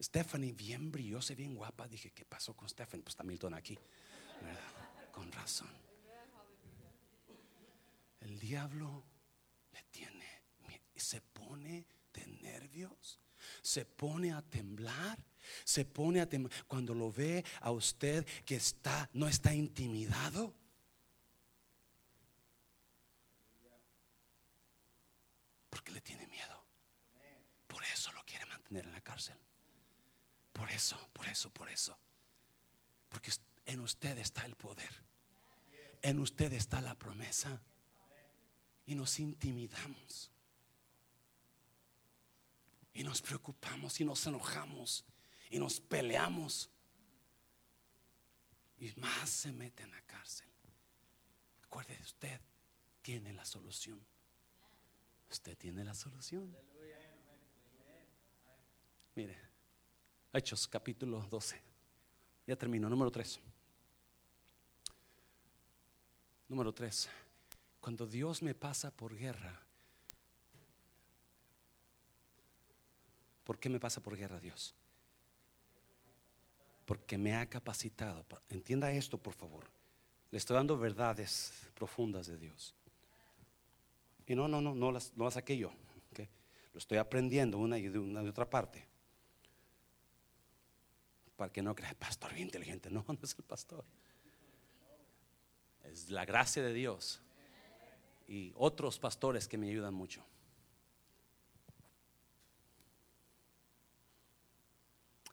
Stephanie 0.00 0.52
bien 0.52 0.90
brillosa, 0.90 1.34
bien 1.34 1.54
guapa. 1.54 1.86
Dije, 1.86 2.10
¿qué 2.10 2.24
pasó 2.24 2.54
con 2.54 2.68
Stephanie? 2.68 3.02
Pues 3.02 3.12
está 3.12 3.22
Milton 3.22 3.54
aquí. 3.54 3.78
Con 5.12 5.30
razón. 5.32 5.70
El 8.20 8.38
diablo 8.38 9.04
le 9.72 9.82
tiene 9.90 10.32
se 11.02 11.20
pone 11.20 11.84
de 12.12 12.26
nervios, 12.42 13.18
se 13.60 13.84
pone 13.84 14.32
a 14.32 14.40
temblar, 14.40 15.18
se 15.64 15.84
pone 15.84 16.20
a 16.20 16.28
temblar 16.28 16.64
cuando 16.66 16.94
lo 16.94 17.10
ve 17.12 17.44
a 17.60 17.70
usted 17.70 18.26
que 18.44 18.56
está 18.56 19.08
no 19.12 19.28
está 19.28 19.54
intimidado. 19.54 20.54
Porque 25.70 25.92
le 25.92 26.00
tiene 26.00 26.26
miedo. 26.26 26.64
Por 27.66 27.82
eso 27.84 28.12
lo 28.12 28.22
quiere 28.24 28.44
mantener 28.46 28.84
en 28.84 28.92
la 28.92 29.00
cárcel. 29.00 29.36
Por 30.52 30.70
eso, 30.70 30.96
por 31.12 31.26
eso, 31.28 31.50
por 31.50 31.70
eso. 31.70 31.98
Porque 33.08 33.32
en 33.66 33.80
usted 33.80 34.18
está 34.18 34.44
el 34.44 34.54
poder. 34.56 34.90
En 36.02 36.18
usted 36.18 36.52
está 36.52 36.80
la 36.80 36.94
promesa 36.98 37.60
y 38.86 38.94
nos 38.94 39.18
intimidamos. 39.18 40.30
Y 42.94 43.04
nos 43.04 43.22
preocupamos 43.22 44.00
y 44.00 44.04
nos 44.04 44.26
enojamos 44.26 45.04
y 45.52 45.58
nos 45.58 45.78
peleamos. 45.80 46.68
Y 48.78 48.92
más 48.96 49.28
se 49.28 49.52
mete 49.52 49.84
en 49.84 49.90
la 49.90 50.00
cárcel. 50.02 50.48
Recuerde, 51.60 51.96
usted 52.02 52.40
tiene 53.02 53.32
la 53.32 53.44
solución. 53.44 54.00
Usted 55.30 55.56
tiene 55.56 55.84
la 55.84 55.94
solución. 55.94 56.56
Mire, 59.14 59.38
Hechos 60.32 60.66
capítulo 60.66 61.20
12. 61.30 61.60
Ya 62.46 62.56
termino, 62.56 62.88
número 62.88 63.10
3. 63.10 63.38
Número 66.48 66.72
3. 66.72 67.10
Cuando 67.78 68.06
Dios 68.06 68.42
me 68.42 68.54
pasa 68.54 68.90
por 68.90 69.14
guerra, 69.14 69.60
¿por 73.44 73.58
qué 73.58 73.68
me 73.68 73.78
pasa 73.78 74.02
por 74.02 74.16
guerra 74.16 74.40
Dios? 74.40 74.74
Porque 76.92 77.16
me 77.16 77.34
ha 77.34 77.48
capacitado. 77.48 78.22
Entienda 78.50 78.92
esto, 78.92 79.16
por 79.16 79.32
favor. 79.32 79.64
Le 80.30 80.36
estoy 80.36 80.56
dando 80.56 80.76
verdades 80.76 81.70
profundas 81.72 82.26
de 82.26 82.36
Dios. 82.36 82.74
Y 84.26 84.34
no, 84.34 84.46
no, 84.46 84.60
no, 84.60 84.74
no 84.74 84.92
las, 84.92 85.16
no 85.16 85.30
saqué 85.30 85.56
yo. 85.56 85.72
Lo 86.74 86.78
estoy 86.78 86.98
aprendiendo 86.98 87.56
una 87.56 87.78
y 87.78 87.88
de 87.88 87.98
una 87.98 88.22
de 88.22 88.28
otra 88.28 88.44
parte. 88.44 88.86
Para 91.34 91.50
que 91.50 91.62
no 91.62 91.74
crea, 91.74 91.94
pastor 91.98 92.34
bien 92.34 92.48
inteligente. 92.48 92.90
No, 92.90 93.02
no 93.08 93.18
es 93.22 93.34
el 93.38 93.44
pastor. 93.44 93.86
Es 95.84 96.10
la 96.10 96.26
gracia 96.26 96.62
de 96.62 96.74
Dios 96.74 97.22
y 98.28 98.52
otros 98.54 98.98
pastores 98.98 99.48
que 99.48 99.56
me 99.56 99.70
ayudan 99.70 99.94
mucho. 99.94 100.22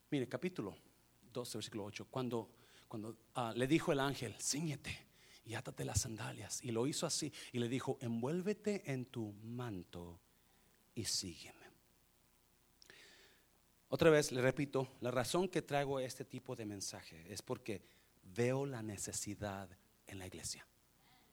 Mire, 0.10 0.26
capítulo 0.30 0.88
12, 1.32 1.57
versículo 1.57 1.86
8. 1.86 2.07
Cuando, 2.09 2.49
cuando 2.88 3.17
ah, 3.36 3.53
le 3.55 3.67
dijo 3.67 3.91
el 3.91 3.99
ángel, 3.99 4.36
ciñete 4.39 5.07
y 5.45 5.55
átate 5.55 5.86
las 5.86 6.01
sandalias. 6.01 6.63
Y 6.63 6.71
lo 6.71 6.86
hizo 6.88 7.05
así. 7.05 7.32
Y 7.51 7.59
le 7.59 7.67
dijo, 7.67 7.97
envuélvete 8.01 8.91
en 8.91 9.05
tu 9.05 9.34
manto 9.43 10.19
y 10.93 11.05
sígueme. 11.05 11.59
Otra 13.89 14.11
vez 14.11 14.32
le 14.32 14.41
repito, 14.41 14.88
la 15.01 15.09
razón 15.09 15.49
que 15.49 15.63
traigo 15.63 15.99
este 15.99 16.23
tipo 16.23 16.55
de 16.55 16.65
mensaje 16.65 17.25
es 17.32 17.41
porque 17.41 17.82
veo 18.21 18.65
la 18.65 18.84
necesidad 18.84 19.67
en 20.05 20.19
la 20.19 20.27
iglesia. 20.27 20.67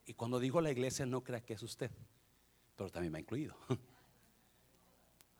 Y 0.06 0.14
cuando 0.14 0.40
digo 0.40 0.60
la 0.60 0.70
iglesia 0.70 1.04
no 1.04 1.22
crea 1.22 1.44
que 1.44 1.54
es 1.54 1.62
usted, 1.62 1.90
pero 2.74 2.90
también 2.90 3.12
me 3.12 3.18
ha 3.18 3.20
incluido. 3.20 3.56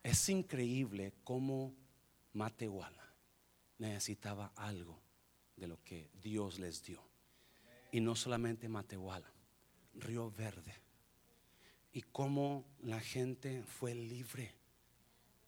Es 0.03 0.29
increíble 0.29 1.15
cómo 1.25 1.75
Matehuala 2.33 3.06
necesitaba 3.79 4.53
algo 4.57 5.01
de 5.57 5.67
lo 5.67 5.83
que 5.83 6.11
Dios 6.21 6.59
les 6.59 6.83
dio. 6.83 7.03
Y 7.93 8.01
no 8.01 8.15
solamente 8.15 8.69
Matehuala, 8.69 9.31
Río 9.95 10.31
Verde. 10.31 10.75
Y 11.93 12.03
cómo 12.03 12.67
la 12.83 13.01
gente 13.01 13.63
fue 13.63 13.95
libre. 13.95 14.55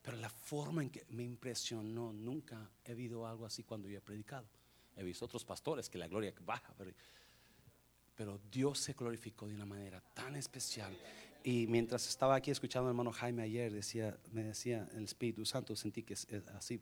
Pero 0.02 0.16
la 0.16 0.30
forma 0.30 0.82
en 0.82 0.90
que 0.90 1.04
me 1.10 1.22
impresionó, 1.22 2.12
nunca 2.12 2.70
he 2.84 2.94
visto 2.94 3.26
algo 3.26 3.44
así 3.44 3.64
cuando 3.64 3.88
yo 3.88 3.98
he 3.98 4.00
predicado. 4.00 4.48
He 4.96 5.04
visto 5.04 5.24
otros 5.26 5.44
pastores 5.44 5.88
que 5.90 5.98
la 5.98 6.08
gloria 6.08 6.32
baja, 6.40 6.74
pero, 6.76 6.90
pero 8.14 8.40
Dios 8.50 8.78
se 8.78 8.94
glorificó 8.94 9.46
de 9.46 9.54
una 9.54 9.66
manera 9.66 10.00
tan 10.14 10.36
especial. 10.36 10.96
Y 11.44 11.66
mientras 11.66 12.08
estaba 12.08 12.34
aquí 12.34 12.50
escuchando 12.50 12.88
al 12.88 12.92
hermano 12.92 13.12
Jaime 13.12 13.42
ayer, 13.42 13.72
decía, 13.72 14.18
me 14.32 14.44
decía 14.44 14.88
el 14.94 15.04
Espíritu 15.04 15.44
Santo, 15.44 15.76
sentí 15.76 16.02
que 16.02 16.14
es, 16.14 16.26
así. 16.54 16.80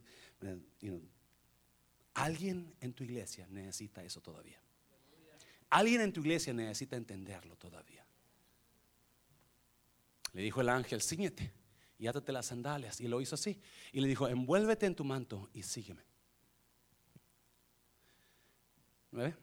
Alguien 2.17 2.75
en 2.81 2.95
tu 2.95 3.05
iglesia 3.05 3.47
necesita 3.51 4.03
eso 4.03 4.21
todavía. 4.21 4.59
Alguien 5.69 6.01
en 6.01 6.13
tu 6.13 6.21
iglesia 6.21 6.53
necesita 6.53 6.97
entenderlo 6.97 7.57
todavía. 7.57 8.07
Le 10.33 10.43
dijo 10.43 10.61
el 10.61 10.71
ángel, 10.71 11.03
ciñete 11.03 11.53
y 11.99 12.07
átate 12.07 12.33
las 12.33 12.47
sandalias. 12.47 13.01
Y 13.01 13.09
lo 13.09 13.21
hizo 13.21 13.35
así. 13.35 13.61
Y 13.93 14.01
le 14.01 14.09
dijo, 14.09 14.29
envuélvete 14.29 14.87
en 14.87 14.95
tu 14.95 15.05
manto 15.05 15.51
y 15.53 15.63
sígueme. 15.63 16.03
¿Nueve? 19.11 19.37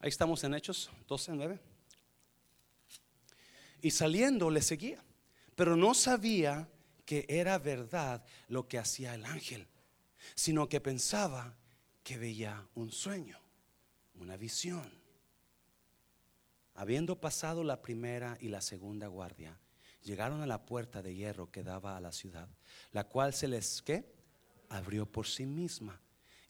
Ahí 0.00 0.08
estamos 0.08 0.44
en 0.44 0.54
Hechos 0.54 0.88
12, 1.08 1.32
9. 1.32 1.60
Y 3.82 3.90
saliendo 3.90 4.50
le 4.50 4.62
seguía, 4.62 5.04
pero 5.58 5.74
no 5.74 5.92
sabía 5.92 6.68
que 7.04 7.26
era 7.28 7.58
verdad 7.58 8.24
lo 8.46 8.68
que 8.68 8.78
hacía 8.78 9.16
el 9.16 9.24
ángel, 9.24 9.66
sino 10.36 10.68
que 10.68 10.80
pensaba 10.80 11.56
que 12.04 12.16
veía 12.16 12.68
un 12.76 12.92
sueño, 12.92 13.40
una 14.14 14.36
visión. 14.36 14.88
Habiendo 16.74 17.20
pasado 17.20 17.64
la 17.64 17.82
primera 17.82 18.38
y 18.40 18.50
la 18.50 18.60
segunda 18.60 19.08
guardia, 19.08 19.58
llegaron 20.04 20.42
a 20.42 20.46
la 20.46 20.64
puerta 20.64 21.02
de 21.02 21.16
hierro 21.16 21.50
que 21.50 21.64
daba 21.64 21.96
a 21.96 22.00
la 22.00 22.12
ciudad, 22.12 22.48
la 22.92 23.02
cual 23.08 23.34
se 23.34 23.48
les 23.48 23.82
¿qué? 23.82 24.14
abrió 24.68 25.10
por 25.10 25.26
sí 25.26 25.44
misma, 25.44 26.00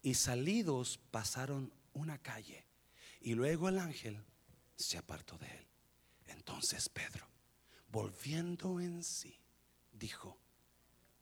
y 0.03 0.13
salidos 0.13 0.99
pasaron 1.11 1.73
una 1.95 2.19
calle 2.19 2.67
y 3.23 3.33
luego 3.33 3.71
el 3.71 3.79
ángel 3.79 4.23
se 4.77 4.99
apartó 4.99 5.39
de 5.39 5.47
él. 5.47 5.67
Entonces 6.27 6.91
Pedro, 6.91 7.28
volviendo 7.91 8.81
en 8.81 9.03
sí, 9.03 9.41
dijo, 9.93 10.39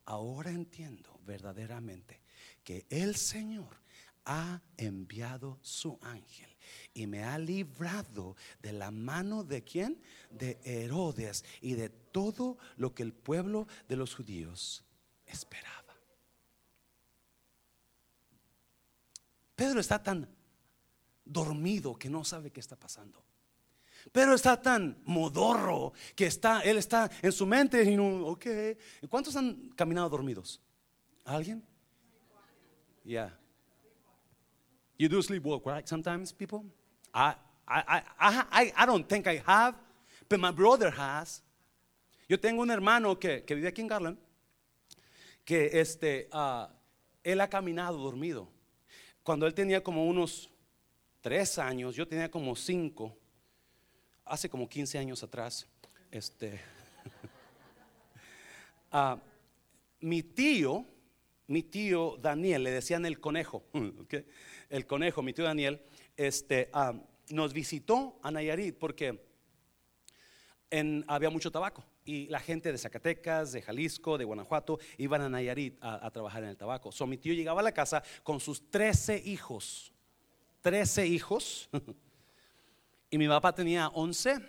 ahora 0.05 0.51
entiendo 0.51 1.19
verdaderamente 1.25 2.21
que 2.63 2.85
el 2.89 3.15
Señor 3.15 3.81
ha 4.25 4.61
enviado 4.75 5.57
su 5.61 5.97
ángel 6.01 6.49
y 6.93 7.07
me 7.07 7.23
ha 7.23 7.39
librado 7.39 8.35
de 8.61 8.73
la 8.73 8.91
mano 8.91 9.43
de 9.43 9.63
quién? 9.63 10.01
De 10.29 10.59
Herodes 10.63 11.45
y 11.61 11.75
de 11.75 11.89
todo 11.89 12.57
lo 12.75 12.93
que 12.93 13.03
el 13.03 13.13
pueblo 13.13 13.67
de 13.87 13.95
los 13.95 14.13
judíos 14.13 14.83
esperaba. 15.25 15.95
Pedro 19.55 19.79
está 19.79 20.03
tan 20.03 20.29
dormido 21.23 21.97
que 21.97 22.09
no 22.09 22.23
sabe 22.23 22.51
qué 22.51 22.59
está 22.59 22.75
pasando. 22.75 23.26
Pero 24.11 24.33
está 24.33 24.61
tan 24.61 24.97
modorro 25.05 25.93
que 26.15 26.27
está, 26.27 26.61
él 26.61 26.77
está 26.77 27.09
en 27.21 27.31
su 27.31 27.45
mente 27.45 27.83
y 27.83 27.95
no, 27.95 28.27
ok. 28.27 28.45
¿Cuántos 29.09 29.35
han 29.35 29.69
caminado 29.75 30.09
dormidos? 30.09 30.61
¿Alguien? 31.25 31.63
Yeah. 33.03 33.37
You 34.97 35.07
do 35.09 35.21
sleepwalk, 35.21 35.65
right? 35.65 35.87
Sometimes, 35.87 36.33
people. 36.33 36.65
I, 37.13 37.35
I, 37.67 38.01
I, 38.19 38.43
I, 38.51 38.73
I 38.75 38.85
don't 38.85 39.07
think 39.07 39.27
I 39.27 39.41
have, 39.45 39.75
but 40.29 40.39
my 40.39 40.51
brother 40.51 40.89
has. 40.89 41.43
Yo 42.27 42.37
tengo 42.37 42.61
un 42.61 42.71
hermano 42.71 43.17
que, 43.17 43.43
que 43.45 43.55
vive 43.55 43.67
aquí 43.67 43.81
en 43.81 43.87
Garland, 43.87 44.17
que 45.45 45.69
este, 45.79 46.27
uh, 46.33 46.67
él 47.23 47.39
ha 47.39 47.47
caminado 47.47 47.97
dormido. 47.97 48.49
Cuando 49.23 49.45
él 49.45 49.53
tenía 49.53 49.81
como 49.81 50.05
unos 50.05 50.49
tres 51.21 51.57
años, 51.59 51.95
yo 51.95 52.07
tenía 52.07 52.29
como 52.29 52.55
cinco, 52.55 53.17
hace 54.29 54.49
como 54.49 54.67
15 54.69 54.97
años 54.97 55.23
atrás, 55.23 55.67
este, 56.11 56.59
uh, 58.93 59.17
mi 60.01 60.23
tío, 60.23 60.85
mi 61.47 61.63
tío 61.63 62.17
Daniel, 62.17 62.63
le 62.63 62.71
decían 62.71 63.05
el 63.05 63.19
conejo, 63.19 63.63
el 64.69 64.85
conejo, 64.85 65.21
mi 65.21 65.33
tío 65.33 65.45
Daniel, 65.45 65.81
este, 66.15 66.69
uh, 66.73 66.97
nos 67.33 67.53
visitó 67.53 68.19
a 68.23 68.31
Nayarit 68.31 68.77
porque 68.77 69.25
había 71.07 71.29
mucho 71.29 71.51
tabaco 71.51 71.85
y 72.07 72.27
la 72.27 72.39
gente 72.39 72.71
de 72.71 72.77
Zacatecas, 72.77 73.51
de 73.51 73.61
Jalisco, 73.61 74.17
de 74.17 74.25
Guanajuato 74.25 74.79
iban 74.97 75.21
a 75.21 75.29
Nayarit 75.29 75.77
a, 75.81 76.09
trabajar 76.11 76.43
en 76.43 76.49
el 76.49 76.57
tabaco. 76.57 76.91
So, 76.91 77.05
mi 77.05 77.17
tío 77.17 77.33
llegaba 77.33 77.59
a 77.59 77.63
la 77.63 77.73
casa 77.73 78.01
con 78.23 78.39
sus 78.39 78.69
13 78.69 79.21
hijos. 79.25 79.93
13 80.61 81.05
hijos 81.05 81.69
y 83.09 83.17
mi 83.17 83.27
papá 83.27 83.53
tenía 83.53 83.87
11. 83.89 84.39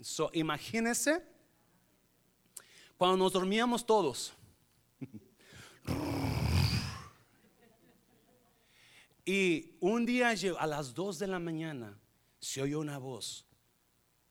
So, 0.00 0.30
imagínense 0.32 1.22
cuando 2.96 3.16
nos 3.16 3.32
dormíamos 3.32 3.84
todos. 3.84 4.34
Y 9.24 9.76
un 9.80 10.04
día 10.04 10.34
a 10.58 10.66
las 10.66 10.92
2 10.94 11.18
de 11.20 11.26
la 11.28 11.38
mañana 11.38 11.96
se 12.40 12.62
oyó 12.62 12.80
una 12.80 12.98
voz, 12.98 13.46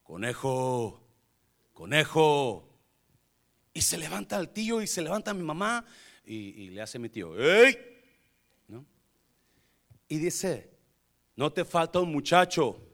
conejo, 0.04 1.08
conejo. 1.74 2.68
Y 3.74 3.82
se 3.82 3.98
levanta 3.98 4.38
el 4.38 4.50
tío 4.50 4.82
y 4.82 4.88
se 4.88 5.02
levanta 5.02 5.34
mi 5.34 5.44
mamá 5.44 5.86
y, 6.26 6.70
le 6.72 6.82
hace 6.82 7.00
mi 7.00 7.08
tío, 7.08 7.40
¡Ey! 7.40 7.78
¿No? 8.68 8.86
Y 10.10 10.18
dice, 10.18 10.78
no 11.36 11.54
te 11.54 11.64
falta 11.64 12.00
un 12.00 12.12
muchacho. 12.12 12.89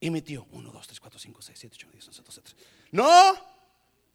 Y 0.00 0.22
tío, 0.22 0.46
1, 0.52 0.70
2, 0.70 0.86
3, 0.86 1.00
4, 1.00 1.18
5, 1.18 1.42
6, 1.42 1.58
7, 1.58 1.74
8, 1.76 1.86
9, 1.90 1.96
10, 1.96 2.08
11, 2.08 2.22
12, 2.22 2.40
13. 2.42 2.56
No, 2.92 3.34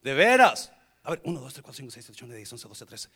de 0.01 0.13
veras. 0.13 0.71
A 1.03 1.11
ver, 1.11 1.21
1, 1.25 1.39
2, 1.41 1.53
3, 1.53 1.63
4, 1.63 1.77
5, 1.77 1.91
6, 1.91 2.05
7, 2.05 2.17
8, 2.17 2.25
9, 2.27 2.37
10, 2.37 2.53
11, 2.53 2.67
12, 2.67 2.85
13. 2.85 3.09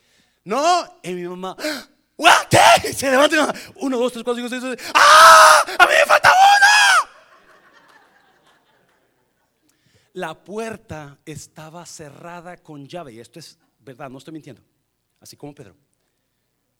No, 0.44 1.00
y 1.04 1.14
mi 1.14 1.28
mamá, 1.28 1.56
¿qué? 2.50 2.94
Se 2.94 3.10
levanta 3.10 3.54
1, 3.76 3.98
2, 3.98 4.12
3, 4.14 4.24
4, 4.24 4.50
5, 4.50 4.50
6, 4.50 4.64
7. 4.78 4.84
¡Ah! 4.96 5.62
¡A 5.80 5.86
mí 5.86 5.94
me 5.98 6.06
falta 6.06 6.30
uno! 6.30 7.10
La 10.14 10.34
puerta 10.34 11.20
estaba 11.26 11.86
cerrada 11.86 12.58
con 12.58 12.88
llave. 12.88 13.14
Y 13.14 13.20
esto 13.20 13.40
es 13.40 13.58
verdad, 13.80 14.10
no 14.10 14.18
estoy 14.18 14.34
mintiendo. 14.34 14.62
Así 15.20 15.38
como 15.38 15.54
Pedro. 15.54 15.76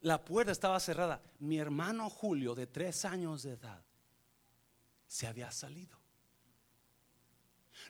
La 0.02 0.24
puerta 0.24 0.52
estaba 0.52 0.80
cerrada. 0.80 1.22
Mi 1.40 1.58
hermano 1.60 2.10
Julio, 2.10 2.56
de 2.56 2.68
tres 2.68 3.06
años 3.06 3.44
de 3.44 3.52
edad, 3.52 3.82
se 5.08 5.28
había 5.28 5.50
salido. 5.52 5.98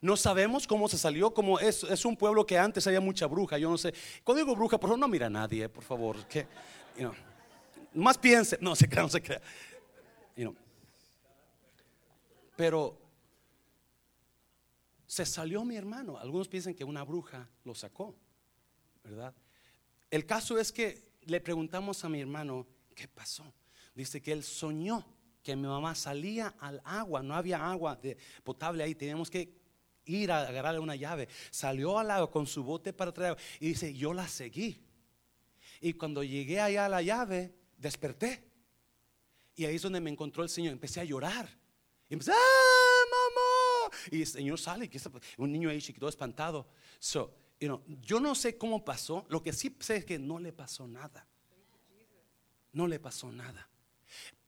No 0.01 0.15
sabemos 0.15 0.67
cómo 0.67 0.87
se 0.87 0.97
salió, 0.97 1.33
como 1.33 1.59
es, 1.59 2.05
un 2.05 2.15
pueblo 2.15 2.45
que 2.45 2.57
antes 2.57 2.85
había 2.85 3.01
mucha 3.01 3.25
bruja, 3.25 3.57
yo 3.57 3.69
no 3.69 3.77
sé. 3.77 3.93
Cuando 4.23 4.43
digo 4.43 4.55
bruja, 4.55 4.79
por 4.79 4.89
favor, 4.89 4.99
no 4.99 5.07
mira 5.07 5.25
a 5.27 5.29
nadie, 5.29 5.67
por 5.69 5.83
favor. 5.83 6.25
Que, 6.27 6.47
más 7.93 8.17
piense, 8.17 8.57
no 8.61 8.75
se 8.75 8.87
crea, 8.87 9.03
no 9.03 9.09
se 9.09 9.21
crea. 9.21 9.41
Pero 12.55 12.99
se 15.07 15.25
salió 15.25 15.63
mi 15.63 15.75
hermano. 15.75 16.17
Algunos 16.17 16.47
piensan 16.47 16.73
que 16.73 16.83
una 16.83 17.03
bruja 17.03 17.49
lo 17.63 17.73
sacó, 17.73 18.15
¿verdad? 19.03 19.33
El 20.11 20.25
caso 20.25 20.59
es 20.59 20.71
que 20.71 21.11
le 21.21 21.41
preguntamos 21.41 22.03
a 22.03 22.09
mi 22.09 22.21
hermano, 22.21 22.67
¿qué 22.93 23.07
pasó? 23.07 23.51
Dice 23.95 24.21
que 24.21 24.31
él 24.31 24.43
soñó 24.43 25.05
que 25.47 25.55
mi 25.55 25.65
mamá 25.65 25.95
salía 25.95 26.55
al 26.59 26.81
agua, 26.83 27.23
no 27.23 27.33
había 27.33 27.65
agua 27.65 27.97
potable 28.43 28.83
ahí, 28.83 28.93
teníamos 28.93 29.29
que 29.31 29.49
ir 30.03 30.29
a 30.29 30.41
agarrarle 30.41 30.81
una 30.81 30.97
llave. 30.97 31.29
Salió 31.51 31.97
al 31.97 32.11
agua 32.11 32.29
con 32.29 32.45
su 32.45 32.65
bote 32.65 32.91
para 32.91 33.13
traer 33.13 33.37
y 33.61 33.69
dice, 33.69 33.93
yo 33.93 34.13
la 34.13 34.27
seguí. 34.27 34.83
Y 35.79 35.93
cuando 35.93 36.21
llegué 36.21 36.59
allá 36.59 36.87
a 36.87 36.89
la 36.89 37.01
llave, 37.01 37.55
desperté. 37.77 38.43
Y 39.55 39.63
ahí 39.63 39.77
es 39.77 39.81
donde 39.81 40.01
me 40.01 40.09
encontró 40.09 40.43
el 40.43 40.49
Señor. 40.49 40.73
Empecé 40.73 40.99
a 40.99 41.05
llorar. 41.05 41.47
Y 42.09 42.15
empecé, 42.15 42.33
¡ah, 42.33 43.03
mamá! 43.09 43.97
y 44.11 44.19
el 44.19 44.27
Señor 44.27 44.59
sale, 44.59 44.91
un 45.37 45.49
niño 45.49 45.69
ahí 45.69 45.81
chiquito 45.81 46.09
espantado. 46.09 46.67
So, 46.99 47.33
you 47.57 47.69
know, 47.69 47.81
yo 48.01 48.19
no 48.19 48.35
sé 48.35 48.57
cómo 48.57 48.83
pasó, 48.83 49.25
lo 49.29 49.41
que 49.41 49.53
sí 49.53 49.73
sé 49.79 49.95
es 49.95 50.05
que 50.05 50.19
no 50.19 50.39
le 50.39 50.51
pasó 50.51 50.89
nada. 50.89 51.25
No 52.73 52.85
le 52.85 52.99
pasó 52.99 53.31
nada. 53.31 53.69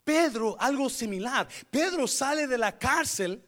Pedro, 0.10 0.60
algo 0.60 0.90
similar. 0.90 1.48
Pedro 1.70 2.08
sale 2.08 2.48
de 2.48 2.58
la 2.58 2.80
cárcel 2.80 3.46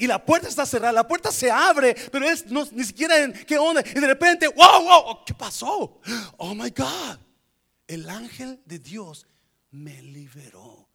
y 0.00 0.06
la 0.06 0.24
puerta 0.24 0.48
está 0.48 0.64
cerrada, 0.64 0.94
la 0.94 1.06
puerta 1.06 1.30
se 1.30 1.50
abre, 1.50 1.94
pero 2.10 2.24
es 2.26 2.46
no, 2.46 2.64
ni 2.72 2.84
siquiera 2.84 3.22
en 3.22 3.34
qué 3.44 3.58
onda. 3.58 3.82
Y 3.82 4.00
de 4.00 4.06
repente, 4.06 4.48
wow, 4.48 4.82
wow, 4.82 5.24
¿qué 5.26 5.34
pasó? 5.34 6.00
Oh 6.38 6.54
my 6.54 6.70
God, 6.70 7.18
el 7.86 8.08
ángel 8.08 8.62
de 8.64 8.78
Dios 8.78 9.26
me 9.72 10.00
liberó, 10.00 10.88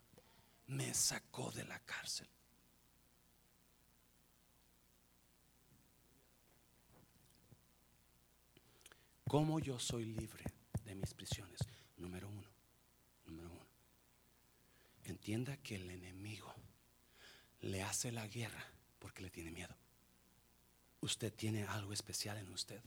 me 0.66 0.92
sacó 0.92 1.52
de 1.52 1.62
la 1.62 1.78
cárcel. 1.78 2.28
¿Cómo 9.28 9.60
yo 9.60 9.78
soy 9.78 10.06
libre 10.06 10.42
de 10.84 10.96
mis 10.96 11.14
prisiones? 11.14 11.60
Número 11.96 12.28
uno, 12.28 12.48
número 13.26 13.50
uno. 13.52 13.60
Entienda 15.20 15.58
que 15.58 15.74
el 15.74 15.90
enemigo 15.90 16.50
le 17.60 17.82
hace 17.82 18.10
la 18.10 18.26
guerra 18.26 18.64
porque 18.98 19.22
le 19.22 19.28
tiene 19.28 19.50
miedo. 19.50 19.76
Usted 21.02 21.30
tiene 21.30 21.64
algo 21.64 21.92
especial 21.92 22.38
en 22.38 22.48
usted. 22.48 22.80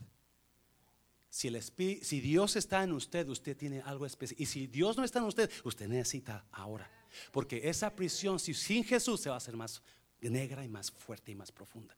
Si, 1.30 1.46
el 1.46 1.62
si 1.62 2.20
Dios 2.20 2.56
está 2.56 2.82
en 2.82 2.90
usted, 2.90 3.28
usted 3.28 3.56
tiene 3.56 3.82
algo 3.82 4.04
especial. 4.04 4.40
Y 4.40 4.46
si 4.46 4.66
Dios 4.66 4.96
no 4.96 5.04
está 5.04 5.20
en 5.20 5.26
usted, 5.26 5.48
usted 5.62 5.86
necesita 5.86 6.44
ahora. 6.50 6.90
Porque 7.30 7.68
esa 7.68 7.94
prisión, 7.94 8.40
si 8.40 8.52
sin 8.52 8.82
Jesús, 8.82 9.20
se 9.20 9.28
va 9.28 9.36
a 9.36 9.38
hacer 9.38 9.56
más 9.56 9.80
negra 10.20 10.64
y 10.64 10.68
más 10.68 10.90
fuerte 10.90 11.30
y 11.30 11.36
más 11.36 11.52
profunda. 11.52 11.96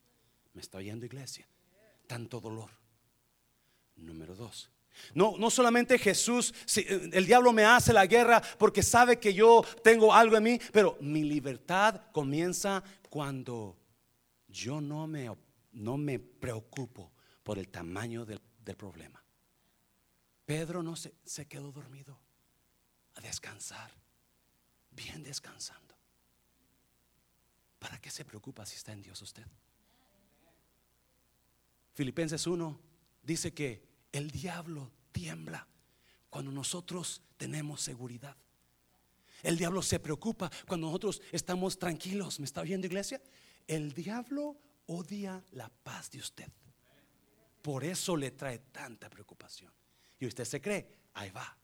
¿Me 0.53 0.61
está 0.61 0.77
oyendo, 0.77 1.07
iglesia? 1.07 1.49
Tanto 2.07 2.43
dolor. 2.43 2.71
Número 3.97 4.37
dos. 4.37 4.69
No, 5.15 5.37
no 5.39 5.51
solamente 5.51 5.99
Jesús, 5.99 6.55
el 6.77 7.27
diablo 7.27 7.53
me 7.53 7.65
hace 7.65 7.93
la 7.93 8.07
guerra 8.07 8.43
porque 8.59 8.83
sabe 8.83 9.19
que 9.19 9.35
yo 9.35 9.65
tengo 9.83 10.13
algo 10.13 10.37
en 10.37 10.43
mí, 10.43 10.61
pero 10.73 10.97
mi 11.01 11.25
libertad 11.25 12.03
comienza 12.13 12.83
cuando 13.09 13.77
yo 14.49 14.81
no 14.81 15.07
me, 15.07 15.31
no 15.73 15.97
me 15.97 16.19
preocupo 16.19 17.13
por 17.43 17.59
el 17.59 17.69
tamaño 17.69 18.25
del, 18.25 18.41
del 18.65 18.77
problema. 18.77 19.23
Pedro 20.45 20.83
no 20.83 20.97
se, 20.97 21.15
se 21.25 21.47
quedó 21.47 21.73
dormido 21.73 22.19
a 23.15 23.21
descansar, 23.21 23.91
bien 24.91 25.23
descansando. 25.23 25.95
¿Para 27.79 28.01
qué 28.01 28.11
se 28.11 28.25
preocupa 28.25 28.65
si 28.67 28.77
está 28.77 28.93
en 28.93 29.03
Dios 29.03 29.21
usted? 29.23 29.47
Filipenses 31.95 32.47
1 32.47 32.79
dice 33.23 33.55
que 33.55 33.86
el 34.17 34.31
diablo 34.31 34.91
tiembla 35.13 35.67
cuando 36.31 36.51
nosotros 36.51 37.23
tenemos 37.37 37.83
seguridad. 37.83 38.37
El 39.43 39.57
diablo 39.57 39.83
se 39.83 40.01
preocupa 40.01 40.51
cuando 40.67 40.87
nosotros 40.87 41.23
estamos 41.33 41.79
tranquilos. 41.79 42.41
¿Me 42.41 42.47
está 42.47 42.63
oyendo 42.63 42.87
iglesia? 42.87 43.21
El 43.67 43.93
diablo 43.93 44.57
odia 44.87 45.45
la 45.53 45.69
paz 45.69 46.11
de 46.11 46.19
usted. 46.19 46.51
Por 47.63 47.85
eso 47.85 48.17
le 48.17 48.31
trae 48.31 48.59
tanta 48.59 49.11
preocupación. 49.11 49.73
Y 50.19 50.27
usted 50.27 50.45
se 50.45 50.61
cree, 50.61 50.89
ahí 51.15 51.31
va. 51.31 51.57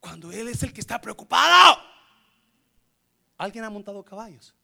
Cuando 0.00 0.32
él 0.32 0.48
es 0.48 0.62
el 0.62 0.72
que 0.72 0.80
está 0.80 1.00
preocupado. 1.00 1.78
¿Alguien 3.36 3.64
ha 3.64 3.70
montado 3.70 4.04
caballos? 4.04 4.54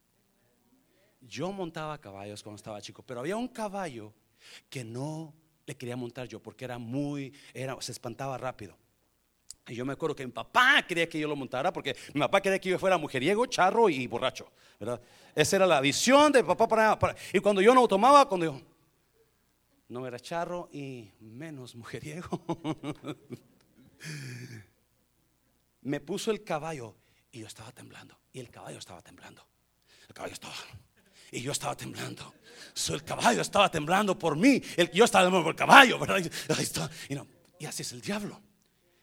Yo 1.20 1.53
montaba 1.53 2.01
caballos 2.01 2.43
cuando 2.43 2.57
estaba 2.57 2.83
chico, 2.83 3.03
pero 3.03 3.20
había 3.20 3.37
un 3.37 3.49
caballo 3.49 4.12
que 4.68 4.85
no 4.85 5.33
le 5.66 5.76
quería 5.76 5.96
montar 5.96 6.26
yo 6.28 6.40
porque 6.40 6.64
era 6.64 6.78
muy, 6.78 7.32
era, 7.52 7.80
se 7.80 7.92
espantaba 7.92 8.36
rápido. 8.38 8.76
Y 9.66 9.74
yo 9.74 9.84
me 9.86 9.94
acuerdo 9.94 10.14
que 10.14 10.26
mi 10.26 10.32
papá 10.32 10.84
quería 10.86 11.08
que 11.08 11.18
yo 11.18 11.26
lo 11.26 11.36
montara 11.36 11.72
porque 11.72 11.96
mi 12.12 12.20
papá 12.20 12.40
quería 12.40 12.58
que 12.58 12.68
yo 12.68 12.78
fuera 12.78 12.98
mujeriego, 12.98 13.46
charro 13.46 13.88
y 13.88 14.06
borracho. 14.06 14.50
¿verdad? 14.78 15.00
Esa 15.34 15.56
era 15.56 15.66
la 15.66 15.80
visión 15.80 16.32
de 16.32 16.44
papá 16.44 16.68
para, 16.68 16.98
para, 16.98 17.16
Y 17.32 17.40
cuando 17.40 17.62
yo 17.62 17.74
no 17.74 17.88
tomaba, 17.88 18.28
cuando 18.28 18.46
yo 18.46 18.60
no 19.88 20.06
era 20.06 20.18
charro 20.18 20.68
y 20.72 21.10
menos 21.20 21.74
mujeriego, 21.74 22.28
me 25.82 26.00
puso 26.00 26.30
el 26.30 26.44
caballo 26.44 26.94
y 27.30 27.40
yo 27.40 27.46
estaba 27.46 27.72
temblando. 27.72 28.18
Y 28.32 28.40
el 28.40 28.50
caballo 28.50 28.78
estaba 28.78 29.00
temblando. 29.00 29.46
El 30.08 30.14
caballo 30.14 30.34
estaba 30.34 30.54
y 31.35 31.43
yo 31.43 31.53
estaba 31.53 31.76
temblando. 31.76 32.35
el 32.89 33.05
caballo 33.05 33.43
estaba 33.43 33.68
temblando 33.68 34.16
por 34.16 34.37
mí. 34.37 34.62
El, 34.76 34.91
yo 34.93 35.05
estaba 35.05 35.24
temblando 35.24 35.45
por 35.45 35.55
el 35.55 35.59
caballo, 35.59 35.99
Y, 37.59 37.66
así 37.66 37.82
es 37.82 37.93
el 37.93 38.01
diablo. 38.01 38.41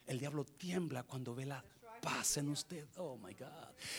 El 0.08 0.18
diablo 0.20 0.46
tiembla 0.46 1.04
cuando 1.04 1.36
ve 1.36 1.46
la 1.46 1.62
paz 2.02 2.38
en 2.38 2.50
usted. 2.50 2.86
Oh 2.98 3.18
my 3.18 3.34
God. 3.34 3.48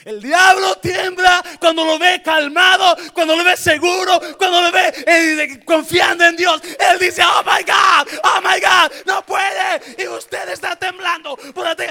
El 0.04 0.22
diablo 0.22 0.76
tiembla 0.76 1.42
cuando 1.60 1.84
lo 1.84 1.98
ve 1.98 2.22
calmado, 2.22 2.96
cuando 3.12 3.36
lo 3.36 3.44
ve 3.44 3.56
seguro, 3.56 4.18
cuando 4.38 4.62
lo 4.62 4.72
ve 4.72 5.04
eh, 5.06 5.62
confiando 5.64 6.24
en 6.24 6.36
Dios. 6.36 6.62
Él 6.64 6.98
dice, 6.98 7.22
oh 7.22 7.42
my 7.44 7.62
God, 7.64 8.18
oh 8.24 8.40
my 8.40 8.60
God, 8.60 8.92
no 9.06 9.24
puede. 9.26 10.02
Y 10.02 10.08
usted 10.08 10.48
está 10.48 10.74
temblando. 10.76 11.36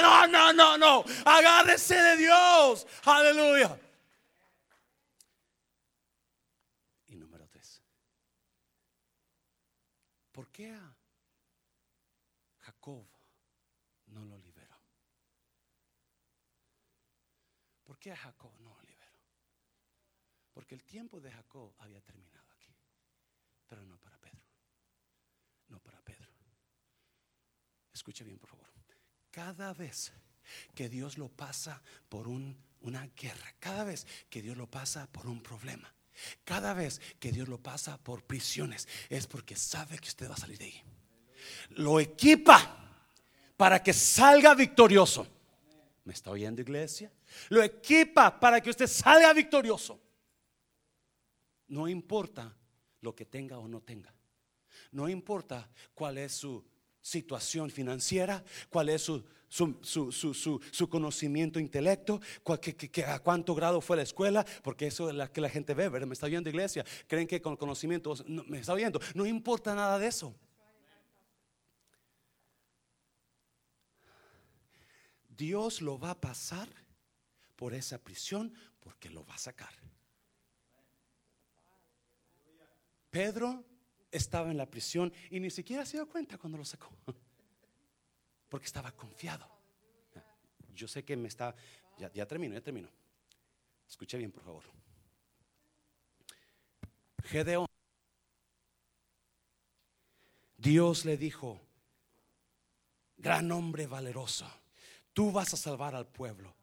No, 0.01 0.27
no, 0.27 0.53
no, 0.53 0.77
no. 0.77 1.05
Agárrese 1.23 1.95
de 1.95 2.17
Dios. 2.17 2.87
Aleluya. 3.05 3.77
¿Por 10.31 10.49
qué 10.49 10.71
a 10.71 10.95
Jacob 12.61 13.05
no 14.07 14.25
lo 14.25 14.39
liberó? 14.39 14.75
¿Por 17.83 17.90
qué 18.01 18.11
a 18.11 18.17
Jacob 18.17 18.51
no 18.59 18.73
lo 18.73 18.81
liberó? 18.81 19.15
Porque 20.51 20.75
el 20.75 20.83
tiempo 20.83 21.21
de 21.21 21.31
Jacob 21.31 21.73
había 21.77 22.01
terminado 22.01 22.51
aquí, 22.51 22.75
pero 23.67 23.85
no 23.85 23.97
para 23.97 24.17
Pedro. 24.17 24.41
No 25.69 25.79
para 25.79 26.01
Pedro. 26.01 26.29
Escuche 27.93 28.25
bien, 28.25 28.39
por 28.39 28.49
favor. 28.49 28.67
Cada 29.29 29.73
vez 29.73 30.11
que 30.75 30.89
Dios 30.89 31.17
lo 31.17 31.29
pasa 31.29 31.81
por 32.09 32.27
una 32.27 33.07
guerra, 33.15 33.55
cada 33.59 33.85
vez 33.85 34.05
que 34.29 34.41
Dios 34.41 34.57
lo 34.57 34.69
pasa 34.69 35.07
por 35.07 35.27
un 35.27 35.41
problema, 35.41 35.93
cada 36.43 36.73
vez 36.73 36.99
que 37.19 37.31
Dios 37.31 37.47
lo 37.47 37.57
pasa 37.57 37.97
por 37.97 38.23
prisiones 38.23 38.87
es 39.09 39.27
porque 39.27 39.55
sabe 39.55 39.97
que 39.99 40.09
usted 40.09 40.29
va 40.29 40.33
a 40.33 40.37
salir 40.37 40.57
de 40.57 40.65
ahí. 40.65 40.83
Lo 41.69 41.99
equipa 41.99 42.77
para 43.55 43.81
que 43.81 43.93
salga 43.93 44.53
victorioso. 44.53 45.25
¿Me 46.03 46.13
está 46.13 46.31
oyendo 46.31 46.61
iglesia? 46.61 47.11
Lo 47.49 47.61
equipa 47.63 48.39
para 48.39 48.61
que 48.61 48.69
usted 48.69 48.87
salga 48.87 49.33
victorioso. 49.33 50.01
No 51.67 51.87
importa 51.87 52.55
lo 53.01 53.15
que 53.15 53.25
tenga 53.25 53.57
o 53.57 53.67
no 53.67 53.81
tenga. 53.81 54.13
No 54.91 55.07
importa 55.07 55.69
cuál 55.93 56.17
es 56.17 56.33
su 56.33 56.63
situación 57.01 57.69
financiera, 57.69 58.43
cuál 58.69 58.89
es 58.89 59.01
su 59.01 59.23
su, 59.51 60.87
conocimiento 60.89 61.59
intelecto, 61.59 62.21
a 63.05 63.19
cuánto 63.19 63.53
grado 63.53 63.81
fue 63.81 63.97
la 63.97 64.03
escuela, 64.03 64.45
porque 64.63 64.87
eso 64.87 65.09
es 65.09 65.15
lo 65.15 65.31
que 65.31 65.41
la 65.41 65.49
gente 65.49 65.73
ve, 65.73 65.89
¿verdad? 65.89 66.07
Me 66.07 66.13
está 66.13 66.27
viendo 66.27 66.49
iglesia, 66.49 66.85
creen 67.07 67.27
que 67.27 67.41
con 67.41 67.57
conocimiento, 67.57 68.15
me 68.27 68.59
está 68.59 68.73
viendo, 68.73 68.99
no 69.13 69.25
importa 69.25 69.75
nada 69.75 69.99
de 69.99 70.07
eso. 70.07 70.33
Dios 75.27 75.81
lo 75.81 75.99
va 75.99 76.11
a 76.11 76.21
pasar 76.21 76.69
por 77.61 77.75
esa 77.75 77.99
prisión 77.99 78.51
porque 78.79 79.07
lo 79.11 79.23
va 79.23 79.35
a 79.35 79.37
sacar. 79.37 79.71
Pedro 83.11 83.63
estaba 84.09 84.49
en 84.49 84.57
la 84.57 84.65
prisión 84.65 85.13
y 85.29 85.39
ni 85.39 85.51
siquiera 85.51 85.85
se 85.85 85.97
dio 85.97 86.09
cuenta 86.09 86.39
cuando 86.39 86.57
lo 86.57 86.65
sacó. 86.65 86.89
Porque 88.49 88.65
estaba 88.65 88.91
confiado. 88.93 89.47
Yo 90.73 90.87
sé 90.87 91.05
que 91.05 91.15
me 91.15 91.27
está... 91.27 91.55
Ya, 91.99 92.11
ya 92.11 92.25
termino, 92.25 92.55
ya 92.55 92.61
termino. 92.61 92.89
Escuche 93.87 94.17
bien, 94.17 94.31
por 94.31 94.41
favor. 94.41 94.63
Gedeón. 97.25 97.67
Dios 100.57 101.05
le 101.05 101.15
dijo, 101.15 101.61
gran 103.17 103.51
hombre 103.51 103.85
valeroso, 103.85 104.51
tú 105.13 105.31
vas 105.31 105.53
a 105.53 105.57
salvar 105.57 105.93
al 105.93 106.07
pueblo. 106.07 106.55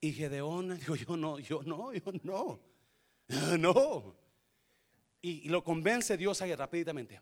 Y 0.00 0.12
Gedeón 0.12 0.76
dijo, 0.78 0.96
yo 0.96 1.16
no, 1.16 1.38
yo 1.38 1.62
no, 1.64 1.92
yo 1.92 2.12
no, 2.22 2.60
no. 3.58 4.16
Y, 5.20 5.48
lo 5.48 5.64
convence 5.64 6.16
Dios 6.16 6.40
ahí 6.42 6.54
rápidamente. 6.54 7.20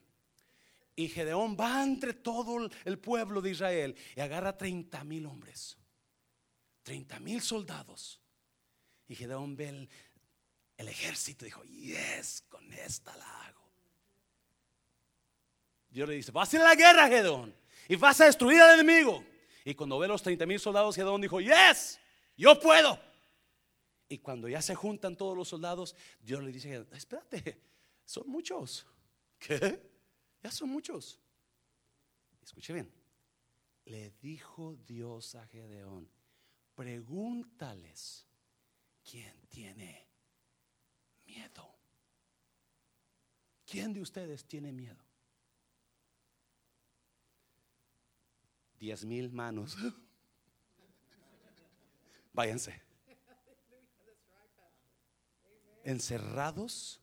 Y 0.94 1.08
Gedeón 1.08 1.56
va 1.58 1.82
entre 1.82 2.14
todo 2.14 2.68
el 2.84 2.98
pueblo 2.98 3.42
de 3.42 3.50
Israel 3.50 3.94
y 4.14 4.20
agarra 4.20 4.56
30 4.56 5.04
mil 5.04 5.26
hombres, 5.26 5.76
30 6.82 7.20
mil 7.20 7.40
soldados. 7.42 8.20
Y 9.08 9.14
Gedeón 9.14 9.56
ve 9.56 9.88
el 10.78 10.88
ejército 10.88 11.44
dijo, 11.44 11.62
yes, 11.64 12.44
con 12.48 12.72
esta 12.72 13.14
la 13.16 13.42
hago. 13.42 13.70
Dios 15.90 16.08
le 16.08 16.16
dice, 16.16 16.32
vas 16.32 16.52
a 16.52 16.56
ir 16.56 16.62
a 16.62 16.64
la 16.66 16.74
guerra, 16.74 17.08
Gedón, 17.08 17.54
y 17.88 17.96
vas 17.96 18.20
a 18.20 18.26
destruir 18.26 18.60
al 18.60 18.78
enemigo. 18.78 19.24
Y 19.64 19.74
cuando 19.74 19.98
ve 19.98 20.08
los 20.08 20.22
30 20.22 20.44
mil 20.46 20.60
soldados, 20.60 20.94
Gedón 20.94 21.20
dijo, 21.20 21.40
yes, 21.40 21.98
yo 22.36 22.58
puedo. 22.60 22.98
Y 24.08 24.18
cuando 24.18 24.48
ya 24.48 24.62
se 24.62 24.74
juntan 24.74 25.16
todos 25.16 25.36
los 25.36 25.48
soldados, 25.48 25.96
Dios 26.20 26.42
le 26.42 26.52
dice, 26.52 26.86
espérate, 26.92 27.60
son 28.04 28.28
muchos. 28.28 28.86
¿Qué? 29.38 29.90
Ya 30.42 30.50
son 30.50 30.68
muchos. 30.68 31.18
Escuche 32.42 32.72
bien. 32.72 32.92
Le 33.86 34.10
dijo 34.20 34.76
Dios 34.86 35.34
a 35.34 35.46
Gedeón, 35.46 36.08
pregúntales 36.74 38.26
quién 39.08 39.34
tiene 39.48 40.06
miedo. 41.24 41.74
¿Quién 43.64 43.92
de 43.92 44.00
ustedes 44.00 44.44
tiene 44.44 44.72
miedo? 44.72 45.04
Diez 48.78 49.04
mil 49.04 49.30
manos. 49.30 49.76
Váyanse. 52.36 52.82
Encerrados 55.84 57.00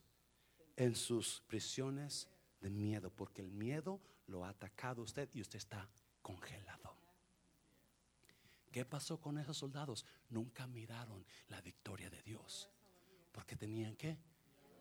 en 0.76 0.94
sus 0.94 1.40
prisiones 1.48 2.28
de 2.60 2.70
miedo, 2.70 3.10
porque 3.10 3.42
el 3.42 3.50
miedo 3.50 4.00
lo 4.28 4.44
ha 4.44 4.50
atacado 4.50 5.02
a 5.02 5.04
usted 5.04 5.28
y 5.34 5.40
usted 5.40 5.58
está 5.58 5.88
congelado. 6.22 6.96
¿Qué 8.70 8.84
pasó 8.84 9.20
con 9.20 9.38
esos 9.38 9.56
soldados? 9.56 10.06
Nunca 10.30 10.68
miraron 10.68 11.26
la 11.48 11.60
victoria 11.60 12.08
de 12.10 12.22
Dios, 12.22 12.70
porque 13.32 13.56
tenían 13.56 13.96
que 13.96 14.16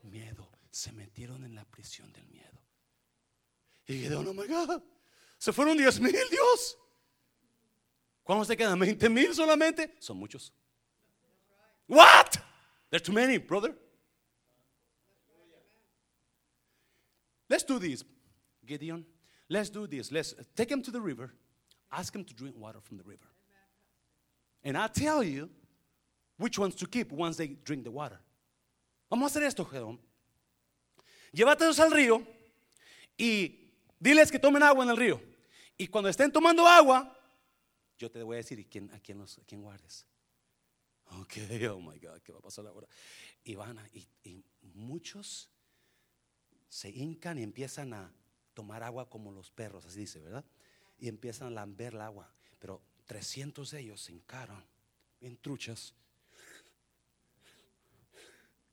miedo, 0.03 0.51
se 0.69 0.91
metieron 0.91 1.43
en 1.45 1.55
la 1.55 1.65
prisión 1.65 2.11
del 2.13 2.27
miedo. 2.27 2.61
Y 3.87 3.93
Gideon, 3.93 4.27
oh 4.27 4.33
my 4.33 4.47
God, 4.47 4.83
se 5.39 5.51
fueron 5.51 5.77
10 5.77 5.99
mil, 5.99 6.15
Dios. 6.29 6.77
¿Cuántos 8.23 8.47
se 8.47 8.55
quedan? 8.55 8.79
¿20 8.79 9.09
mil 9.09 9.33
solamente? 9.33 9.95
Son 9.99 10.17
muchos. 10.17 10.53
What? 11.87 12.37
There's 12.89 13.03
too 13.03 13.13
many, 13.13 13.37
brother. 13.37 13.75
Let's 17.49 17.63
do 17.63 17.79
this, 17.79 18.03
Gideon. 18.65 19.05
Let's 19.49 19.69
do 19.69 19.87
this. 19.87 20.11
Let's 20.11 20.33
take 20.55 20.71
him 20.71 20.81
to 20.81 20.91
the 20.91 21.01
river. 21.01 21.33
Ask 21.91 22.15
him 22.15 22.23
to 22.23 22.33
drink 22.33 22.55
water 22.57 22.79
from 22.81 22.97
the 22.97 23.03
river. 23.03 23.27
And 24.63 24.77
I'll 24.77 24.89
tell 24.89 25.21
you 25.21 25.49
which 26.37 26.57
ones 26.57 26.75
to 26.75 26.87
keep 26.87 27.11
once 27.11 27.37
they 27.37 27.47
drink 27.63 27.83
the 27.83 27.91
water. 27.91 28.19
Vamos 29.09 29.35
a 29.35 29.39
hacer 29.39 29.43
esto, 29.43 29.65
Gedón. 29.65 29.99
Llévatelos 31.33 31.79
al 31.79 31.91
río 31.91 32.25
y 33.17 33.69
diles 33.99 34.31
que 34.31 34.39
tomen 34.39 34.63
agua 34.63 34.83
en 34.83 34.89
el 34.89 34.97
río. 34.97 35.21
Y 35.77 35.87
cuando 35.87 36.09
estén 36.09 36.31
tomando 36.31 36.65
agua, 36.65 37.15
yo 38.03 38.11
te 38.11 38.21
voy 38.21 38.35
a 38.35 38.37
decir 38.37 38.59
a 38.59 38.69
quién, 38.69 38.91
a 38.91 38.99
quién, 38.99 39.17
los, 39.17 39.39
quién 39.47 39.61
guardes. 39.61 40.05
Ok, 41.11 41.37
oh 41.71 41.79
my 41.79 41.97
God, 41.99 42.21
¿qué 42.21 42.33
va 42.33 42.39
a 42.39 42.41
pasar 42.41 42.67
ahora? 42.67 42.87
Y 43.45 43.55
van 43.55 43.79
y, 43.93 44.05
y 44.23 44.43
muchos 44.73 45.49
se 46.67 46.89
hincan 46.89 47.39
y 47.39 47.43
empiezan 47.43 47.93
a 47.93 48.13
tomar 48.53 48.83
agua 48.83 49.09
como 49.09 49.31
los 49.31 49.51
perros, 49.51 49.85
así 49.85 50.01
dice, 50.01 50.19
¿verdad? 50.19 50.43
Y 50.97 51.07
empiezan 51.07 51.47
a 51.47 51.51
lamber 51.51 51.93
el 51.93 52.01
agua. 52.01 52.29
Pero 52.59 52.81
300 53.05 53.71
de 53.71 53.79
ellos 53.79 54.01
se 54.01 54.11
hincaron, 54.11 54.61
en 55.21 55.37
truchas. 55.37 55.93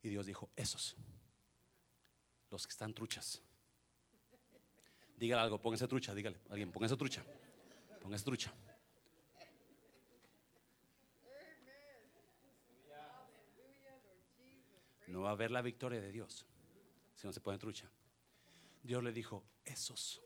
Y 0.03 0.09
Dios 0.09 0.27
dijo, 0.27 0.51
esos, 0.57 0.97
los 2.51 2.67
que 2.67 2.73
están 2.73 2.93
truchas. 2.95 3.41
Dígale 5.17 5.43
algo, 5.43 5.61
póngase 5.61 5.87
trucha, 5.87 6.15
dígale, 6.15 6.41
alguien, 6.49 6.73
póngase 6.73 6.97
trucha, 6.97 7.25
póngase 8.01 8.25
trucha. 8.25 8.53
No 15.11 15.23
va 15.23 15.31
a 15.31 15.33
haber 15.33 15.51
la 15.51 15.61
victoria 15.61 16.01
de 16.01 16.13
Dios 16.13 16.47
si 17.15 17.27
no 17.27 17.33
se 17.33 17.41
pone 17.41 17.59
trucha. 17.59 17.91
Dios 18.83 19.03
le 19.03 19.13
dijo, 19.13 19.45
esos, 19.65 20.23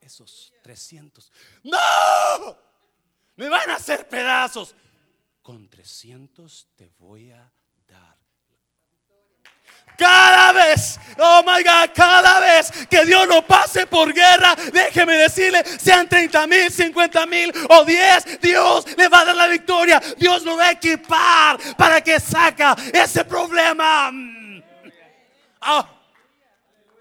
esos 0.00 0.52
300, 0.62 1.32
no, 1.62 2.58
me 3.36 3.48
van 3.48 3.70
a 3.70 3.76
hacer 3.76 4.08
pedazos. 4.08 4.74
Con 5.42 5.68
300 5.68 6.70
te 6.74 6.88
voy 6.98 7.30
a 7.30 7.52
dar. 7.86 8.25
Cada 9.96 10.52
vez, 10.52 10.98
oh 11.18 11.42
my 11.42 11.62
God, 11.62 11.90
cada 11.94 12.40
vez 12.40 12.70
que 12.88 13.04
Dios 13.06 13.26
no 13.26 13.42
pase 13.42 13.86
por 13.86 14.12
guerra, 14.12 14.54
déjeme 14.72 15.16
decirle, 15.16 15.64
sean 15.64 16.06
30 16.06 16.46
mil, 16.46 16.70
50 16.70 17.26
mil 17.26 17.52
o 17.70 17.84
10, 17.84 18.40
Dios 18.40 18.86
le 18.96 19.08
va 19.08 19.20
a 19.20 19.24
dar 19.24 19.36
la 19.36 19.48
victoria. 19.48 20.00
Dios 20.18 20.42
lo 20.42 20.56
va 20.56 20.66
a 20.66 20.70
equipar 20.72 21.58
para 21.76 22.00
que 22.02 22.20
saca 22.20 22.76
ese 22.92 23.24
problema. 23.24 24.12
Oh. 25.62 25.95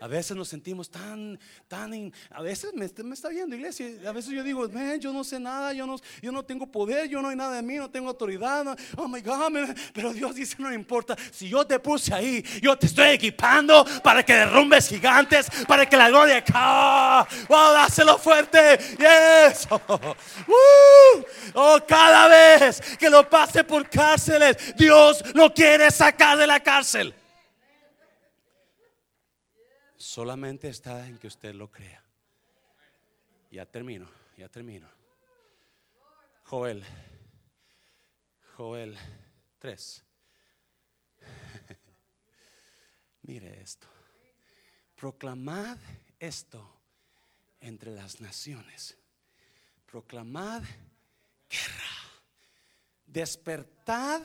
A 0.05 0.07
veces 0.07 0.37
nos 0.37 0.49
sentimos 0.49 0.87
tan, 0.91 1.39
tan, 1.67 2.13
a 2.29 2.43
veces 2.43 2.75
me, 2.75 2.85
está 2.85 3.29
viendo 3.29 3.55
iglesia, 3.55 3.87
a 4.07 4.11
veces 4.11 4.31
yo 4.33 4.43
digo, 4.43 4.69
yo 4.99 5.11
no 5.11 5.23
sé 5.23 5.39
nada, 5.39 5.73
yo 5.73 5.87
no, 5.87 5.95
yo 6.21 6.31
no 6.31 6.45
tengo 6.45 6.67
poder, 6.67 7.09
yo 7.09 7.23
no 7.23 7.29
hay 7.29 7.35
nada 7.35 7.55
de 7.55 7.63
mí, 7.63 7.77
no 7.77 7.89
tengo 7.89 8.09
autoridad, 8.09 8.77
oh 8.97 9.07
my 9.07 9.19
God, 9.21 9.51
pero 9.95 10.13
Dios 10.13 10.35
dice, 10.35 10.57
no 10.59 10.71
importa, 10.71 11.15
si 11.31 11.49
yo 11.49 11.65
te 11.65 11.79
puse 11.79 12.13
ahí, 12.13 12.45
yo 12.61 12.77
te 12.77 12.85
estoy 12.85 13.07
equipando 13.07 13.83
para 14.03 14.21
que 14.21 14.33
derrumbes 14.33 14.89
gigantes, 14.89 15.47
para 15.67 15.89
que 15.89 15.97
la 15.97 16.09
gloria, 16.09 16.43
oh, 16.53 17.25
wow, 17.49 17.73
dáselo 17.73 18.19
fuerte, 18.19 18.77
yes, 18.99 19.67
oh, 21.55 21.79
cada 21.87 22.27
vez 22.27 22.79
que 22.99 23.09
lo 23.09 23.27
pase 23.27 23.63
por 23.63 23.89
cárceles, 23.89 24.75
Dios 24.77 25.23
lo 25.33 25.51
quiere 25.51 25.89
sacar 25.89 26.37
de 26.37 26.45
la 26.45 26.59
cárcel. 26.59 27.11
Solamente 30.05 30.69
está 30.69 31.07
en 31.07 31.17
que 31.17 31.25
usted 31.25 31.55
lo 31.55 31.71
crea. 31.71 31.99
Ya 33.49 33.65
termino, 33.65 34.07
ya 34.37 34.47
termino. 34.47 34.87
Joel, 36.43 36.85
Joel 38.55 38.95
3. 39.57 40.05
Mire 43.23 43.59
esto. 43.59 43.87
Proclamad 44.95 45.79
esto 46.19 46.63
entre 47.59 47.89
las 47.89 48.21
naciones. 48.21 48.95
Proclamad 49.87 50.61
guerra. 51.49 51.91
Despertad. 53.07 54.21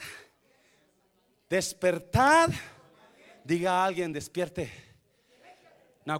Despertad. 1.49 2.51
Diga 3.45 3.83
a 3.83 3.87
alguien, 3.87 4.13
despierte 4.13 4.90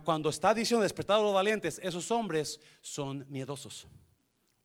cuando 0.05 0.29
está 0.29 0.55
diciendo 0.55 0.83
despertado 0.83 1.23
los 1.23 1.35
valientes, 1.35 1.81
esos 1.83 2.11
hombres 2.11 2.61
son 2.81 3.27
miedosos. 3.29 3.87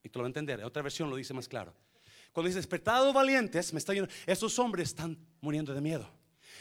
Y 0.04 0.10
tú 0.10 0.20
lo 0.20 0.24
vas 0.24 0.28
a 0.28 0.32
entender. 0.32 0.64
Otra 0.64 0.84
versión 0.84 1.10
lo 1.10 1.16
dice 1.16 1.34
más 1.34 1.48
claro. 1.48 1.74
Cuando 2.32 2.48
dice 2.48 2.60
despertado 2.60 3.14
valientes, 3.14 3.72
me 3.74 3.80
está 3.80 3.94
diciendo, 3.94 4.14
esos 4.26 4.60
hombres 4.60 4.90
están 4.90 5.18
muriendo 5.42 5.74
de 5.74 5.82
miedo. 5.82 6.08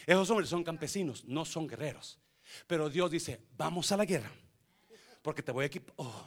Esos 0.07 0.31
hombres 0.31 0.49
son 0.49 0.63
campesinos, 0.63 1.25
no 1.25 1.45
son 1.45 1.67
guerreros. 1.67 2.19
Pero 2.67 2.89
Dios 2.89 3.11
dice, 3.11 3.41
vamos 3.57 3.91
a 3.91 3.97
la 3.97 4.05
guerra. 4.05 4.31
Porque 5.21 5.43
te 5.43 5.51
voy 5.53 5.65
a 5.65 5.67
equipar. 5.67 5.95
Oh. 5.97 6.27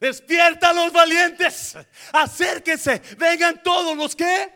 Despierta 0.00 0.70
a 0.70 0.72
los 0.72 0.92
valientes. 0.92 1.76
Acérquense. 2.12 3.02
Vengan 3.18 3.62
todos 3.62 3.96
los 3.96 4.14
que 4.14 4.52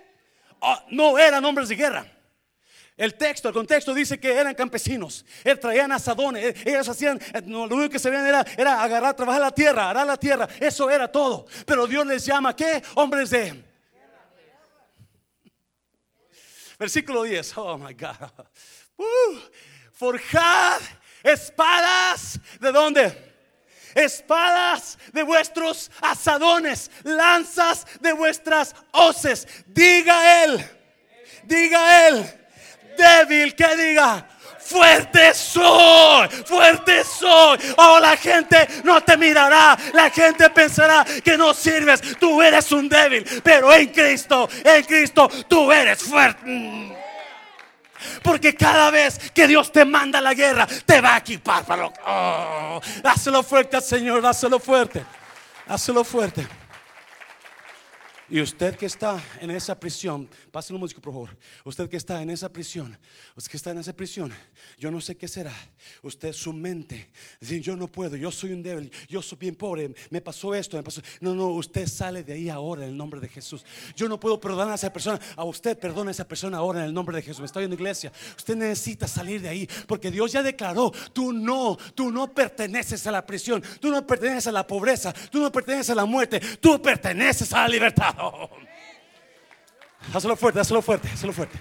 oh, 0.61 0.79
no 0.91 1.19
eran 1.19 1.45
hombres 1.45 1.69
de 1.69 1.77
guerra. 1.77 2.22
El 2.97 3.15
texto, 3.15 3.49
el 3.49 3.55
contexto 3.55 3.95
dice 3.95 4.21
que 4.21 4.33
eran 4.33 4.55
campesinos, 4.55 5.25
traían 5.61 5.91
asadones, 5.93 6.45
eh, 6.45 6.55
ellos 6.67 6.89
hacían, 6.89 7.19
eh, 7.33 7.43
lo 7.47 7.63
único 7.63 7.89
que 7.89 7.99
se 7.99 8.11
veían 8.11 8.27
era, 8.27 8.45
era 8.57 8.83
agarrar, 8.83 9.17
trabajar 9.17 9.41
la 9.41 9.51
tierra, 9.51 9.89
arar 9.89 10.07
la 10.07 10.17
tierra, 10.19 10.47
eso 10.61 10.91
era 10.91 11.11
todo. 11.11 11.47
Pero 11.67 11.87
Dios 11.87 12.07
les 12.07 12.25
llama, 12.25 12.55
¿qué? 12.55 12.83
Hombres 12.95 13.31
de... 13.31 13.65
Versículo 16.79 17.23
10, 17.23 17.57
oh 17.57 17.79
my 17.79 17.95
God. 17.95 18.31
Uh, 18.97 19.39
forjad 19.93 20.81
espadas, 21.23 22.39
¿de 22.61 22.73
dónde? 22.73 23.33
espadas 23.95 24.99
de 25.13 25.23
vuestros 25.23 25.91
asadones, 26.01 26.91
lanzas 27.03 27.87
de 28.01 28.13
vuestras 28.13 28.75
hoces. 28.91 29.47
Diga 29.67 30.45
él, 30.45 30.65
diga 31.45 32.09
él, 32.09 32.42
débil 32.97 33.55
que 33.55 33.77
diga, 33.77 34.27
fuerte 34.59 35.35
soy, 35.35 36.29
fuerte 36.45 37.05
soy. 37.05 37.59
Oh, 37.77 37.99
la 38.01 38.17
gente 38.17 38.67
no 38.85 39.01
te 39.03 39.17
mirará, 39.17 39.77
la 39.93 40.11
gente 40.11 40.49
pensará 40.51 41.05
que 41.23 41.37
no 41.37 41.53
sirves, 41.55 42.01
tú 42.19 42.43
eres 42.43 42.71
un 42.73 42.89
débil, 42.89 43.25
pero 43.43 43.73
en 43.73 43.89
Cristo, 43.89 44.49
en 44.65 44.85
Cristo, 44.85 45.29
tú 45.49 45.71
eres 45.71 46.03
fuerte. 46.03 46.93
Porque 48.23 48.55
cada 48.55 48.91
vez 48.91 49.19
que 49.33 49.47
Dios 49.47 49.71
te 49.71 49.85
manda 49.85 50.21
la 50.21 50.35
guerra, 50.35 50.67
te 50.67 51.01
va 51.01 51.15
a 51.15 51.19
equipar 51.19 51.65
para 51.65 51.83
lo 51.83 51.93
oh, 52.07 52.81
Dáselo 53.03 53.43
fuerte 53.43 53.77
al 53.77 53.83
Señor, 53.83 54.23
dáselo 54.23 54.59
fuerte. 54.59 55.05
Dáselo 55.67 56.03
fuerte. 56.03 56.47
Y 58.33 58.41
usted 58.41 58.77
que 58.77 58.87
está 58.87 59.23
en 59.43 59.51
esa 59.51 59.79
prisión, 59.79 60.27
pásenlo 60.51 60.79
músico 60.79 61.03
por 61.03 61.13
favor. 61.13 61.37
Usted 61.67 61.87
que 61.91 61.99
está 61.99 62.23
en 62.23 62.31
esa 62.31 62.51
prisión, 62.51 62.97
usted 63.37 63.51
que 63.51 63.59
está 63.59 63.73
en 63.73 63.79
esa 63.81 63.93
prisión, 63.93 64.33
yo 64.79 64.91
no 64.91 65.03
sé 65.03 65.19
qué 65.19 65.29
será. 65.29 65.53
Usted 66.03 66.33
su 66.33 66.51
mente, 66.55 67.11
dice, 67.39 67.61
yo 67.61 67.77
no 67.77 67.89
puedo, 67.89 68.17
yo 68.17 68.33
soy 68.33 68.55
un 68.55 68.63
débil, 68.63 68.91
yo 69.07 69.21
soy 69.21 69.37
bien 69.37 69.55
pobre, 69.55 69.95
me 70.09 70.23
pasó 70.23 70.55
esto, 70.55 70.79
me 70.79 70.83
pasó. 70.83 71.03
No, 71.21 71.35
no, 71.35 71.49
usted 71.49 71.87
sale 71.87 72.23
de 72.23 72.33
ahí 72.33 72.49
ahora 72.49 72.85
en 72.85 72.93
el 72.93 72.97
nombre 72.97 73.21
de 73.21 73.29
Jesús. 73.29 73.67
Yo 73.97 74.09
no 74.09 74.19
puedo 74.19 74.41
perdonar 74.41 74.71
a 74.71 74.77
esa 74.77 74.91
persona, 74.91 75.21
a 75.37 75.45
usted 75.45 75.79
perdona 75.79 76.09
a 76.09 76.13
esa 76.13 76.27
persona 76.27 76.57
ahora 76.57 76.81
en 76.81 76.87
el 76.87 76.95
nombre 76.95 77.15
de 77.15 77.21
Jesús. 77.21 77.45
Estoy 77.45 77.65
en 77.65 77.71
la 77.71 77.77
iglesia. 77.77 78.11
Usted 78.35 78.57
necesita 78.57 79.07
salir 79.07 79.43
de 79.43 79.51
ahí 79.51 79.69
porque 79.87 80.11
Dios 80.11 80.33
ya 80.33 80.43
declaró, 80.43 80.91
tú 81.13 81.35
no, 81.35 81.77
tú 81.95 82.11
no 82.11 82.33
perteneces 82.33 83.07
a 83.07 83.13
la 83.13 83.27
prisión, 83.27 83.63
tú 83.79 83.91
no 83.91 84.07
perteneces 84.07 84.47
a 84.47 84.53
la 84.53 84.67
pobreza, 84.67 85.13
tú 85.31 85.39
no 85.39 85.53
perteneces 85.53 85.91
a 85.91 85.97
la 85.97 86.07
muerte, 86.07 86.41
tú 86.63 86.81
perteneces 86.81 87.53
a 87.53 87.65
la 87.65 87.69
libertad. 87.69 88.22
Hazlo 90.15 90.37
fuerte, 90.37 90.61
hazlo 90.61 90.83
fuerte, 90.83 91.09
hazlo 91.09 91.33
fuerte. 91.33 91.59